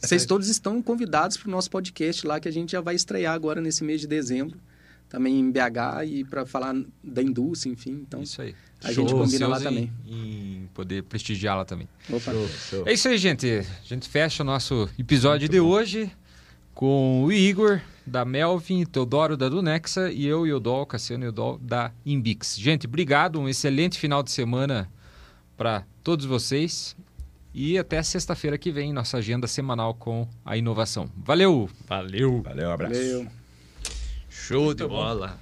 Vocês 0.00 0.24
todos 0.24 0.48
estão 0.48 0.80
convidados 0.80 1.36
para 1.36 1.46
o 1.46 1.50
nosso 1.50 1.70
podcast 1.70 2.26
lá, 2.26 2.40
que 2.40 2.48
a 2.48 2.50
gente 2.50 2.72
já 2.72 2.80
vai 2.80 2.94
estrear 2.94 3.34
agora 3.34 3.60
nesse 3.60 3.84
mês 3.84 4.00
de 4.00 4.06
dezembro 4.06 4.58
também 5.10 5.38
em 5.38 5.50
BH 5.50 6.04
e 6.06 6.24
para 6.24 6.46
falar 6.46 6.74
da 7.04 7.22
indústria, 7.22 7.70
enfim. 7.70 8.02
Então, 8.06 8.22
isso 8.22 8.40
aí. 8.40 8.54
A 8.82 8.92
show, 8.92 9.06
gente 9.06 9.12
combina 9.12 9.46
lá 9.46 9.60
também. 9.60 9.92
Em 10.06 10.68
poder 10.74 11.02
prestigiá-la 11.02 11.64
também. 11.64 11.88
Opa. 12.08 12.32
Show, 12.32 12.48
show. 12.48 12.84
É 12.86 12.92
isso 12.92 13.08
aí, 13.08 13.18
gente. 13.18 13.46
A 13.46 13.84
gente 13.84 14.08
fecha 14.08 14.42
o 14.42 14.46
nosso 14.46 14.88
episódio 14.98 15.42
Muito 15.42 15.52
de 15.52 15.60
bom. 15.60 15.66
hoje 15.66 16.10
com 16.74 17.24
o 17.24 17.32
Igor, 17.32 17.80
da 18.06 18.24
Melvin, 18.24 18.84
Teodoro, 18.84 19.36
da 19.36 19.48
Dunexa, 19.48 20.10
e 20.10 20.24
eu, 20.26 20.46
Eudol, 20.46 20.86
Cassiano 20.86 21.24
Eudol, 21.24 21.58
da 21.58 21.90
Imbix. 22.04 22.56
Gente, 22.56 22.86
obrigado. 22.86 23.40
Um 23.40 23.48
excelente 23.48 23.98
final 23.98 24.22
de 24.22 24.30
semana 24.30 24.88
para 25.56 25.84
todos 26.04 26.24
vocês. 26.24 26.96
E 27.52 27.78
até 27.78 28.02
sexta-feira 28.02 28.58
que 28.58 28.70
vem, 28.70 28.92
nossa 28.92 29.16
agenda 29.16 29.46
semanal 29.46 29.94
com 29.94 30.28
a 30.44 30.56
inovação. 30.56 31.10
Valeu! 31.16 31.68
Valeu! 31.86 32.42
Valeu, 32.42 32.70
abraço! 32.70 32.94
Valeu. 32.94 33.26
Show 34.28 34.74
de 34.74 34.86
bola. 34.86 35.40